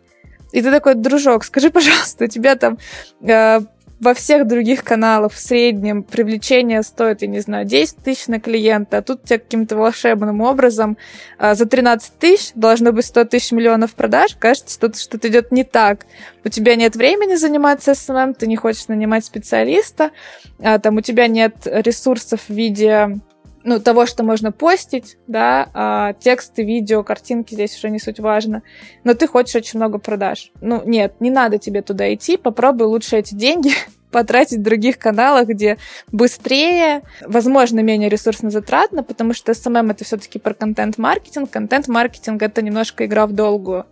И 0.52 0.62
ты 0.62 0.70
такой, 0.70 0.94
дружок, 0.94 1.44
скажи, 1.44 1.70
пожалуйста, 1.70 2.24
у 2.24 2.28
тебя 2.28 2.56
там 2.56 2.78
э, 3.20 3.60
во 4.00 4.12
всех 4.14 4.46
других 4.46 4.84
каналах 4.84 5.32
в 5.32 5.38
среднем 5.38 6.02
привлечение 6.02 6.82
стоит, 6.82 7.22
я 7.22 7.28
не 7.28 7.40
знаю, 7.40 7.64
10 7.64 7.96
тысяч 7.98 8.26
на 8.26 8.40
клиента, 8.40 8.98
а 8.98 9.02
тут 9.02 9.24
тебе 9.24 9.38
каким-то 9.38 9.76
волшебным 9.76 10.42
образом 10.42 10.98
а, 11.38 11.54
за 11.54 11.66
13 11.66 12.18
тысяч 12.18 12.52
должно 12.54 12.92
быть 12.92 13.06
100 13.06 13.24
тысяч 13.24 13.52
миллионов 13.52 13.94
продаж, 13.94 14.36
кажется, 14.38 14.74
что-то 14.74 14.98
что 14.98 15.16
идет 15.26 15.50
не 15.50 15.64
так. 15.64 16.06
У 16.44 16.48
тебя 16.48 16.76
нет 16.76 16.94
времени 16.94 17.36
заниматься 17.36 17.94
SMM, 17.94 18.34
ты 18.34 18.46
не 18.46 18.56
хочешь 18.56 18.88
нанимать 18.88 19.24
специалиста, 19.24 20.10
а, 20.60 20.78
там 20.78 20.96
у 20.96 21.00
тебя 21.00 21.26
нет 21.26 21.54
ресурсов 21.64 22.42
в 22.48 22.52
виде 22.52 23.18
ну, 23.66 23.80
того, 23.80 24.06
что 24.06 24.22
можно 24.22 24.52
постить, 24.52 25.18
да, 25.26 25.68
а 25.74 26.12
тексты, 26.12 26.62
видео, 26.62 27.02
картинки 27.02 27.54
здесь 27.54 27.76
уже 27.76 27.90
не 27.90 27.98
суть 27.98 28.20
важно, 28.20 28.62
но 29.02 29.14
ты 29.14 29.26
хочешь 29.26 29.56
очень 29.56 29.80
много 29.80 29.98
продаж. 29.98 30.52
Ну, 30.60 30.82
нет, 30.86 31.20
не 31.20 31.30
надо 31.30 31.58
тебе 31.58 31.82
туда 31.82 32.14
идти, 32.14 32.36
попробуй 32.36 32.86
лучше 32.86 33.16
эти 33.16 33.34
деньги 33.34 33.72
потратить 34.12 34.58
в 34.58 34.62
других 34.62 34.98
каналах, 34.98 35.48
где 35.48 35.78
быстрее, 36.12 37.02
возможно, 37.22 37.80
менее 37.80 38.08
ресурсно 38.08 38.50
затратно, 38.50 39.02
потому 39.02 39.34
что 39.34 39.50
SMM 39.50 39.90
это 39.90 40.04
все-таки 40.04 40.38
про 40.38 40.54
контент-маркетинг. 40.54 41.50
Контент-маркетинг 41.50 42.42
это 42.42 42.62
немножко 42.62 43.04
игра 43.04 43.26
в 43.26 43.32
долгую. 43.32 43.84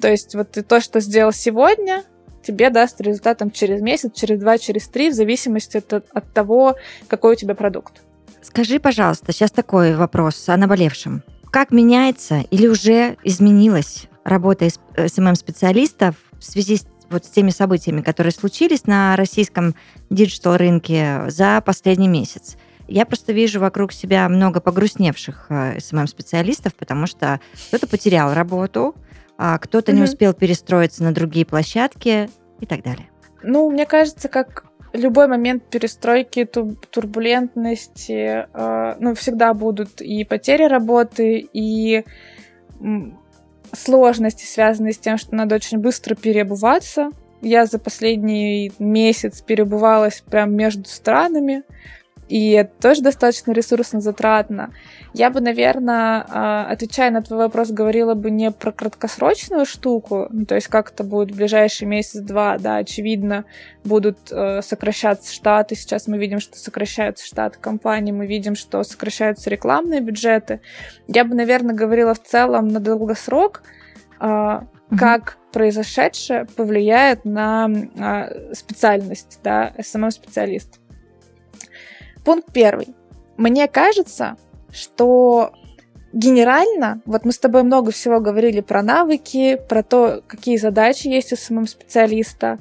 То 0.00 0.08
есть 0.08 0.34
вот 0.34 0.52
ты 0.52 0.62
то, 0.62 0.80
что 0.80 1.00
сделал 1.00 1.32
сегодня, 1.32 2.02
тебе 2.42 2.70
даст 2.70 2.98
результатом 3.02 3.50
через 3.50 3.82
месяц, 3.82 4.12
через 4.14 4.40
два, 4.40 4.56
через 4.56 4.88
три, 4.88 5.10
в 5.10 5.14
зависимости 5.14 5.76
от, 5.76 5.92
от 5.92 6.32
того, 6.32 6.76
какой 7.08 7.34
у 7.34 7.36
тебя 7.36 7.54
продукт. 7.54 8.00
Скажи, 8.42 8.80
пожалуйста, 8.80 9.32
сейчас 9.32 9.50
такой 9.50 9.94
вопрос 9.94 10.48
о 10.48 10.56
наболевшем. 10.56 11.22
Как 11.50 11.70
меняется 11.70 12.44
или 12.50 12.66
уже 12.66 13.16
изменилась 13.24 14.08
работа 14.24 14.68
SMM-специалистов 14.96 16.16
в 16.38 16.44
связи 16.44 16.76
с 16.76 16.86
вот 17.12 17.24
с 17.26 17.28
теми 17.28 17.50
событиями, 17.50 18.00
которые 18.00 18.32
случились 18.32 18.86
на 18.86 19.16
российском 19.16 19.74
диджитал-рынке 20.10 21.24
за 21.28 21.62
последний 21.64 22.08
месяц? 22.08 22.56
Я 22.88 23.06
просто 23.06 23.32
вижу 23.32 23.60
вокруг 23.60 23.92
себя 23.92 24.28
много 24.28 24.60
погрустневших 24.60 25.46
э, 25.48 25.78
SMM-специалистов, 25.78 26.74
потому 26.74 27.06
что 27.06 27.40
кто-то 27.68 27.86
потерял 27.86 28.34
работу, 28.34 28.94
а 29.38 29.58
кто-то 29.58 29.92
mm-hmm. 29.92 29.94
не 29.94 30.02
успел 30.02 30.32
перестроиться 30.32 31.04
на 31.04 31.12
другие 31.12 31.46
площадки 31.46 32.28
и 32.60 32.66
так 32.66 32.82
далее. 32.82 33.08
Ну, 33.42 33.70
мне 33.70 33.86
кажется, 33.86 34.28
как 34.28 34.64
любой 34.92 35.28
момент 35.28 35.64
перестройки, 35.64 36.44
турбулентности, 36.44 38.46
э, 38.52 38.96
ну, 38.98 39.14
всегда 39.14 39.54
будут 39.54 40.00
и 40.00 40.24
потери 40.24 40.64
работы, 40.64 41.48
и 41.52 42.04
сложности, 43.72 44.44
связанные 44.44 44.92
с 44.92 44.98
тем, 44.98 45.18
что 45.18 45.34
надо 45.34 45.54
очень 45.54 45.78
быстро 45.78 46.14
переобуваться. 46.14 47.10
Я 47.40 47.66
за 47.66 47.78
последний 47.78 48.72
месяц 48.78 49.40
перебывалась 49.40 50.20
прям 50.20 50.54
между 50.54 50.88
странами, 50.88 51.62
и 52.32 52.52
это 52.52 52.70
тоже 52.80 53.02
достаточно 53.02 53.52
ресурсно 53.52 54.00
затратно. 54.00 54.72
Я 55.12 55.28
бы, 55.28 55.42
наверное, 55.42 56.24
а, 56.30 56.66
отвечая 56.70 57.10
на 57.10 57.20
твой 57.20 57.40
вопрос, 57.40 57.70
говорила 57.70 58.14
бы 58.14 58.30
не 58.30 58.50
про 58.50 58.72
краткосрочную 58.72 59.66
штуку, 59.66 60.28
ну, 60.30 60.46
то 60.46 60.54
есть 60.54 60.68
как 60.68 60.92
это 60.92 61.04
будет 61.04 61.30
в 61.30 61.36
ближайший 61.36 61.84
месяц-два, 61.84 62.56
да, 62.56 62.76
очевидно, 62.76 63.44
будут 63.84 64.32
э, 64.32 64.62
сокращаться 64.62 65.30
штаты. 65.30 65.74
Сейчас 65.74 66.06
мы 66.06 66.16
видим, 66.16 66.40
что 66.40 66.56
сокращаются 66.56 67.26
штаты 67.26 67.58
компаний, 67.60 68.12
мы 68.12 68.26
видим, 68.26 68.54
что 68.54 68.82
сокращаются 68.82 69.50
рекламные 69.50 70.00
бюджеты. 70.00 70.62
Я 71.08 71.26
бы, 71.26 71.34
наверное, 71.34 71.74
говорила 71.74 72.14
в 72.14 72.22
целом 72.22 72.68
на 72.68 72.80
долгосрок, 72.80 73.62
э, 74.22 74.60
как 74.98 75.36
произошедшее 75.52 76.46
повлияет 76.56 77.24
на 77.26 77.68
э, 77.68 78.54
специальность, 78.54 79.38
да, 79.44 79.72
SMM-специалист. 79.76 80.80
Пункт 82.24 82.52
первый. 82.52 82.94
Мне 83.36 83.66
кажется, 83.68 84.36
что 84.70 85.52
генерально, 86.12 87.00
вот 87.06 87.24
мы 87.24 87.32
с 87.32 87.38
тобой 87.38 87.62
много 87.62 87.90
всего 87.90 88.20
говорили 88.20 88.60
про 88.60 88.82
навыки, 88.82 89.60
про 89.68 89.82
то, 89.82 90.22
какие 90.26 90.56
задачи 90.56 91.08
есть 91.08 91.32
у 91.32 91.36
самого 91.36 91.66
специалиста. 91.66 92.58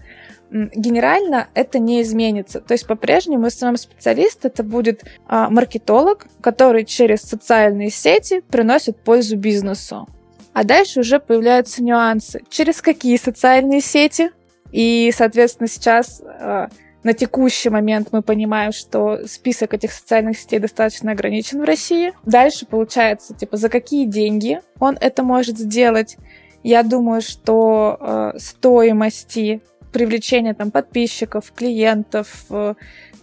Генерально 0.50 1.48
это 1.54 1.80
не 1.80 2.02
изменится. 2.02 2.60
То 2.60 2.74
есть 2.74 2.86
по-прежнему 2.86 3.48
SMM-специалист 3.48 4.46
это 4.46 4.64
будет 4.64 5.04
а, 5.28 5.50
маркетолог, 5.50 6.28
который 6.42 6.84
через 6.86 7.22
социальные 7.22 7.90
сети 7.90 8.42
приносит 8.50 8.98
пользу 8.98 9.38
бизнесу. 9.38 10.08
А 10.54 10.66
дальше 10.66 11.00
уже 11.00 11.20
появляются 11.20 11.82
нюансы. 11.82 12.42
Через 12.50 12.82
какие 12.82 13.16
социальные 13.16 13.80
сети? 13.80 14.32
И, 14.74 15.14
соответственно, 15.16 15.70
сейчас 15.70 16.22
а, 16.22 16.70
на 17.04 17.14
текущий 17.14 17.70
момент 17.70 18.10
мы 18.12 18.22
понимаем, 18.22 18.72
что 18.72 19.26
список 19.28 19.74
этих 19.74 19.92
социальных 19.92 20.38
сетей 20.38 20.60
достаточно 20.60 21.12
ограничен 21.12 21.60
в 21.60 21.66
России. 21.66 22.14
Дальше 22.26 22.66
получается, 22.66 23.34
типа, 23.34 23.58
за 23.58 23.70
какие 23.70 24.06
деньги 24.06 24.62
он 24.80 24.98
это 25.02 25.24
может 25.24 25.58
сделать. 25.58 26.18
Я 26.64 26.84
думаю, 26.84 27.22
что 27.22 27.98
э, 28.00 28.38
стоимости 28.38 29.62
привлечения 29.92 30.54
там 30.54 30.70
подписчиков, 30.70 31.52
клиентов, 31.52 32.46
э, 32.52 32.76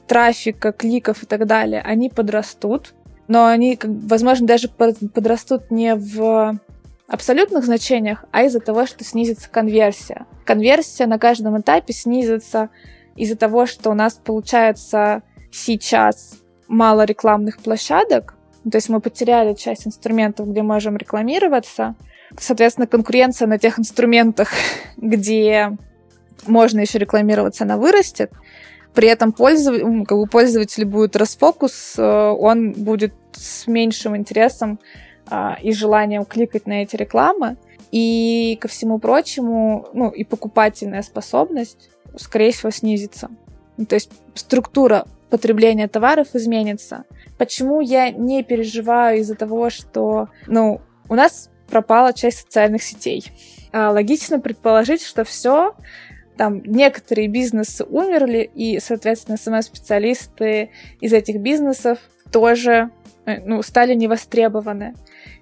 трафика, 0.08 0.72
кликов 0.72 1.22
и 1.22 1.26
так 1.26 1.46
далее, 1.46 1.80
они 1.82 2.10
подрастут. 2.10 2.94
Но 3.28 3.46
они, 3.46 3.78
возможно, 3.82 4.46
даже 4.46 4.68
подрастут 4.68 5.70
не 5.70 5.94
в 5.94 6.58
абсолютных 7.06 7.64
значениях, 7.64 8.24
а 8.32 8.44
из-за 8.44 8.60
того, 8.60 8.86
что 8.86 9.04
снизится 9.04 9.48
конверсия. 9.50 10.26
Конверсия 10.44 11.06
на 11.06 11.18
каждом 11.18 11.60
этапе 11.60 11.92
снизится 11.92 12.70
из-за 13.18 13.36
того, 13.36 13.66
что 13.66 13.90
у 13.90 13.94
нас 13.94 14.14
получается 14.14 15.22
сейчас 15.50 16.38
мало 16.68 17.04
рекламных 17.04 17.58
площадок, 17.58 18.34
то 18.70 18.76
есть 18.76 18.88
мы 18.88 19.00
потеряли 19.00 19.54
часть 19.54 19.86
инструментов, 19.86 20.48
где 20.48 20.62
можем 20.62 20.96
рекламироваться, 20.96 21.94
соответственно, 22.38 22.86
конкуренция 22.86 23.48
на 23.48 23.58
тех 23.58 23.78
инструментах, 23.78 24.50
где 24.96 25.76
можно 26.46 26.80
еще 26.80 26.98
рекламироваться, 26.98 27.64
она 27.64 27.76
вырастет. 27.76 28.30
При 28.94 29.08
этом 29.08 29.32
пользователь, 29.32 29.86
ну, 29.86 30.04
как 30.04 30.18
бы 30.18 30.26
пользователь 30.26 30.84
будет 30.84 31.16
расфокус, 31.16 31.94
э, 31.98 32.02
он 32.02 32.72
будет 32.72 33.14
с 33.32 33.66
меньшим 33.66 34.16
интересом 34.16 34.80
а, 35.30 35.56
и 35.62 35.72
желанием 35.72 36.24
кликать 36.24 36.66
на 36.66 36.82
эти 36.82 36.96
рекламы. 36.96 37.56
И 37.90 38.58
ко 38.60 38.68
всему 38.68 38.98
прочему, 38.98 39.88
ну, 39.92 40.10
и 40.10 40.24
покупательная 40.24 41.02
способность 41.02 41.90
скорее 42.16 42.52
всего, 42.52 42.70
снизится. 42.70 43.30
Ну, 43.76 43.86
то 43.86 43.94
есть 43.94 44.10
структура 44.34 45.06
потребления 45.30 45.88
товаров 45.88 46.28
изменится. 46.34 47.04
Почему 47.36 47.80
я 47.80 48.10
не 48.10 48.42
переживаю 48.42 49.20
из-за 49.20 49.34
того, 49.34 49.70
что, 49.70 50.28
ну, 50.46 50.80
у 51.08 51.14
нас 51.14 51.50
пропала 51.68 52.12
часть 52.12 52.40
социальных 52.40 52.82
сетей. 52.82 53.30
А 53.72 53.90
логично 53.90 54.40
предположить, 54.40 55.02
что 55.02 55.24
все, 55.24 55.74
там 56.36 56.62
некоторые 56.64 57.28
бизнесы 57.28 57.84
умерли, 57.84 58.50
и, 58.54 58.80
соответственно, 58.80 59.36
сами 59.36 59.60
специалисты 59.60 60.70
из 61.00 61.12
этих 61.12 61.40
бизнесов 61.40 61.98
тоже 62.32 62.90
э, 63.26 63.40
ну, 63.44 63.62
стали 63.62 63.94
невостребованы. 63.94 64.94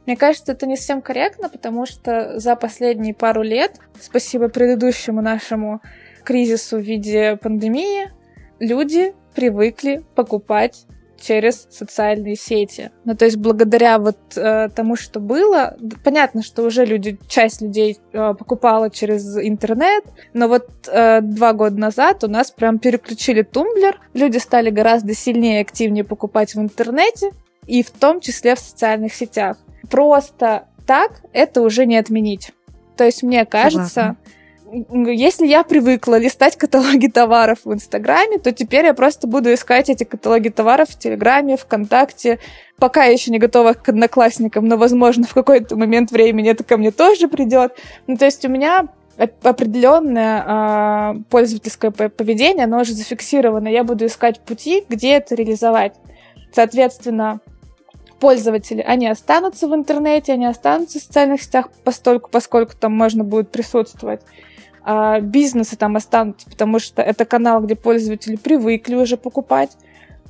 Мне 0.06 0.16
кажется, 0.16 0.52
это 0.52 0.66
не 0.66 0.76
совсем 0.76 1.02
корректно, 1.02 1.48
потому 1.48 1.86
что 1.86 2.38
за 2.38 2.56
последние 2.56 3.14
пару 3.14 3.42
лет, 3.42 3.78
спасибо 4.00 4.48
предыдущему 4.48 5.20
нашему 5.20 5.80
кризису 6.26 6.78
в 6.78 6.82
виде 6.82 7.38
пандемии 7.40 8.10
люди 8.58 9.14
привыкли 9.34 10.04
покупать 10.14 10.86
через 11.18 11.66
социальные 11.70 12.36
сети. 12.36 12.90
Ну, 13.04 13.16
то 13.16 13.24
есть 13.24 13.38
благодаря 13.38 13.98
вот 13.98 14.18
э, 14.36 14.68
тому, 14.74 14.96
что 14.96 15.18
было, 15.18 15.76
понятно, 16.04 16.42
что 16.42 16.62
уже 16.62 16.84
люди, 16.84 17.18
часть 17.26 17.62
людей 17.62 17.98
э, 18.12 18.34
покупала 18.38 18.90
через 18.90 19.38
интернет, 19.38 20.04
но 20.34 20.48
вот 20.48 20.68
э, 20.88 21.20
два 21.22 21.54
года 21.54 21.76
назад 21.78 22.22
у 22.24 22.28
нас 22.28 22.50
прям 22.50 22.78
переключили 22.78 23.42
тумблер, 23.42 23.98
люди 24.12 24.38
стали 24.38 24.68
гораздо 24.68 25.14
сильнее 25.14 25.60
и 25.60 25.62
активнее 25.62 26.04
покупать 26.04 26.54
в 26.54 26.60
интернете, 26.60 27.30
и 27.66 27.82
в 27.82 27.90
том 27.90 28.20
числе 28.20 28.54
в 28.54 28.58
социальных 28.58 29.14
сетях. 29.14 29.56
Просто 29.90 30.66
так 30.86 31.22
это 31.32 31.62
уже 31.62 31.86
не 31.86 31.96
отменить. 31.96 32.52
То 32.96 33.04
есть 33.04 33.22
мне 33.22 33.46
кажется, 33.46 33.88
Согласна 33.88 34.16
если 34.72 35.46
я 35.46 35.62
привыкла 35.62 36.18
листать 36.18 36.56
каталоги 36.56 37.06
товаров 37.06 37.58
в 37.64 37.72
Инстаграме, 37.72 38.38
то 38.38 38.52
теперь 38.52 38.86
я 38.86 38.94
просто 38.94 39.26
буду 39.26 39.52
искать 39.54 39.88
эти 39.88 40.04
каталоги 40.04 40.48
товаров 40.48 40.90
в 40.90 40.98
Телеграме, 40.98 41.56
ВКонтакте. 41.56 42.40
Пока 42.78 43.04
я 43.04 43.12
еще 43.12 43.30
не 43.30 43.38
готова 43.38 43.74
к 43.74 43.88
одноклассникам, 43.88 44.66
но, 44.66 44.76
возможно, 44.76 45.24
в 45.24 45.34
какой-то 45.34 45.76
момент 45.76 46.10
времени 46.10 46.50
это 46.50 46.64
ко 46.64 46.76
мне 46.76 46.90
тоже 46.90 47.28
придет. 47.28 47.74
Ну, 48.06 48.16
то 48.16 48.24
есть 48.24 48.44
у 48.44 48.48
меня 48.48 48.88
определенное 49.42 51.14
э, 51.14 51.22
пользовательское 51.30 51.90
поведение, 51.90 52.64
оно 52.64 52.80
уже 52.80 52.92
зафиксировано. 52.92 53.68
Я 53.68 53.84
буду 53.84 54.06
искать 54.06 54.40
пути, 54.40 54.84
где 54.88 55.12
это 55.12 55.34
реализовать. 55.34 55.94
Соответственно, 56.52 57.40
пользователи, 58.20 58.82
они 58.82 59.06
останутся 59.06 59.68
в 59.68 59.74
интернете, 59.74 60.32
они 60.32 60.46
останутся 60.46 60.98
в 60.98 61.02
социальных 61.02 61.42
сетях 61.42 61.70
постольку, 61.84 62.30
поскольку 62.30 62.74
там 62.78 62.92
можно 62.92 63.24
будет 63.24 63.50
присутствовать 63.50 64.20
а 64.89 65.18
бизнесы 65.18 65.76
там 65.76 65.97
останутся, 65.97 66.49
потому 66.49 66.78
что 66.78 67.03
это 67.03 67.24
канал, 67.24 67.61
где 67.61 67.74
пользователи 67.74 68.37
привыкли 68.37 68.95
уже 68.95 69.16
покупать. 69.16 69.72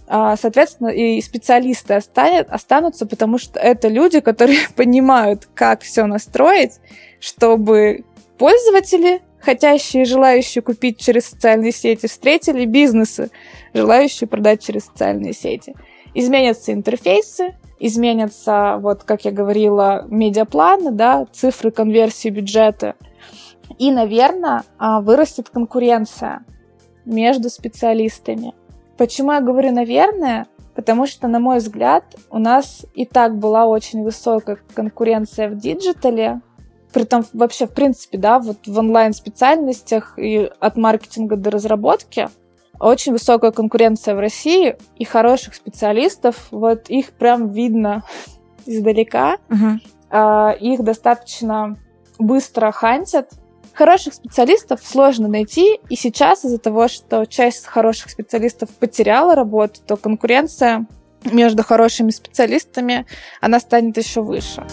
А, 0.08 0.34
соответственно, 0.36 0.88
и 0.88 1.20
специалисты 1.20 1.92
останутся, 1.92 3.04
потому 3.04 3.36
что 3.36 3.60
это 3.60 3.88
люди, 3.88 4.20
которые 4.20 4.60
понимают, 4.74 5.46
как 5.52 5.82
все 5.82 6.06
настроить, 6.06 6.80
чтобы 7.20 8.06
пользователи, 8.38 9.20
хотящие 9.40 10.04
и 10.04 10.06
желающие 10.06 10.62
купить 10.62 10.98
через 10.98 11.26
социальные 11.26 11.72
сети, 11.72 12.06
встретили 12.06 12.64
бизнесы, 12.64 13.30
желающие 13.74 14.26
продать 14.26 14.64
через 14.64 14.86
социальные 14.86 15.34
сети. 15.34 15.74
Изменятся 16.14 16.72
интерфейсы, 16.72 17.56
изменятся, 17.78 18.78
вот 18.80 19.04
как 19.04 19.26
я 19.26 19.32
говорила, 19.32 20.06
медиапланы, 20.08 20.92
да, 20.92 21.26
цифры 21.30 21.70
конверсии 21.70 22.30
бюджета– 22.30 22.94
и, 23.78 23.90
наверное, 23.90 24.62
а, 24.78 25.00
вырастет 25.00 25.48
конкуренция 25.50 26.44
между 27.04 27.50
специалистами. 27.50 28.54
Почему 28.96 29.32
я 29.32 29.40
говорю 29.40 29.72
«наверное»? 29.72 30.46
Потому 30.74 31.06
что, 31.06 31.26
на 31.26 31.38
мой 31.38 31.58
взгляд, 31.58 32.04
у 32.30 32.38
нас 32.38 32.84
и 32.94 33.06
так 33.06 33.38
была 33.38 33.66
очень 33.66 34.02
высокая 34.02 34.58
конкуренция 34.74 35.48
в 35.48 35.56
диджитале, 35.56 36.42
притом 36.96 37.24
вообще, 37.34 37.66
в 37.66 37.74
принципе, 37.74 38.16
да, 38.16 38.38
вот 38.38 38.66
в 38.66 38.78
онлайн-специальностях 38.78 40.18
и 40.18 40.50
от 40.60 40.78
маркетинга 40.78 41.36
до 41.36 41.50
разработки 41.50 42.28
очень 42.80 43.12
высокая 43.12 43.50
конкуренция 43.50 44.14
в 44.14 44.18
России 44.18 44.76
и 44.96 45.04
хороших 45.04 45.54
специалистов, 45.54 46.48
вот 46.50 46.88
их 46.88 47.12
прям 47.12 47.50
видно 47.50 48.02
издалека, 48.66 49.36
uh-huh. 49.48 50.58
их 50.58 50.82
достаточно 50.82 51.76
быстро 52.18 52.72
хантят, 52.72 53.30
Хороших 53.76 54.14
специалистов 54.14 54.80
сложно 54.82 55.28
найти, 55.28 55.78
и 55.90 55.96
сейчас 55.96 56.46
из-за 56.46 56.56
того, 56.56 56.88
что 56.88 57.26
часть 57.26 57.66
хороших 57.66 58.10
специалистов 58.10 58.70
потеряла 58.70 59.34
работу, 59.34 59.80
то 59.86 59.98
конкуренция 59.98 60.86
между 61.30 61.62
хорошими 61.62 62.08
специалистами, 62.08 63.04
она 63.42 63.60
станет 63.60 63.98
еще 63.98 64.22
выше. 64.22 64.64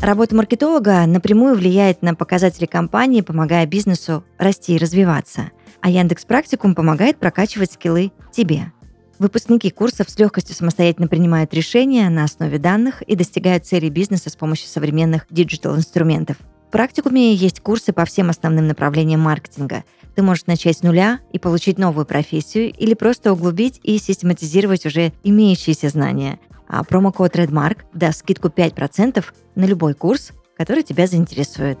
Работа 0.00 0.36
маркетолога 0.36 1.04
напрямую 1.06 1.56
влияет 1.56 2.02
на 2.02 2.14
показатели 2.14 2.66
компании, 2.66 3.22
помогая 3.22 3.66
бизнесу 3.66 4.22
расти 4.38 4.76
и 4.76 4.78
развиваться. 4.78 5.50
А 5.80 5.90
Яндекс 5.90 6.24
Практикум 6.24 6.76
помогает 6.76 7.18
прокачивать 7.18 7.72
скиллы 7.72 8.12
тебе. 8.32 8.72
Выпускники 9.18 9.70
курсов 9.70 10.08
с 10.10 10.18
легкостью 10.18 10.54
самостоятельно 10.54 11.08
принимают 11.08 11.52
решения 11.52 12.08
на 12.08 12.24
основе 12.24 12.58
данных 12.58 13.02
и 13.02 13.16
достигают 13.16 13.66
целей 13.66 13.90
бизнеса 13.90 14.30
с 14.30 14.36
помощью 14.36 14.68
современных 14.68 15.26
диджитал-инструментов. 15.28 16.36
В 16.68 16.70
практикуме 16.70 17.34
есть 17.34 17.60
курсы 17.60 17.92
по 17.92 18.04
всем 18.04 18.30
основным 18.30 18.68
направлениям 18.68 19.20
маркетинга. 19.20 19.84
Ты 20.14 20.22
можешь 20.22 20.46
начать 20.46 20.78
с 20.78 20.82
нуля 20.82 21.18
и 21.32 21.38
получить 21.38 21.78
новую 21.78 22.06
профессию 22.06 22.72
или 22.72 22.94
просто 22.94 23.32
углубить 23.32 23.80
и 23.82 23.98
систематизировать 23.98 24.86
уже 24.86 25.12
имеющиеся 25.24 25.88
знания. 25.88 26.38
А 26.68 26.84
промокод 26.84 27.34
REDMARK 27.34 27.78
даст 27.94 28.20
скидку 28.20 28.48
5% 28.48 29.24
на 29.56 29.64
любой 29.64 29.94
курс, 29.94 30.30
который 30.56 30.82
тебя 30.82 31.06
заинтересует. 31.06 31.78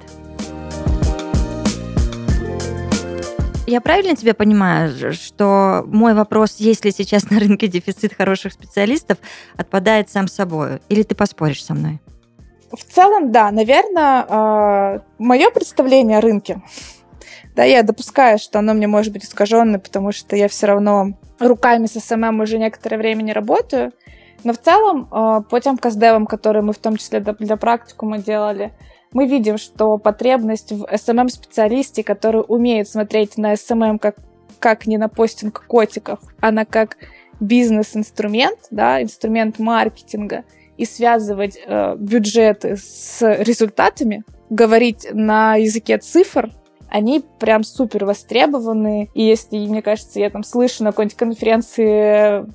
Я 3.68 3.82
правильно 3.82 4.16
тебя 4.16 4.32
понимаю, 4.32 5.12
что 5.12 5.84
мой 5.86 6.14
вопрос, 6.14 6.56
есть 6.56 6.86
ли 6.86 6.90
сейчас 6.90 7.28
на 7.28 7.38
рынке 7.38 7.68
дефицит 7.68 8.14
хороших 8.14 8.54
специалистов, 8.54 9.18
отпадает 9.58 10.08
сам 10.08 10.26
собой? 10.26 10.80
Или 10.88 11.02
ты 11.02 11.14
поспоришь 11.14 11.62
со 11.62 11.74
мной? 11.74 12.00
В 12.72 12.82
целом, 12.82 13.30
да, 13.30 13.50
наверное, 13.50 14.24
а, 14.26 15.02
мое 15.18 15.50
представление 15.50 16.16
о 16.16 16.22
рынке, 16.22 16.62
да, 17.56 17.64
я 17.64 17.82
допускаю, 17.82 18.38
что 18.38 18.58
оно 18.60 18.72
мне 18.72 18.86
может 18.86 19.12
быть 19.12 19.26
искаженное, 19.26 19.78
потому 19.78 20.12
что 20.12 20.34
я 20.34 20.48
все 20.48 20.66
равно 20.66 21.18
руками 21.38 21.86
с 21.86 22.00
SMM 22.00 22.40
уже 22.40 22.56
некоторое 22.56 22.96
время 22.96 23.20
не 23.20 23.34
работаю. 23.34 23.92
Но 24.44 24.52
в 24.52 24.58
целом, 24.58 25.08
а, 25.10 25.40
по 25.42 25.60
тем 25.60 25.76
каздевам, 25.76 26.26
которые 26.26 26.62
мы 26.62 26.72
в 26.72 26.78
том 26.78 26.96
числе 26.96 27.20
для 27.20 27.56
практикума 27.56 28.18
делали, 28.18 28.72
мы 29.12 29.26
видим, 29.26 29.58
что 29.58 29.98
потребность 29.98 30.72
в 30.72 30.84
SMM-специалисте, 30.84 32.04
который 32.04 32.44
умеет 32.46 32.88
смотреть 32.88 33.38
на 33.38 33.54
SMM 33.54 33.98
как, 33.98 34.16
как 34.58 34.86
не 34.86 34.98
на 34.98 35.08
постинг 35.08 35.64
котиков, 35.66 36.20
а 36.40 36.50
на 36.50 36.64
как 36.64 36.96
бизнес-инструмент, 37.40 38.58
да, 38.70 39.02
инструмент 39.02 39.58
маркетинга, 39.58 40.44
и 40.76 40.84
связывать 40.84 41.58
э, 41.64 41.96
бюджеты 41.96 42.76
с 42.76 43.20
результатами, 43.22 44.24
говорить 44.50 45.08
на 45.12 45.56
языке 45.56 45.98
цифр, 45.98 46.50
они 46.88 47.22
прям 47.38 47.64
супер 47.64 48.04
востребованы. 48.04 49.10
И 49.14 49.22
если, 49.22 49.58
мне 49.58 49.82
кажется, 49.82 50.20
я 50.20 50.30
там 50.30 50.42
слышу 50.42 50.84
на 50.84 50.90
какой-нибудь 50.90 51.18
конференции 51.18 52.46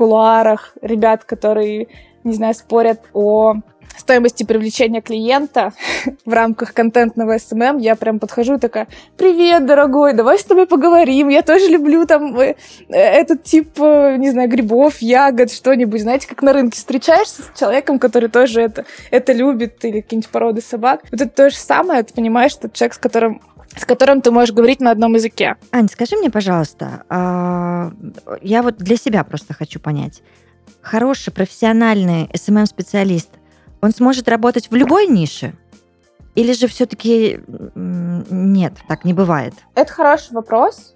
кулуарах 0.00 0.72
ребят, 0.80 1.24
которые, 1.24 1.88
не 2.24 2.32
знаю, 2.32 2.54
спорят 2.54 3.02
о 3.12 3.56
стоимости 3.98 4.44
привлечения 4.44 5.02
клиента 5.02 5.74
в 6.24 6.32
рамках 6.32 6.72
контентного 6.72 7.36
SMM, 7.36 7.76
я 7.76 7.96
прям 7.96 8.18
подхожу 8.18 8.58
такая, 8.58 8.88
привет, 9.18 9.66
дорогой, 9.66 10.14
давай 10.14 10.38
с 10.38 10.44
тобой 10.44 10.66
поговорим, 10.66 11.28
я 11.28 11.42
тоже 11.42 11.66
люблю 11.66 12.06
там 12.06 12.34
э, 12.40 12.54
этот 12.88 13.42
тип, 13.42 13.78
э, 13.78 14.16
не 14.16 14.30
знаю, 14.30 14.48
грибов, 14.48 15.02
ягод, 15.02 15.52
что-нибудь, 15.52 16.00
знаете, 16.00 16.26
как 16.26 16.40
на 16.40 16.54
рынке 16.54 16.78
встречаешься 16.78 17.42
с 17.42 17.58
человеком, 17.58 17.98
который 17.98 18.30
тоже 18.30 18.62
это, 18.62 18.86
это 19.10 19.34
любит, 19.34 19.84
или 19.84 20.00
какие-нибудь 20.00 20.30
породы 20.30 20.62
собак, 20.62 21.02
вот 21.10 21.20
это 21.20 21.30
то 21.30 21.50
же 21.50 21.56
самое, 21.56 22.02
ты 22.02 22.14
понимаешь, 22.14 22.52
что 22.52 22.70
человек, 22.70 22.94
с 22.94 22.98
которым 22.98 23.42
с 23.76 23.84
которым 23.84 24.20
ты 24.20 24.30
можешь 24.30 24.54
говорить 24.54 24.80
на 24.80 24.90
одном 24.90 25.14
языке. 25.14 25.56
Ань, 25.72 25.88
скажи 25.88 26.16
мне, 26.16 26.30
пожалуйста, 26.30 27.04
а, 27.08 27.92
я 28.42 28.62
вот 28.62 28.76
для 28.76 28.96
себя 28.96 29.24
просто 29.24 29.54
хочу 29.54 29.80
понять. 29.80 30.22
Хороший 30.82 31.32
профессиональный 31.32 32.26
SMM-специалист 32.32 33.30
он 33.80 33.92
сможет 33.92 34.28
работать 34.28 34.70
в 34.70 34.74
любой 34.74 35.06
нише? 35.06 35.54
Или 36.34 36.52
же 36.52 36.68
все-таки 36.68 37.40
нет, 37.74 38.74
так 38.88 39.04
не 39.04 39.12
бывает? 39.12 39.54
Это 39.74 39.92
хороший 39.92 40.32
вопрос. 40.32 40.94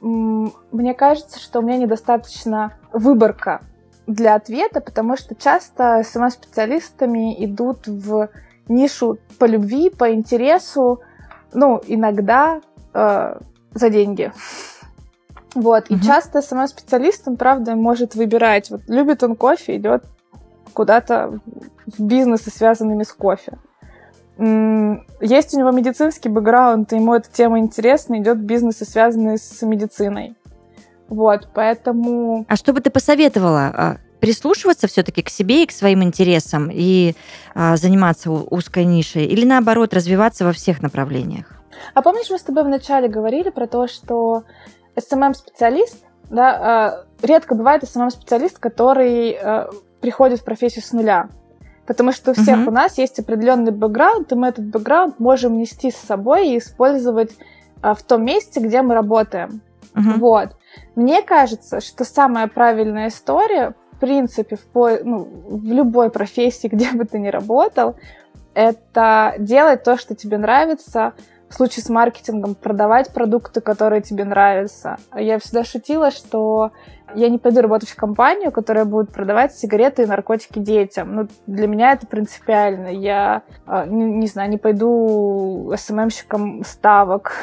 Мне 0.00 0.94
кажется, 0.94 1.38
что 1.38 1.60
у 1.60 1.62
меня 1.62 1.78
недостаточно 1.78 2.78
выборка 2.92 3.60
для 4.06 4.34
ответа, 4.34 4.80
потому 4.80 5.16
что 5.16 5.34
часто 5.34 6.02
СМ-специалистами 6.02 7.44
идут 7.44 7.86
в 7.86 8.30
нишу 8.68 9.18
по 9.38 9.44
любви, 9.44 9.90
по 9.90 10.12
интересу, 10.12 11.00
ну, 11.52 11.80
иногда 11.86 12.60
э, 12.94 13.36
за 13.74 13.90
деньги. 13.90 14.32
Вот, 15.54 15.90
и 15.90 16.00
часто 16.00 16.40
СМ-специалист, 16.40 17.28
он, 17.28 17.36
правда, 17.36 17.76
может 17.76 18.14
выбирать, 18.14 18.70
вот 18.70 18.82
любит 18.88 19.22
он 19.22 19.36
кофе, 19.36 19.76
идет 19.76 20.04
куда-то 20.72 21.38
в 21.86 22.02
бизнесы, 22.02 22.50
связанными 22.50 23.02
с 23.02 23.12
кофе. 23.12 23.58
Есть 24.38 25.54
у 25.54 25.58
него 25.58 25.70
медицинский 25.70 26.30
бэкграунд, 26.30 26.92
и 26.92 26.96
ему 26.96 27.14
эта 27.14 27.30
тема 27.30 27.58
интересна, 27.58 28.18
идет 28.18 28.38
бизнесы, 28.38 28.86
связанные 28.86 29.36
с 29.36 29.60
медициной. 29.60 30.36
Вот, 31.08 31.50
поэтому... 31.52 32.46
А 32.48 32.56
что 32.56 32.72
бы 32.72 32.80
ты 32.80 32.88
посоветовала? 32.88 33.98
Прислушиваться 34.22 34.86
все-таки 34.86 35.20
к 35.20 35.28
себе 35.28 35.64
и 35.64 35.66
к 35.66 35.72
своим 35.72 36.04
интересам 36.04 36.70
и 36.72 37.16
а, 37.56 37.76
заниматься 37.76 38.30
узкой 38.30 38.84
нишей? 38.84 39.26
Или 39.26 39.44
наоборот, 39.44 39.92
развиваться 39.92 40.44
во 40.44 40.52
всех 40.52 40.80
направлениях? 40.80 41.46
А 41.92 42.02
помнишь, 42.02 42.30
мы 42.30 42.38
с 42.38 42.42
тобой 42.42 42.62
вначале 42.62 43.08
говорили 43.08 43.50
про 43.50 43.66
то, 43.66 43.88
что 43.88 44.44
SMM-специалист, 44.94 45.96
да, 46.30 46.50
а, 46.54 47.04
редко 47.20 47.56
бывает 47.56 47.82
SMM-специалист, 47.82 48.60
который 48.60 49.32
а, 49.32 49.70
приходит 50.00 50.38
в 50.38 50.44
профессию 50.44 50.84
с 50.84 50.92
нуля. 50.92 51.28
Потому 51.84 52.12
что 52.12 52.30
у 52.30 52.34
всех 52.34 52.58
uh-huh. 52.58 52.68
у 52.68 52.70
нас 52.70 52.98
есть 52.98 53.18
определенный 53.18 53.72
бэкграунд, 53.72 54.30
и 54.30 54.36
мы 54.36 54.50
этот 54.50 54.66
бэкграунд 54.66 55.18
можем 55.18 55.58
нести 55.58 55.90
с 55.90 55.96
собой 55.96 56.50
и 56.50 56.58
использовать 56.58 57.32
а, 57.80 57.94
в 57.94 58.04
том 58.04 58.24
месте, 58.24 58.60
где 58.60 58.82
мы 58.82 58.94
работаем. 58.94 59.62
Uh-huh. 59.94 60.18
Вот. 60.18 60.50
Мне 60.94 61.22
кажется, 61.22 61.80
что 61.80 62.04
самая 62.04 62.46
правильная 62.46 63.08
история, 63.08 63.74
принципе, 64.02 64.56
в, 64.56 64.64
по, 64.66 64.90
ну, 65.04 65.28
в 65.46 65.64
любой 65.72 66.10
профессии, 66.10 66.66
где 66.72 66.90
бы 66.90 67.04
ты 67.04 67.20
ни 67.20 67.28
работал, 67.28 67.94
это 68.52 69.34
делать 69.38 69.84
то, 69.84 69.96
что 69.96 70.16
тебе 70.16 70.38
нравится, 70.38 71.12
в 71.48 71.54
случае 71.54 71.84
с 71.84 71.88
маркетингом 71.88 72.54
продавать 72.54 73.12
продукты, 73.12 73.60
которые 73.60 74.02
тебе 74.02 74.24
нравятся. 74.24 74.96
Я 75.14 75.38
всегда 75.38 75.64
шутила, 75.64 76.10
что 76.10 76.72
я 77.14 77.28
не 77.28 77.38
пойду 77.38 77.60
работать 77.60 77.90
в 77.90 77.96
компанию, 77.96 78.50
которая 78.50 78.86
будет 78.86 79.12
продавать 79.12 79.54
сигареты 79.54 80.02
и 80.02 80.06
наркотики 80.06 80.58
детям. 80.58 81.14
Ну, 81.14 81.28
для 81.46 81.66
меня 81.68 81.92
это 81.92 82.06
принципиально. 82.06 82.88
Я, 82.88 83.42
а, 83.66 83.86
не, 83.86 84.04
не 84.04 84.26
знаю, 84.26 84.50
не 84.50 84.56
пойду 84.56 85.72
СММщиком 85.76 86.64
ставок 86.64 87.34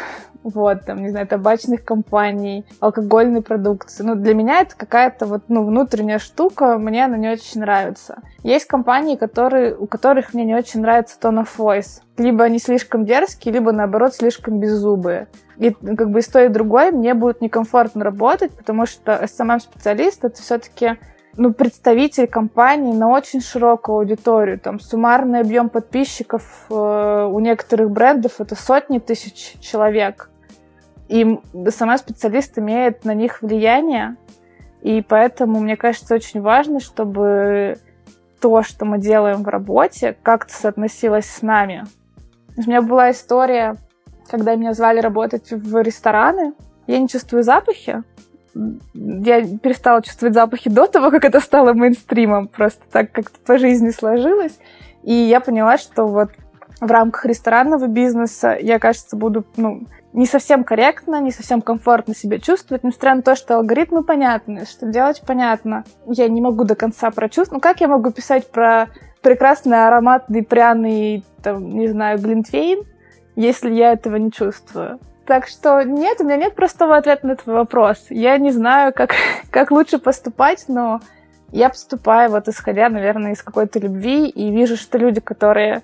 вот, 0.43 0.85
там, 0.85 1.01
не 1.01 1.09
знаю, 1.09 1.27
табачных 1.27 1.83
компаний, 1.83 2.65
алкогольной 2.79 3.41
продукции. 3.41 4.03
Ну, 4.03 4.15
для 4.15 4.33
меня 4.33 4.61
это 4.61 4.75
какая-то 4.75 5.25
вот, 5.25 5.43
ну, 5.47 5.65
внутренняя 5.65 6.19
штука, 6.19 6.77
мне 6.77 7.05
она 7.05 7.17
не 7.17 7.29
очень 7.29 7.61
нравится. 7.61 8.21
Есть 8.43 8.65
компании, 8.65 9.15
которые, 9.15 9.75
у 9.75 9.85
которых 9.85 10.33
мне 10.33 10.45
не 10.45 10.55
очень 10.55 10.81
нравится 10.81 11.17
tone 11.21 11.43
of 11.43 11.49
voice. 11.57 12.01
Либо 12.17 12.43
они 12.43 12.59
слишком 12.59 13.05
дерзкие, 13.05 13.53
либо, 13.53 13.71
наоборот, 13.71 14.13
слишком 14.13 14.59
беззубые. 14.59 15.27
И 15.57 15.71
как 15.71 16.09
бы 16.09 16.19
и 16.19 16.21
с 16.21 16.27
той, 16.27 16.45
и 16.45 16.49
другой 16.49 16.91
мне 16.91 17.13
будет 17.13 17.41
некомфортно 17.41 18.03
работать, 18.03 18.51
потому 18.51 18.85
что 18.85 19.11
SMM-специалист— 19.11 20.23
это 20.25 20.41
все-таки 20.41 20.97
ну, 21.39 21.53
представитель 21.53 22.27
компании 22.27 22.93
на 22.93 23.07
очень 23.07 23.39
широкую 23.39 23.99
аудиторию. 23.99 24.59
Там 24.59 24.79
суммарный 24.79 25.39
объем 25.39 25.69
подписчиков 25.69 26.65
э, 26.69 27.29
у 27.31 27.39
некоторых 27.39 27.91
брендов 27.91 28.41
это 28.41 28.55
сотни 28.55 28.99
тысяч 28.99 29.55
человек. 29.61 30.29
И 31.07 31.39
сама 31.69 31.97
специалист 31.97 32.59
имеет 32.59 33.05
на 33.05 33.13
них 33.13 33.41
влияние. 33.41 34.17
И 34.81 35.01
поэтому, 35.01 35.61
мне 35.61 35.77
кажется, 35.77 36.13
очень 36.13 36.41
важно, 36.41 36.81
чтобы 36.81 37.77
то, 38.41 38.61
что 38.61 38.83
мы 38.83 38.99
делаем 38.99 39.43
в 39.43 39.47
работе, 39.47 40.17
как-то 40.21 40.53
соотносилось 40.53 41.25
с 41.25 41.41
нами. 41.41 41.85
У 42.57 42.61
меня 42.63 42.81
была 42.81 43.11
история, 43.11 43.77
когда 44.29 44.55
меня 44.55 44.73
звали 44.73 44.99
работать 44.99 45.51
в 45.51 45.81
рестораны. 45.81 46.53
Я 46.85 46.99
не 46.99 47.07
чувствую 47.07 47.43
запахи, 47.43 48.03
я 48.93 49.41
перестала 49.58 50.02
чувствовать 50.02 50.34
запахи 50.34 50.70
до 50.70 50.88
того, 50.88 51.12
как 51.12 51.26
это 51.26 51.39
стало 51.39 51.74
мейнстримом, 51.74 52.47
просто 52.47 52.82
так 52.91 53.12
как-то 53.12 53.39
по 53.45 53.58
жизни 53.58 53.89
сложилось. 53.89 54.58
И 55.04 55.14
я 55.14 55.39
поняла, 55.39 55.78
что 55.78 56.08
вот 56.08 56.32
в 56.82 56.89
рамках 56.91 57.26
ресторанного 57.26 57.88
бизнеса 57.88 58.58
я, 58.60 58.80
кажется, 58.80 59.16
буду, 59.16 59.45
ну, 59.58 59.84
не 60.14 60.26
совсем 60.26 60.64
корректно, 60.64 61.22
не 61.22 61.32
совсем 61.32 61.62
комфортно 61.62 62.16
себя 62.16 62.39
чувствовать, 62.39 62.84
несмотря 62.84 63.16
на 63.16 63.22
то, 63.22 63.36
что 63.36 63.58
алгоритмы 63.58 64.04
понятны, 64.04 64.66
что 64.66 64.88
делать 64.88 65.22
понятно. 65.26 65.84
Я 66.08 66.28
не 66.28 66.41
могу 66.41 66.64
до 66.64 66.76
конца 66.76 67.12
прочувствовать. 67.12 67.52
Ну, 67.52 67.60
как 67.60 67.82
я 67.82 67.88
могу 67.88 68.12
писать 68.12 68.50
про 68.50 68.88
прекрасный 69.22 69.88
ароматный 69.88 70.43
пряный, 70.43 71.24
там, 71.43 71.70
не 71.70 71.88
знаю, 71.88 72.20
глинтвейн, 72.20 72.84
если 73.36 73.72
я 73.72 73.91
этого 73.91 74.16
не 74.16 74.32
чувствую? 74.32 75.00
Так 75.30 75.47
что 75.47 75.84
нет, 75.84 76.19
у 76.21 76.23
меня 76.23 76.38
нет 76.38 76.55
простого 76.55 76.97
ответа 76.97 77.27
на 77.27 77.32
этот 77.34 77.45
вопрос. 77.45 78.07
Я 78.09 78.39
не 78.39 78.51
знаю, 78.51 78.91
как, 78.95 79.13
как 79.51 79.69
лучше 79.69 79.99
поступать, 79.99 80.65
но 80.67 81.01
я 81.51 81.69
поступаю 81.69 82.32
вот 82.32 82.47
исходя, 82.47 82.89
наверное, 82.89 83.34
из 83.34 83.43
какой-то 83.43 83.77
любви 83.77 84.27
и 84.27 84.49
вижу, 84.49 84.75
что 84.75 84.97
люди, 84.97 85.21
которые 85.21 85.84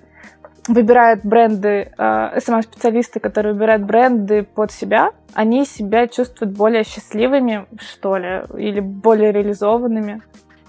выбирают 0.66 1.20
бренды, 1.22 1.92
э, 1.96 2.38
SMM-специалисты, 2.38 3.20
которые 3.20 3.52
выбирают 3.52 3.84
бренды 3.84 4.42
под 4.42 4.72
себя, 4.72 5.12
они 5.32 5.64
себя 5.64 6.08
чувствуют 6.08 6.52
более 6.52 6.82
счастливыми, 6.82 7.66
что 7.78 8.16
ли, 8.16 8.42
или 8.58 8.80
более 8.80 9.30
реализованными. 9.30 10.22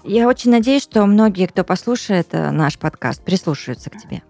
Я 0.04 0.28
очень 0.28 0.52
надеюсь, 0.52 0.84
что 0.84 1.04
многие, 1.06 1.46
кто 1.46 1.64
послушает 1.64 2.28
э, 2.30 2.52
наш 2.52 2.78
подкаст, 2.78 3.24
прислушаются 3.24 3.90
к 3.90 3.96
тебе 3.96 4.22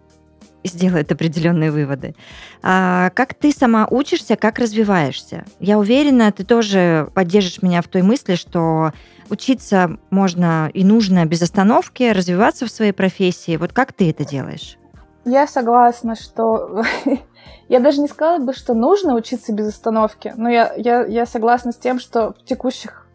и 0.69 0.77
сделают 0.77 1.11
определенные 1.11 1.71
выводы. 1.71 2.15
А 2.63 3.11
как 3.11 3.35
ты 3.35 3.53
сама 3.53 3.87
учишься, 3.91 4.37
как 4.37 4.59
развиваешься? 4.59 5.45
Я 5.59 5.79
уверена, 5.79 6.31
ты 6.33 6.45
тоже 6.45 7.11
поддержишь 7.15 7.63
меня 7.63 7.83
в 7.83 7.89
той 7.89 8.03
мысли, 8.03 8.35
что 8.35 8.93
учиться 9.31 9.99
можно 10.11 10.71
и 10.73 10.85
нужно 10.85 11.25
без 11.27 11.43
остановки, 11.43 12.11
развиваться 12.11 12.67
в 12.67 12.71
своей 12.71 12.93
профессии. 12.93 13.57
Вот 13.57 13.73
как 13.73 13.93
ты 13.93 14.11
это 14.11 14.25
делаешь? 14.25 14.79
Я 15.25 15.47
согласна, 15.47 16.15
что 16.15 16.83
я 17.69 17.81
даже 17.81 18.01
не 18.01 18.09
сказала 18.09 18.39
бы, 18.39 18.55
что 18.55 18.75
нужно 18.75 19.15
учиться 19.15 19.53
без 19.53 19.69
остановки, 19.69 20.33
но 20.37 20.49
я, 20.49 20.73
я, 20.77 21.05
я 21.05 21.27
согласна 21.27 21.73
с 21.73 21.77
тем, 21.77 21.99
что 21.99 22.33
в 22.33 22.45
текущих 22.45 23.07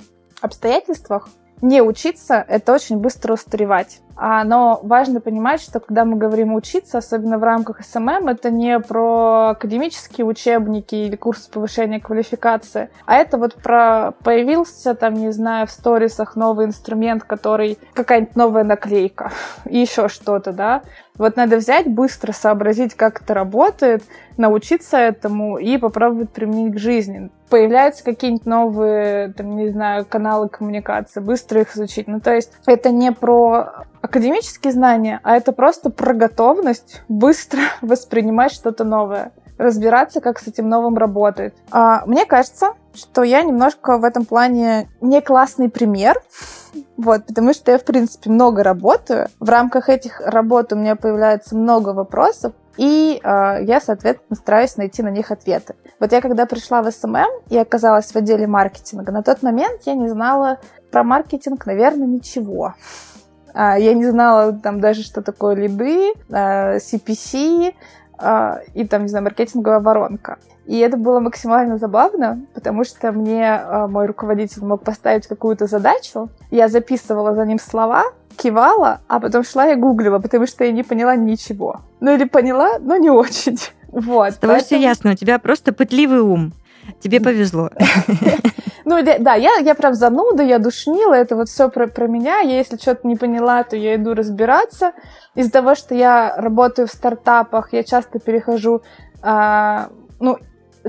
обстоятельствах 0.41 1.29
не 1.61 1.81
учиться— 1.81 2.43
это 2.47 2.73
очень 2.73 2.97
быстро 2.97 3.33
устаревать. 3.33 4.01
А, 4.15 4.43
но 4.43 4.79
важно 4.83 5.21
понимать, 5.21 5.61
что 5.61 5.79
когда 5.79 6.05
мы 6.05 6.17
говорим 6.17 6.53
учиться, 6.53 6.99
особенно 6.99 7.37
в 7.37 7.43
рамках 7.43 7.83
SMM, 7.83 8.27
это 8.27 8.51
не 8.51 8.79
про 8.79 9.49
академические 9.49 10.25
учебники 10.25 10.95
или 10.95 11.15
курсы 11.15 11.49
повышения 11.49 11.99
квалификации, 11.99 12.89
а 13.05 13.15
это 13.15 13.37
вот 13.37 13.55
про 13.55 14.13
появился 14.23 14.93
там, 14.93 15.15
не 15.15 15.31
знаю, 15.31 15.67
в 15.67 15.71
сторисах 15.71 16.35
новый 16.35 16.67
инструмент, 16.67 17.23
который 17.23 17.79
какая-нибудь 17.93 18.35
новая 18.35 18.63
наклейка 18.63 19.31
и 19.65 19.79
еще 19.79 20.07
что-то, 20.07 20.53
да. 20.53 20.83
Вот 21.17 21.35
надо 21.35 21.57
взять, 21.57 21.87
быстро 21.87 22.31
сообразить, 22.31 22.95
как 22.95 23.21
это 23.21 23.33
работает, 23.35 24.03
научиться 24.37 24.97
этому 24.97 25.57
и 25.57 25.77
попробовать 25.77 26.31
применить 26.31 26.75
к 26.75 26.79
жизни. 26.79 27.29
Появляются 27.49 28.03
какие-нибудь 28.03 28.47
новые, 28.47 29.31
там, 29.33 29.55
не 29.55 29.69
знаю, 29.69 30.05
каналы 30.05 30.49
коммуникации, 30.49 31.19
быстро 31.19 31.61
их 31.61 31.75
изучить. 31.75 32.07
Ну, 32.07 32.19
то 32.19 32.33
есть 32.33 32.51
это 32.65 32.89
не 32.89 33.11
про 33.11 33.85
академические 34.03 34.73
знания, 34.73 35.21
а 35.23 35.37
это 35.37 35.53
просто 35.53 35.89
про 35.89 36.13
готовность 36.13 37.01
быстро 37.07 37.61
воспринимать 37.81 38.51
что-то 38.51 38.83
новое 38.83 39.31
разбираться, 39.57 40.19
как 40.19 40.39
с 40.39 40.47
этим 40.47 40.67
новым 40.67 40.97
работает. 40.97 41.55
А, 41.71 42.03
мне 42.07 42.25
кажется, 42.25 42.73
что 42.95 43.21
я 43.21 43.43
немножко 43.43 43.99
в 43.99 44.03
этом 44.03 44.25
плане 44.25 44.89
не 44.99 45.21
классный 45.21 45.69
пример, 45.69 46.21
вот, 46.97 47.27
потому 47.27 47.53
что 47.53 47.71
я, 47.71 47.77
в 47.77 47.85
принципе, 47.85 48.29
много 48.29 48.63
работаю. 48.63 49.29
В 49.39 49.47
рамках 49.47 49.89
этих 49.89 50.19
работ 50.19 50.73
у 50.73 50.75
меня 50.75 50.95
появляется 50.95 51.55
много 51.55 51.89
вопросов, 51.89 52.53
и 52.75 53.21
э, 53.23 53.63
я, 53.63 53.79
соответственно, 53.79 54.35
стараюсь 54.35 54.75
найти 54.75 55.03
на 55.03 55.09
них 55.09 55.31
ответы. 55.31 55.75
Вот 55.99 56.11
я 56.11 56.19
когда 56.19 56.47
пришла 56.47 56.81
в 56.81 56.91
SMM 56.91 57.29
и 57.49 57.57
оказалась 57.57 58.11
в 58.11 58.15
отделе 58.15 58.47
маркетинга, 58.47 59.11
на 59.11 59.21
тот 59.21 59.43
момент 59.43 59.81
я 59.85 59.93
не 59.93 60.09
знала 60.09 60.57
про 60.91 61.03
маркетинг, 61.03 61.65
наверное, 61.67 62.07
ничего. 62.07 62.73
А, 63.53 63.77
я 63.77 63.93
не 63.93 64.05
знала 64.05 64.53
там 64.53 64.79
даже, 64.79 65.03
что 65.03 65.21
такое 65.21 65.55
лиды, 65.55 66.13
CPC 66.29 67.73
а, 68.17 68.59
и 68.73 68.85
там, 68.85 69.03
не 69.03 69.07
знаю, 69.09 69.23
маркетинговая 69.25 69.79
воронка. 69.79 70.37
И 70.65 70.77
это 70.79 70.95
было 70.95 71.19
максимально 71.19 71.77
забавно, 71.77 72.45
потому 72.53 72.85
что 72.85 73.11
мне 73.11 73.53
а, 73.53 73.87
мой 73.87 74.05
руководитель 74.05 74.63
мог 74.63 74.83
поставить 74.83 75.27
какую-то 75.27 75.67
задачу, 75.67 76.29
я 76.51 76.69
записывала 76.69 77.35
за 77.35 77.45
ним 77.45 77.59
слова, 77.59 78.03
кивала, 78.37 79.01
а 79.07 79.19
потом 79.19 79.43
шла 79.43 79.67
и 79.67 79.75
гуглила, 79.75 80.19
потому 80.19 80.47
что 80.47 80.63
я 80.63 80.71
не 80.71 80.83
поняла 80.83 81.15
ничего. 81.15 81.81
Ну 81.99 82.13
или 82.13 82.23
поняла, 82.23 82.79
но 82.79 82.97
не 82.97 83.09
очень. 83.09 83.57
Вот. 83.93 84.33
С 84.33 84.37
тобой 84.37 84.55
поэтому... 84.55 84.65
все 84.65 84.81
ясно, 84.81 85.11
у 85.11 85.13
тебя 85.13 85.37
просто 85.37 85.71
пытливый 85.71 86.21
ум. 86.21 86.51
Тебе 86.99 87.21
повезло. 87.21 87.69
Ну, 88.85 89.01
да, 89.03 89.35
я, 89.35 89.55
я 89.57 89.75
прям 89.75 89.93
зануда, 89.93 90.43
я 90.43 90.59
душнила, 90.59 91.13
это 91.13 91.35
вот 91.35 91.49
все 91.49 91.69
про, 91.69 91.87
про 91.87 92.07
меня. 92.07 92.39
Я, 92.39 92.57
если 92.57 92.77
что-то 92.77 93.07
не 93.07 93.15
поняла, 93.15 93.63
то 93.63 93.75
я 93.75 93.95
иду 93.95 94.13
разбираться. 94.13 94.91
Из-за 95.35 95.51
того, 95.51 95.75
что 95.75 95.95
я 95.95 96.35
работаю 96.37 96.87
в 96.87 96.91
стартапах, 96.91 97.73
я 97.73 97.83
часто 97.83 98.19
перехожу, 98.19 98.81
а, 99.21 99.89
ну, 100.19 100.37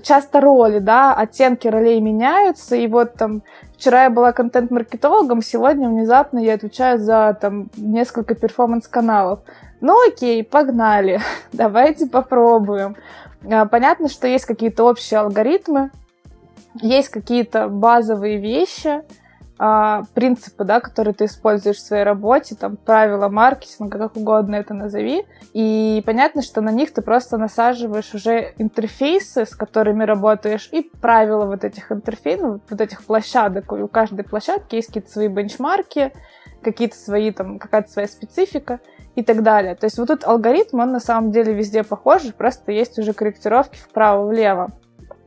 часто 0.03 0.41
роли, 0.41 0.79
да, 0.79 1.15
оттенки 1.15 1.69
ролей 1.69 2.01
меняются, 2.01 2.77
и 2.77 2.87
вот 2.89 3.15
там 3.15 3.43
вчера 3.77 4.05
я 4.05 4.11
была 4.11 4.33
контент-маркетологом, 4.33 5.43
сегодня 5.43 5.89
внезапно 5.89 6.39
я 6.39 6.55
отвечаю 6.55 6.99
за 6.99 7.37
там 7.41 7.71
несколько 7.77 8.35
перформанс-каналов. 8.35 9.41
Ну 9.81 9.97
окей, 10.09 10.43
погнали, 10.43 11.21
давайте 11.53 12.07
попробуем. 12.07 12.97
А, 13.51 13.67
понятно, 13.67 14.09
что 14.09 14.27
есть 14.27 14.47
какие-то 14.47 14.85
общие 14.85 15.21
алгоритмы, 15.21 15.91
есть 16.81 17.09
какие-то 17.09 17.69
базовые 17.69 18.39
вещи, 18.39 19.03
а, 19.57 20.03
принципы, 20.15 20.65
да, 20.65 20.81
которые 20.81 21.15
ты 21.15 21.27
используешь 21.27 21.77
в 21.77 21.87
своей 21.87 22.03
работе, 22.03 22.57
там, 22.57 22.77
правила 22.77 23.29
маркетинга, 23.29 23.99
как 23.99 24.17
угодно 24.17 24.57
это 24.57 24.75
назови. 24.75 25.25
И 25.53 26.03
понятно, 26.05 26.43
что 26.43 26.61
на 26.61 26.71
них 26.71 26.93
ты 26.93 27.03
просто 27.03 27.39
насаживаешь 27.39 28.13
уже 28.15 28.53
интерфейсы, 28.59 29.47
с 29.47 29.55
которыми 29.55 30.03
работаешь, 30.03 30.69
и 30.73 30.83
правила 30.83 31.47
вот 31.47 31.63
этих 31.63 31.93
интерфейсов, 31.93 32.61
вот 32.69 32.81
этих 32.81 33.05
площадок. 33.05 33.71
У 33.71 33.87
каждой 33.87 34.25
площадки 34.25 34.75
есть 34.75 34.89
какие-то 34.89 35.11
свои 35.11 35.29
бенчмарки, 35.29 36.13
какие-то 36.63 36.97
свои, 36.97 37.31
там, 37.31 37.61
какая-то 37.61 37.91
своя 37.91 38.09
специфика 38.09 38.81
и 39.15 39.23
так 39.23 39.45
далее. 39.45 39.77
То 39.77 39.85
есть 39.85 39.99
вот 39.99 40.09
тут 40.09 40.25
алгоритм, 40.25 40.81
он 40.81 40.91
на 40.91 41.01
самом 41.01 41.31
деле 41.31 41.53
везде 41.53 41.85
похожий, 41.85 42.33
просто 42.33 42.73
есть 42.73 42.99
уже 42.99 43.13
корректировки 43.13 43.79
вправо-влево. 43.79 44.73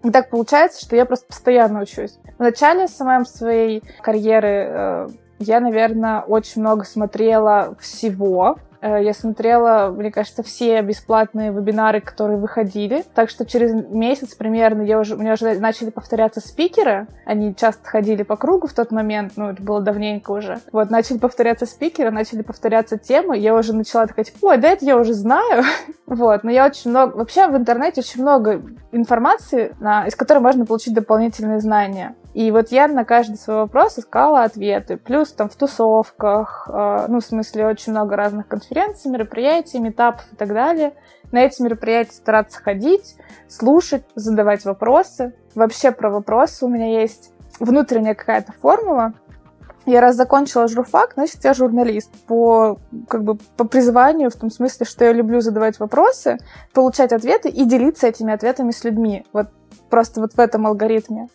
И 0.08 0.10
так 0.10 0.30
получается, 0.30 0.86
что 0.86 0.96
я 0.96 1.06
просто 1.06 1.28
постоянно 1.28 1.82
учусь. 1.82 2.18
В 2.38 2.40
начале 2.40 2.88
самой 2.88 3.26
своей 3.26 3.84
карьеры 4.02 4.48
э, 4.70 5.08
я, 5.40 5.60
наверное, 5.60 6.22
очень 6.22 6.62
много 6.62 6.86
смотрела 6.86 7.76
всего, 7.82 8.58
я 8.82 9.14
смотрела, 9.14 9.90
мне 9.90 10.12
кажется, 10.12 10.44
все 10.44 10.82
бесплатные 10.82 11.52
вебинары, 11.52 12.02
которые 12.02 12.38
выходили. 12.38 13.04
Так 13.14 13.30
что 13.30 13.46
через 13.46 13.74
месяц 13.74 14.36
примерно 14.36 14.82
я 14.82 15.00
уже, 15.00 15.16
у 15.16 15.20
меня 15.20 15.34
уже 15.34 15.60
начали 15.60 15.90
повторяться 15.90 16.40
спикеры. 16.40 17.08
Они 17.26 17.56
часто 17.56 17.88
ходили 17.88 18.24
по 18.24 18.36
кругу 18.36 18.68
в 18.68 18.74
тот 18.74 18.92
момент, 18.92 19.34
ну, 19.36 19.50
это 19.50 19.62
было 19.62 19.82
давненько 19.82 20.32
уже. 20.32 20.60
Вот, 20.72 20.90
начали 20.90 21.18
повторяться 21.18 21.66
спикеры, 21.66 22.12
начали 22.12 22.42
повторяться 22.42 22.98
темы. 22.98 23.38
Я 23.38 23.56
уже 23.56 23.74
начала 23.74 24.08
такая, 24.08 24.26
типа, 24.26 24.38
ой, 24.42 24.58
да 24.58 24.70
это 24.70 24.86
я 24.86 24.98
уже 24.98 25.14
знаю. 25.14 25.64
вот, 26.06 26.44
но 26.44 26.52
я 26.52 26.66
очень 26.66 26.92
много... 26.92 27.18
Вообще 27.18 27.48
в 27.48 27.56
интернете 27.56 28.02
очень 28.02 28.22
много 28.22 28.62
информации, 28.92 29.76
из 30.08 30.16
которой 30.16 30.40
можно 30.40 30.66
получить 30.66 30.94
дополнительные 30.94 31.60
знания. 31.60 32.16
И 32.34 32.52
вот 32.52 32.70
я 32.70 32.88
на 32.88 33.04
каждый 33.04 33.38
свой 33.38 33.58
вопрос 33.58 33.98
искала 33.98 34.44
ответы. 34.44 34.98
Плюс 34.98 35.32
там 35.32 35.50
в 35.50 35.56
тусовках, 35.56 36.70
э, 36.72 37.06
ну, 37.08 37.20
в 37.20 37.26
смысле, 37.26 37.68
очень 37.68 37.94
много 37.94 38.16
разных 38.16 38.48
конференций, 38.48 39.10
мероприятий, 39.10 39.80
метапов 39.80 40.26
и 40.32 40.36
так 40.36 40.50
далее. 40.50 40.94
На 41.32 41.40
эти 41.40 41.62
мероприятия 41.62 42.14
стараться 42.14 42.62
ходить, 42.62 43.16
слушать, 43.48 44.04
задавать 44.16 44.66
вопросы. 44.66 45.34
Вообще 45.56 45.92
про 45.92 46.10
вопросы 46.10 46.66
у 46.66 46.70
меня 46.70 47.02
есть 47.02 47.32
внутренняя 47.60 48.14
какая-то 48.14 48.54
формула. 48.54 49.14
Я 49.88 50.02
раз 50.02 50.18
закончила 50.18 50.68
журфак, 50.68 51.14
значит, 51.16 51.44
я 51.46 51.54
журналист 51.54 52.12
по, 52.28 52.78
как 53.08 53.24
бы, 53.24 53.38
по 53.56 53.64
призванию, 53.64 54.30
в 54.30 54.36
том 54.36 54.52
смысле, 54.52 54.86
что 54.86 55.06
я 55.06 55.14
люблю 55.14 55.40
задавать 55.40 55.80
вопросы, 55.80 56.40
получать 56.74 57.14
ответы 57.14 57.48
и 57.48 57.64
делиться 57.64 58.06
этими 58.06 58.34
ответами 58.34 58.72
с 58.72 58.84
людьми. 58.84 59.26
Вот 59.32 59.48
просто 59.90 60.20
вот 60.20 60.34
в 60.34 60.40
этом 60.40 60.68
алгоритме. 60.68 61.30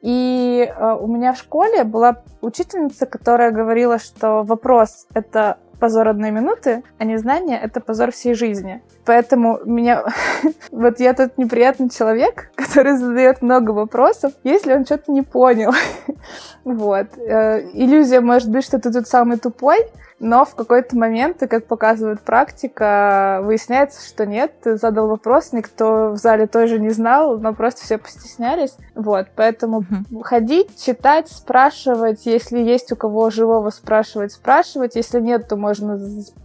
И 0.00 0.66
э, 0.66 0.96
у 0.98 1.06
меня 1.06 1.32
в 1.32 1.38
школе 1.38 1.84
была 1.84 2.22
учительница, 2.40 3.06
которая 3.06 3.50
говорила, 3.50 3.98
что 3.98 4.42
вопрос— 4.42 5.06
это 5.14 5.58
позор 5.78 6.08
одной 6.08 6.30
минуты, 6.30 6.82
а 6.98 7.04
незнание— 7.04 7.58
это 7.62 7.80
позор 7.80 8.12
всей 8.12 8.34
жизни. 8.34 8.82
Поэтому 9.04 9.60
меня... 9.64 10.04
вот 10.70 11.00
я 11.00 11.14
тот 11.14 11.38
неприятный 11.38 11.90
человек, 11.90 12.50
который 12.54 12.96
задает 12.96 13.42
много 13.42 13.70
вопросов, 13.70 14.32
если 14.44 14.74
он 14.74 14.84
что-то 14.84 15.12
не 15.12 15.22
понял. 15.22 15.72
вот. 16.64 17.06
Э, 17.18 17.60
иллюзия 17.72 18.20
может 18.20 18.50
быть, 18.50 18.64
что 18.64 18.78
ты 18.78 18.92
тут 18.92 19.06
самый 19.06 19.38
тупой, 19.38 19.78
но 20.20 20.44
в 20.44 20.54
какой-то 20.54 20.96
момент, 20.98 21.38
как 21.38 21.66
показывает 21.66 22.20
практика, 22.20 23.40
выясняется, 23.42 24.06
что 24.06 24.26
нет, 24.26 24.52
ты 24.62 24.76
задал 24.76 25.08
вопрос, 25.08 25.52
никто 25.52 26.10
в 26.10 26.16
зале 26.16 26.46
тоже 26.46 26.78
не 26.78 26.90
знал, 26.90 27.38
но 27.38 27.54
просто 27.54 27.84
все 27.84 27.96
постеснялись. 27.96 28.76
Вот, 28.94 29.28
поэтому 29.34 29.80
mm-hmm. 29.80 30.22
ходить, 30.22 30.78
читать, 30.84 31.28
спрашивать, 31.28 32.26
если 32.26 32.58
есть 32.58 32.92
у 32.92 32.96
кого 32.96 33.30
живого 33.30 33.70
спрашивать, 33.70 34.32
спрашивать, 34.32 34.94
если 34.94 35.20
нет, 35.20 35.48
то 35.48 35.56
можно 35.56 35.98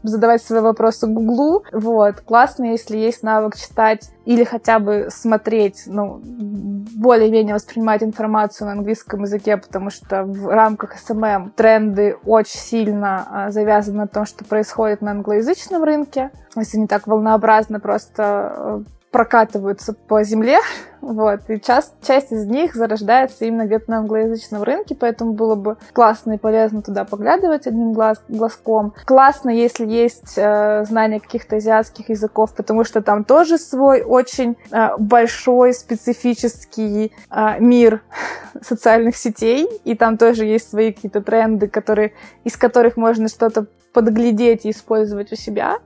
задавать 0.03 0.41
свои 0.41 0.61
вопросы 0.61 1.07
Гуглу. 1.07 1.65
Вот, 1.73 2.21
классно, 2.21 2.44
если 2.59 2.97
есть 2.97 3.23
навык 3.23 3.55
читать 3.55 4.09
или 4.25 4.43
хотя 4.43 4.79
бы 4.79 5.07
смотреть, 5.09 5.83
ну, 5.85 6.21
более-менее 6.23 7.55
воспринимать 7.55 8.03
информацию 8.03 8.67
на 8.67 8.73
английском 8.73 9.23
языке, 9.23 9.57
потому 9.57 9.89
что 9.89 10.23
в 10.23 10.47
рамках 10.47 10.95
SMM 10.97 11.51
тренды 11.55 12.17
очень 12.25 12.59
сильно 12.59 13.27
а, 13.29 13.51
завязаны 13.51 13.97
на 13.97 14.07
том, 14.07 14.25
что 14.25 14.45
происходит 14.45 15.01
на 15.01 15.11
англоязычном 15.11 15.83
рынке. 15.83 16.31
Если 16.55 16.77
не 16.77 16.87
так 16.87 17.07
волнообразно, 17.07 17.79
просто 17.79 18.53
э, 18.55 18.83
прокатываются 19.15 19.93
по 19.93 20.23
земле, 20.23 20.59
вот, 21.01 21.49
и 21.49 21.61
часть, 21.61 21.93
часть 22.05 22.33
из 22.33 22.45
них 22.47 22.75
зарождается 22.75 23.45
именно 23.45 23.65
где-то 23.65 23.89
на 23.89 23.99
англоязычном 23.99 24.61
рынке, 24.61 24.93
поэтому 24.93 25.31
было 25.31 25.55
бы 25.55 25.77
классно 25.93 26.33
и 26.33 26.37
полезно 26.37 26.81
туда 26.81 27.05
поглядывать 27.05 27.65
одним 27.65 27.93
глаз, 27.93 28.21
глазком. 28.27 28.93
Классно, 29.05 29.51
если 29.51 29.85
есть 29.85 30.33
э, 30.35 30.83
знание 30.83 31.21
каких-то 31.21 31.55
азиатских 31.55 32.09
языков, 32.09 32.53
потому 32.53 32.83
что 32.83 33.01
там 33.01 33.23
тоже 33.23 33.57
свой 33.57 34.01
очень 34.01 34.57
э, 34.69 34.97
большой 34.97 35.73
специфический 35.73 37.13
э, 37.31 37.59
мир 37.61 38.01
социальных 38.61 39.15
сетей, 39.15 39.65
и 39.85 39.95
там 39.95 40.17
тоже 40.17 40.43
есть 40.43 40.69
свои 40.69 40.91
какие-то 40.91 41.21
тренды, 41.21 41.69
которые, 41.69 42.11
из 42.43 42.57
которых 42.57 42.97
можно 42.97 43.29
что-то 43.29 43.67
подглядеть 43.93 44.65
и 44.65 44.71
использовать 44.71 45.31
у 45.31 45.37
себя. 45.37 45.77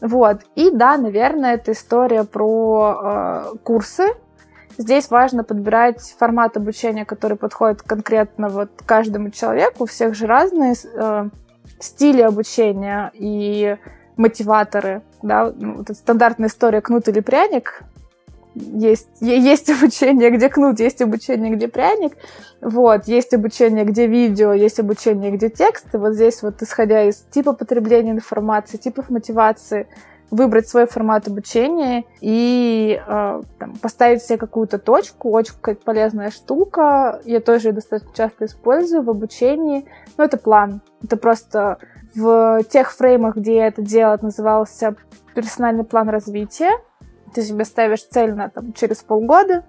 Вот. 0.00 0.40
И 0.54 0.70
да, 0.70 0.96
наверное, 0.96 1.54
это 1.54 1.72
история 1.72 2.24
про 2.24 3.00
э, 3.02 3.56
курсы. 3.62 4.08
Здесь 4.76 5.10
важно 5.10 5.42
подбирать 5.42 6.14
формат 6.18 6.56
обучения, 6.56 7.04
который 7.04 7.36
подходит 7.36 7.82
конкретно 7.82 8.48
вот 8.48 8.70
каждому 8.86 9.30
человеку. 9.30 9.84
У 9.84 9.86
всех 9.86 10.14
же 10.14 10.26
разные 10.26 10.74
э, 10.94 11.28
стили 11.80 12.22
обучения 12.22 13.10
и 13.14 13.76
мотиваторы. 14.16 15.02
Да? 15.22 15.52
Ну, 15.54 15.78
вот 15.78 15.88
стандартная 15.96 16.48
история 16.48 16.80
кнут 16.80 17.08
или 17.08 17.20
пряник 17.20 17.82
есть, 18.58 19.08
есть 19.20 19.70
обучение, 19.82 20.30
где 20.30 20.48
кнут, 20.48 20.80
есть 20.80 21.00
обучение, 21.02 21.54
где 21.54 21.68
пряник, 21.68 22.12
вот, 22.60 23.06
есть 23.06 23.34
обучение, 23.34 23.84
где 23.84 24.06
видео, 24.06 24.52
есть 24.52 24.80
обучение, 24.80 25.30
где 25.30 25.48
текст, 25.48 25.94
и 25.94 25.96
вот 25.96 26.14
здесь 26.14 26.42
вот, 26.42 26.62
исходя 26.62 27.04
из 27.04 27.16
типа 27.30 27.52
потребления 27.52 28.12
информации, 28.12 28.76
типов 28.76 29.10
мотивации, 29.10 29.86
выбрать 30.30 30.68
свой 30.68 30.86
формат 30.86 31.26
обучения 31.26 32.04
и 32.20 33.00
э, 33.06 33.42
там, 33.58 33.76
поставить 33.80 34.22
себе 34.22 34.36
какую-то 34.38 34.78
точку, 34.78 35.30
очень 35.30 35.54
полезная 35.84 36.30
штука, 36.30 37.20
я 37.24 37.40
тоже 37.40 37.72
достаточно 37.72 38.12
часто 38.14 38.44
использую 38.44 39.02
в 39.02 39.10
обучении, 39.10 39.86
но 40.16 40.24
это 40.24 40.36
план, 40.36 40.82
это 41.02 41.16
просто 41.16 41.78
в 42.14 42.62
тех 42.64 42.92
фреймах, 42.92 43.36
где 43.36 43.56
я 43.56 43.66
это 43.68 43.82
делала, 43.82 44.18
назывался 44.20 44.96
персональный 45.34 45.84
план 45.84 46.08
развития, 46.08 46.72
ты 47.34 47.42
себе 47.42 47.64
ставишь 47.64 48.04
цель 48.04 48.34
на 48.34 48.48
там, 48.48 48.72
через 48.72 48.98
полгода, 48.98 49.64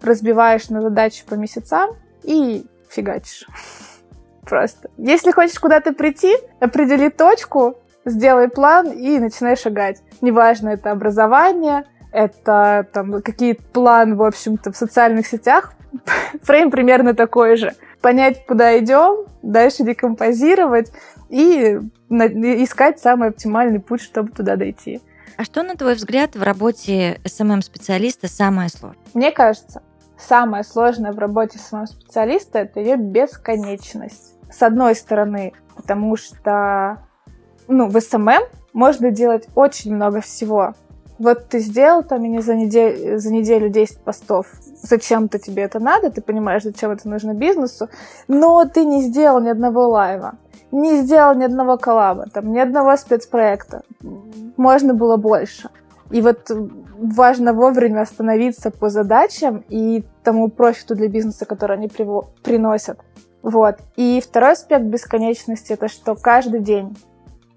разбиваешь 0.00 0.68
на 0.68 0.80
задачи 0.80 1.24
по 1.26 1.34
месяцам 1.34 1.90
и 2.22 2.66
фигачишь. 2.88 3.46
Просто. 4.46 4.90
Если 4.96 5.30
хочешь 5.30 5.58
куда-то 5.58 5.92
прийти, 5.92 6.34
определи 6.60 7.08
точку, 7.08 7.76
сделай 8.04 8.48
план 8.48 8.90
и 8.90 9.18
начинай 9.18 9.56
шагать. 9.56 10.02
Неважно, 10.20 10.70
это 10.70 10.90
образование, 10.90 11.84
это 12.12 12.86
там 12.92 13.22
какие-то 13.22 13.62
план, 13.72 14.16
в 14.16 14.22
общем-то, 14.22 14.72
в 14.72 14.76
социальных 14.76 15.26
сетях. 15.26 15.74
Фрейм 16.42 16.70
примерно 16.70 17.14
такой 17.14 17.56
же. 17.56 17.72
Понять, 18.00 18.44
куда 18.46 18.78
идем, 18.78 19.26
дальше 19.42 19.84
декомпозировать 19.84 20.92
и 21.30 21.78
искать 22.10 22.98
самый 22.98 23.28
оптимальный 23.28 23.80
путь, 23.80 24.02
чтобы 24.02 24.30
туда 24.30 24.56
дойти. 24.56 25.00
А 25.42 25.44
что, 25.44 25.64
на 25.64 25.74
твой 25.74 25.96
взгляд, 25.96 26.36
в 26.36 26.42
работе 26.44 27.20
SMM-специалиста 27.24 28.28
самое 28.28 28.68
сложное? 28.68 29.02
Мне 29.12 29.32
кажется, 29.32 29.82
самое 30.16 30.62
сложное 30.62 31.10
в 31.10 31.18
работе 31.18 31.58
SMM-специалиста – 31.58 32.60
это 32.60 32.78
ее 32.78 32.94
бесконечность. 32.94 34.34
С 34.52 34.62
одной 34.62 34.94
стороны, 34.94 35.52
потому 35.74 36.16
что 36.16 36.98
ну, 37.66 37.88
в 37.88 38.00
SMM 38.00 38.44
можно 38.72 39.10
делать 39.10 39.48
очень 39.56 39.92
много 39.92 40.20
всего. 40.20 40.74
Вот 41.18 41.48
ты 41.48 41.58
сделал 41.58 42.04
там, 42.04 42.22
не 42.22 42.40
за 42.40 42.54
неделю, 42.54 43.18
за 43.18 43.32
неделю 43.32 43.68
10 43.68 43.98
постов, 43.98 44.46
зачем-то 44.80 45.40
тебе 45.40 45.64
это 45.64 45.80
надо, 45.80 46.12
ты 46.12 46.20
понимаешь, 46.20 46.62
зачем 46.62 46.92
это 46.92 47.08
нужно 47.08 47.34
бизнесу, 47.34 47.88
но 48.28 48.64
ты 48.64 48.84
не 48.84 49.02
сделал 49.02 49.40
ни 49.40 49.48
одного 49.48 49.88
лайва 49.88 50.36
не 50.72 51.02
сделал 51.02 51.34
ни 51.34 51.44
одного 51.44 51.76
коллаба, 51.76 52.26
там, 52.32 52.50
ни 52.50 52.58
одного 52.58 52.96
спецпроекта. 52.96 53.82
Можно 54.56 54.94
было 54.94 55.16
больше. 55.16 55.68
И 56.10 56.20
вот 56.20 56.50
важно 56.98 57.52
вовремя 57.52 58.00
остановиться 58.02 58.70
по 58.70 58.88
задачам 58.88 59.64
и 59.68 60.04
тому 60.24 60.48
профиту 60.48 60.94
для 60.94 61.08
бизнеса, 61.08 61.46
который 61.46 61.76
они 61.76 61.86
приво- 61.86 62.26
приносят. 62.42 62.98
Вот. 63.42 63.76
И 63.96 64.20
второй 64.20 64.52
аспект 64.52 64.84
бесконечности— 64.84 65.72
это 65.74 65.88
что 65.88 66.14
каждый 66.14 66.60
день, 66.60 66.96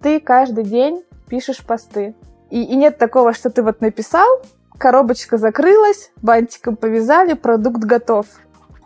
ты 0.01 0.19
каждый 0.19 0.63
день 0.63 1.03
пишешь 1.27 1.65
посты. 1.65 2.15
И, 2.49 2.63
и 2.63 2.75
нет 2.75 2.97
такого, 2.97 3.33
что 3.33 3.49
ты 3.49 3.63
вот 3.63 3.81
написал, 3.81 4.27
коробочка 4.77 5.37
закрылась, 5.37 6.11
бантиком 6.21 6.75
повязали, 6.75 7.33
продукт 7.33 7.83
готов. 7.83 8.25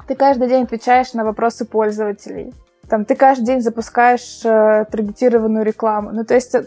Ты 0.07 0.15
каждый 0.15 0.47
день 0.49 0.63
отвечаешь 0.63 1.13
на 1.13 1.23
вопросы 1.23 1.65
пользователей 1.65 2.53
там 2.89 3.05
ты 3.05 3.15
каждый 3.15 3.45
день 3.45 3.61
запускаешь 3.61 4.41
э, 4.43 4.85
таргетированную 4.91 5.63
рекламу. 5.63 6.11
Ну, 6.11 6.25
то 6.25 6.33
есть 6.33 6.55
э, 6.55 6.63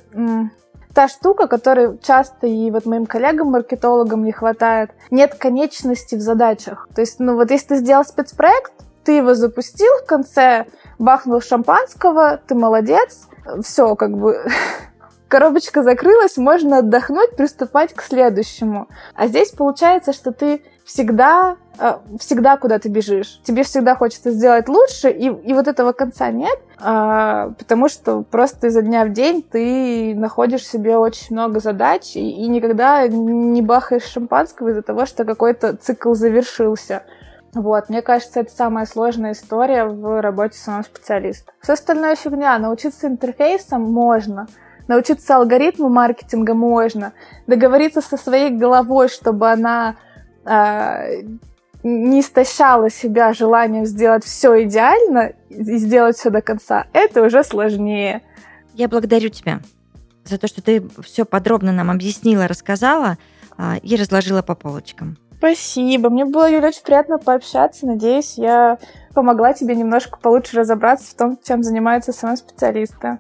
та 0.95 1.09
штука, 1.09 1.49
которой 1.49 1.99
часто 1.99 2.47
и 2.47 2.71
вот 2.71 2.87
моим 2.87 3.07
коллегам-маркетологам 3.07 4.25
не 4.25 4.33
хватает, 4.33 4.91
нет 5.11 5.35
конечности 5.35 6.15
в 6.15 6.21
задачах. 6.21 6.89
То 6.95 7.01
есть, 7.01 7.19
ну 7.19 7.35
вот 7.35 7.51
если 7.51 7.69
ты 7.69 7.77
сделал 7.77 8.05
спецпроект, 8.05 8.73
ты 9.05 9.13
его 9.13 9.35
запустил 9.35 9.93
в 10.03 10.07
конце, 10.07 10.67
бахнул 10.99 11.41
шампанского, 11.41 12.41
ты 12.47 12.55
молодец, 12.55 13.27
все, 13.63 13.97
как 13.97 14.17
бы 14.17 14.45
коробочка 15.29 15.83
закрылась, 15.83 16.37
можно 16.37 16.79
отдохнуть, 16.79 17.37
приступать 17.37 17.95
к 17.95 18.03
следующему. 18.03 18.89
А 19.15 19.27
здесь 19.27 19.51
получается, 19.51 20.13
что 20.13 20.33
ты 20.33 20.63
всегда, 20.85 21.57
э, 21.79 21.99
всегда 22.19 22.57
куда 22.57 22.79
ты 22.79 22.89
бежишь. 22.89 23.41
Тебе 23.45 23.63
всегда 23.63 23.95
хочется 23.95 24.31
сделать 24.31 24.69
лучше, 24.69 25.11
и, 25.11 25.27
и 25.27 25.53
вот 25.53 25.69
этого 25.69 25.93
конца 25.93 26.31
нет, 26.31 26.59
а, 26.79 27.51
потому 27.59 27.89
что 27.89 28.23
просто 28.23 28.69
изо 28.69 28.83
дня 28.83 29.05
в 29.05 29.13
день 29.13 29.43
ты 29.43 30.15
находишь 30.15 30.67
себе 30.67 30.97
очень 30.97 31.29
много 31.31 31.61
задач, 31.61 32.17
и, 32.17 32.31
и 32.31 32.49
никогда 32.49 33.07
не 33.07 33.63
бахаешь 33.63 34.05
шампанского 34.05 34.69
из-за 34.69 34.83
того, 34.83 35.07
что 35.07 35.25
какой-то 35.25 35.77
цикл 35.77 36.15
завершился. 36.15 37.03
Вот, 37.55 37.91
мне 37.91 38.01
кажется, 38.01 38.41
это 38.41 38.51
самая 38.51 38.87
сложная 38.87 39.33
история 39.33 39.85
в 39.85 40.23
работе 40.23 40.57
самого 40.57 40.83
специалиста. 40.83 41.53
Все 41.61 41.75
остальное 41.75 42.17
фигня. 42.17 42.59
Научиться 42.59 43.07
интерфейсам 43.09 43.83
можно, 43.83 44.47
Научиться 44.89 45.37
алгоритму 45.37 45.89
маркетинга 45.89 46.55
можно. 46.55 47.13
Договориться 47.47 48.01
со 48.01 48.17
своей 48.17 48.51
головой, 48.51 49.09
чтобы 49.09 49.51
она 49.51 49.97
не 50.45 52.21
истощала 52.21 52.91
себя 52.91 53.33
желанием 53.33 53.87
сделать 53.87 54.25
все 54.25 54.65
идеально 54.65 55.33
и 55.49 55.77
сделать 55.79 56.17
все 56.17 56.31
до 56.31 56.41
конца, 56.41 56.87
это 56.93 57.23
уже 57.23 57.43
сложнее. 57.43 58.23
Я 58.75 58.89
благодарю 58.89 59.29
тебя 59.29 59.61
за 60.25 60.39
то, 60.39 60.47
что 60.47 60.63
ты 60.63 60.89
все 61.03 61.25
подробно 61.25 61.73
нам 61.73 61.91
объяснила, 61.91 62.47
рассказала 62.47 63.19
э, 63.59 63.79
и 63.83 63.97
разложила 63.97 64.43
по 64.43 64.55
полочкам. 64.55 65.19
Спасибо. 65.39 66.09
Мне 66.09 66.25
было, 66.25 66.49
Юля, 66.49 66.69
очень 66.69 66.85
приятно 66.85 67.19
пообщаться. 67.19 67.85
Надеюсь, 67.85 68.39
я 68.39 68.79
помогла 69.13 69.53
тебе 69.53 69.75
немножко 69.75 70.17
получше 70.19 70.57
разобраться 70.57 71.11
в 71.11 71.15
том, 71.15 71.39
чем 71.43 71.65
занимаются 71.65 72.13
сами 72.13 72.37
специалисты. 72.37 73.19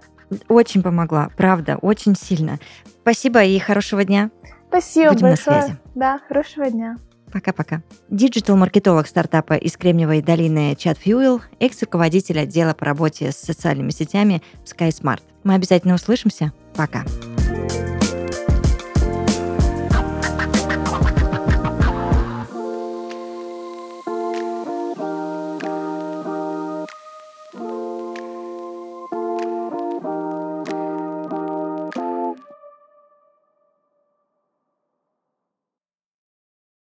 Очень 0.48 0.82
помогла, 0.82 1.30
правда, 1.36 1.76
очень 1.82 2.14
сильно. 2.14 2.58
Спасибо 3.02 3.42
и 3.42 3.58
хорошего 3.58 4.04
дня. 4.04 4.30
Спасибо 4.68 5.12
Будем 5.12 5.28
большое. 5.28 5.56
на 5.56 5.62
связи. 5.62 5.78
Да, 5.96 6.20
хорошего 6.28 6.70
дня. 6.70 6.96
Пока-пока. 7.32 7.82
Диджитал-маркетолог 8.10 9.06
стартапа 9.06 9.54
из 9.54 9.76
Кремниевой 9.76 10.20
долины 10.20 10.74
ChatFuel, 10.74 11.40
экс-руководитель 11.60 12.40
отдела 12.40 12.74
по 12.74 12.84
работе 12.84 13.32
с 13.32 13.36
социальными 13.36 13.90
сетями 13.90 14.42
SkySmart. 14.64 15.22
Мы 15.42 15.54
обязательно 15.54 15.94
услышимся. 15.94 16.52
Пока. 16.76 17.04
Пока. 17.04 17.91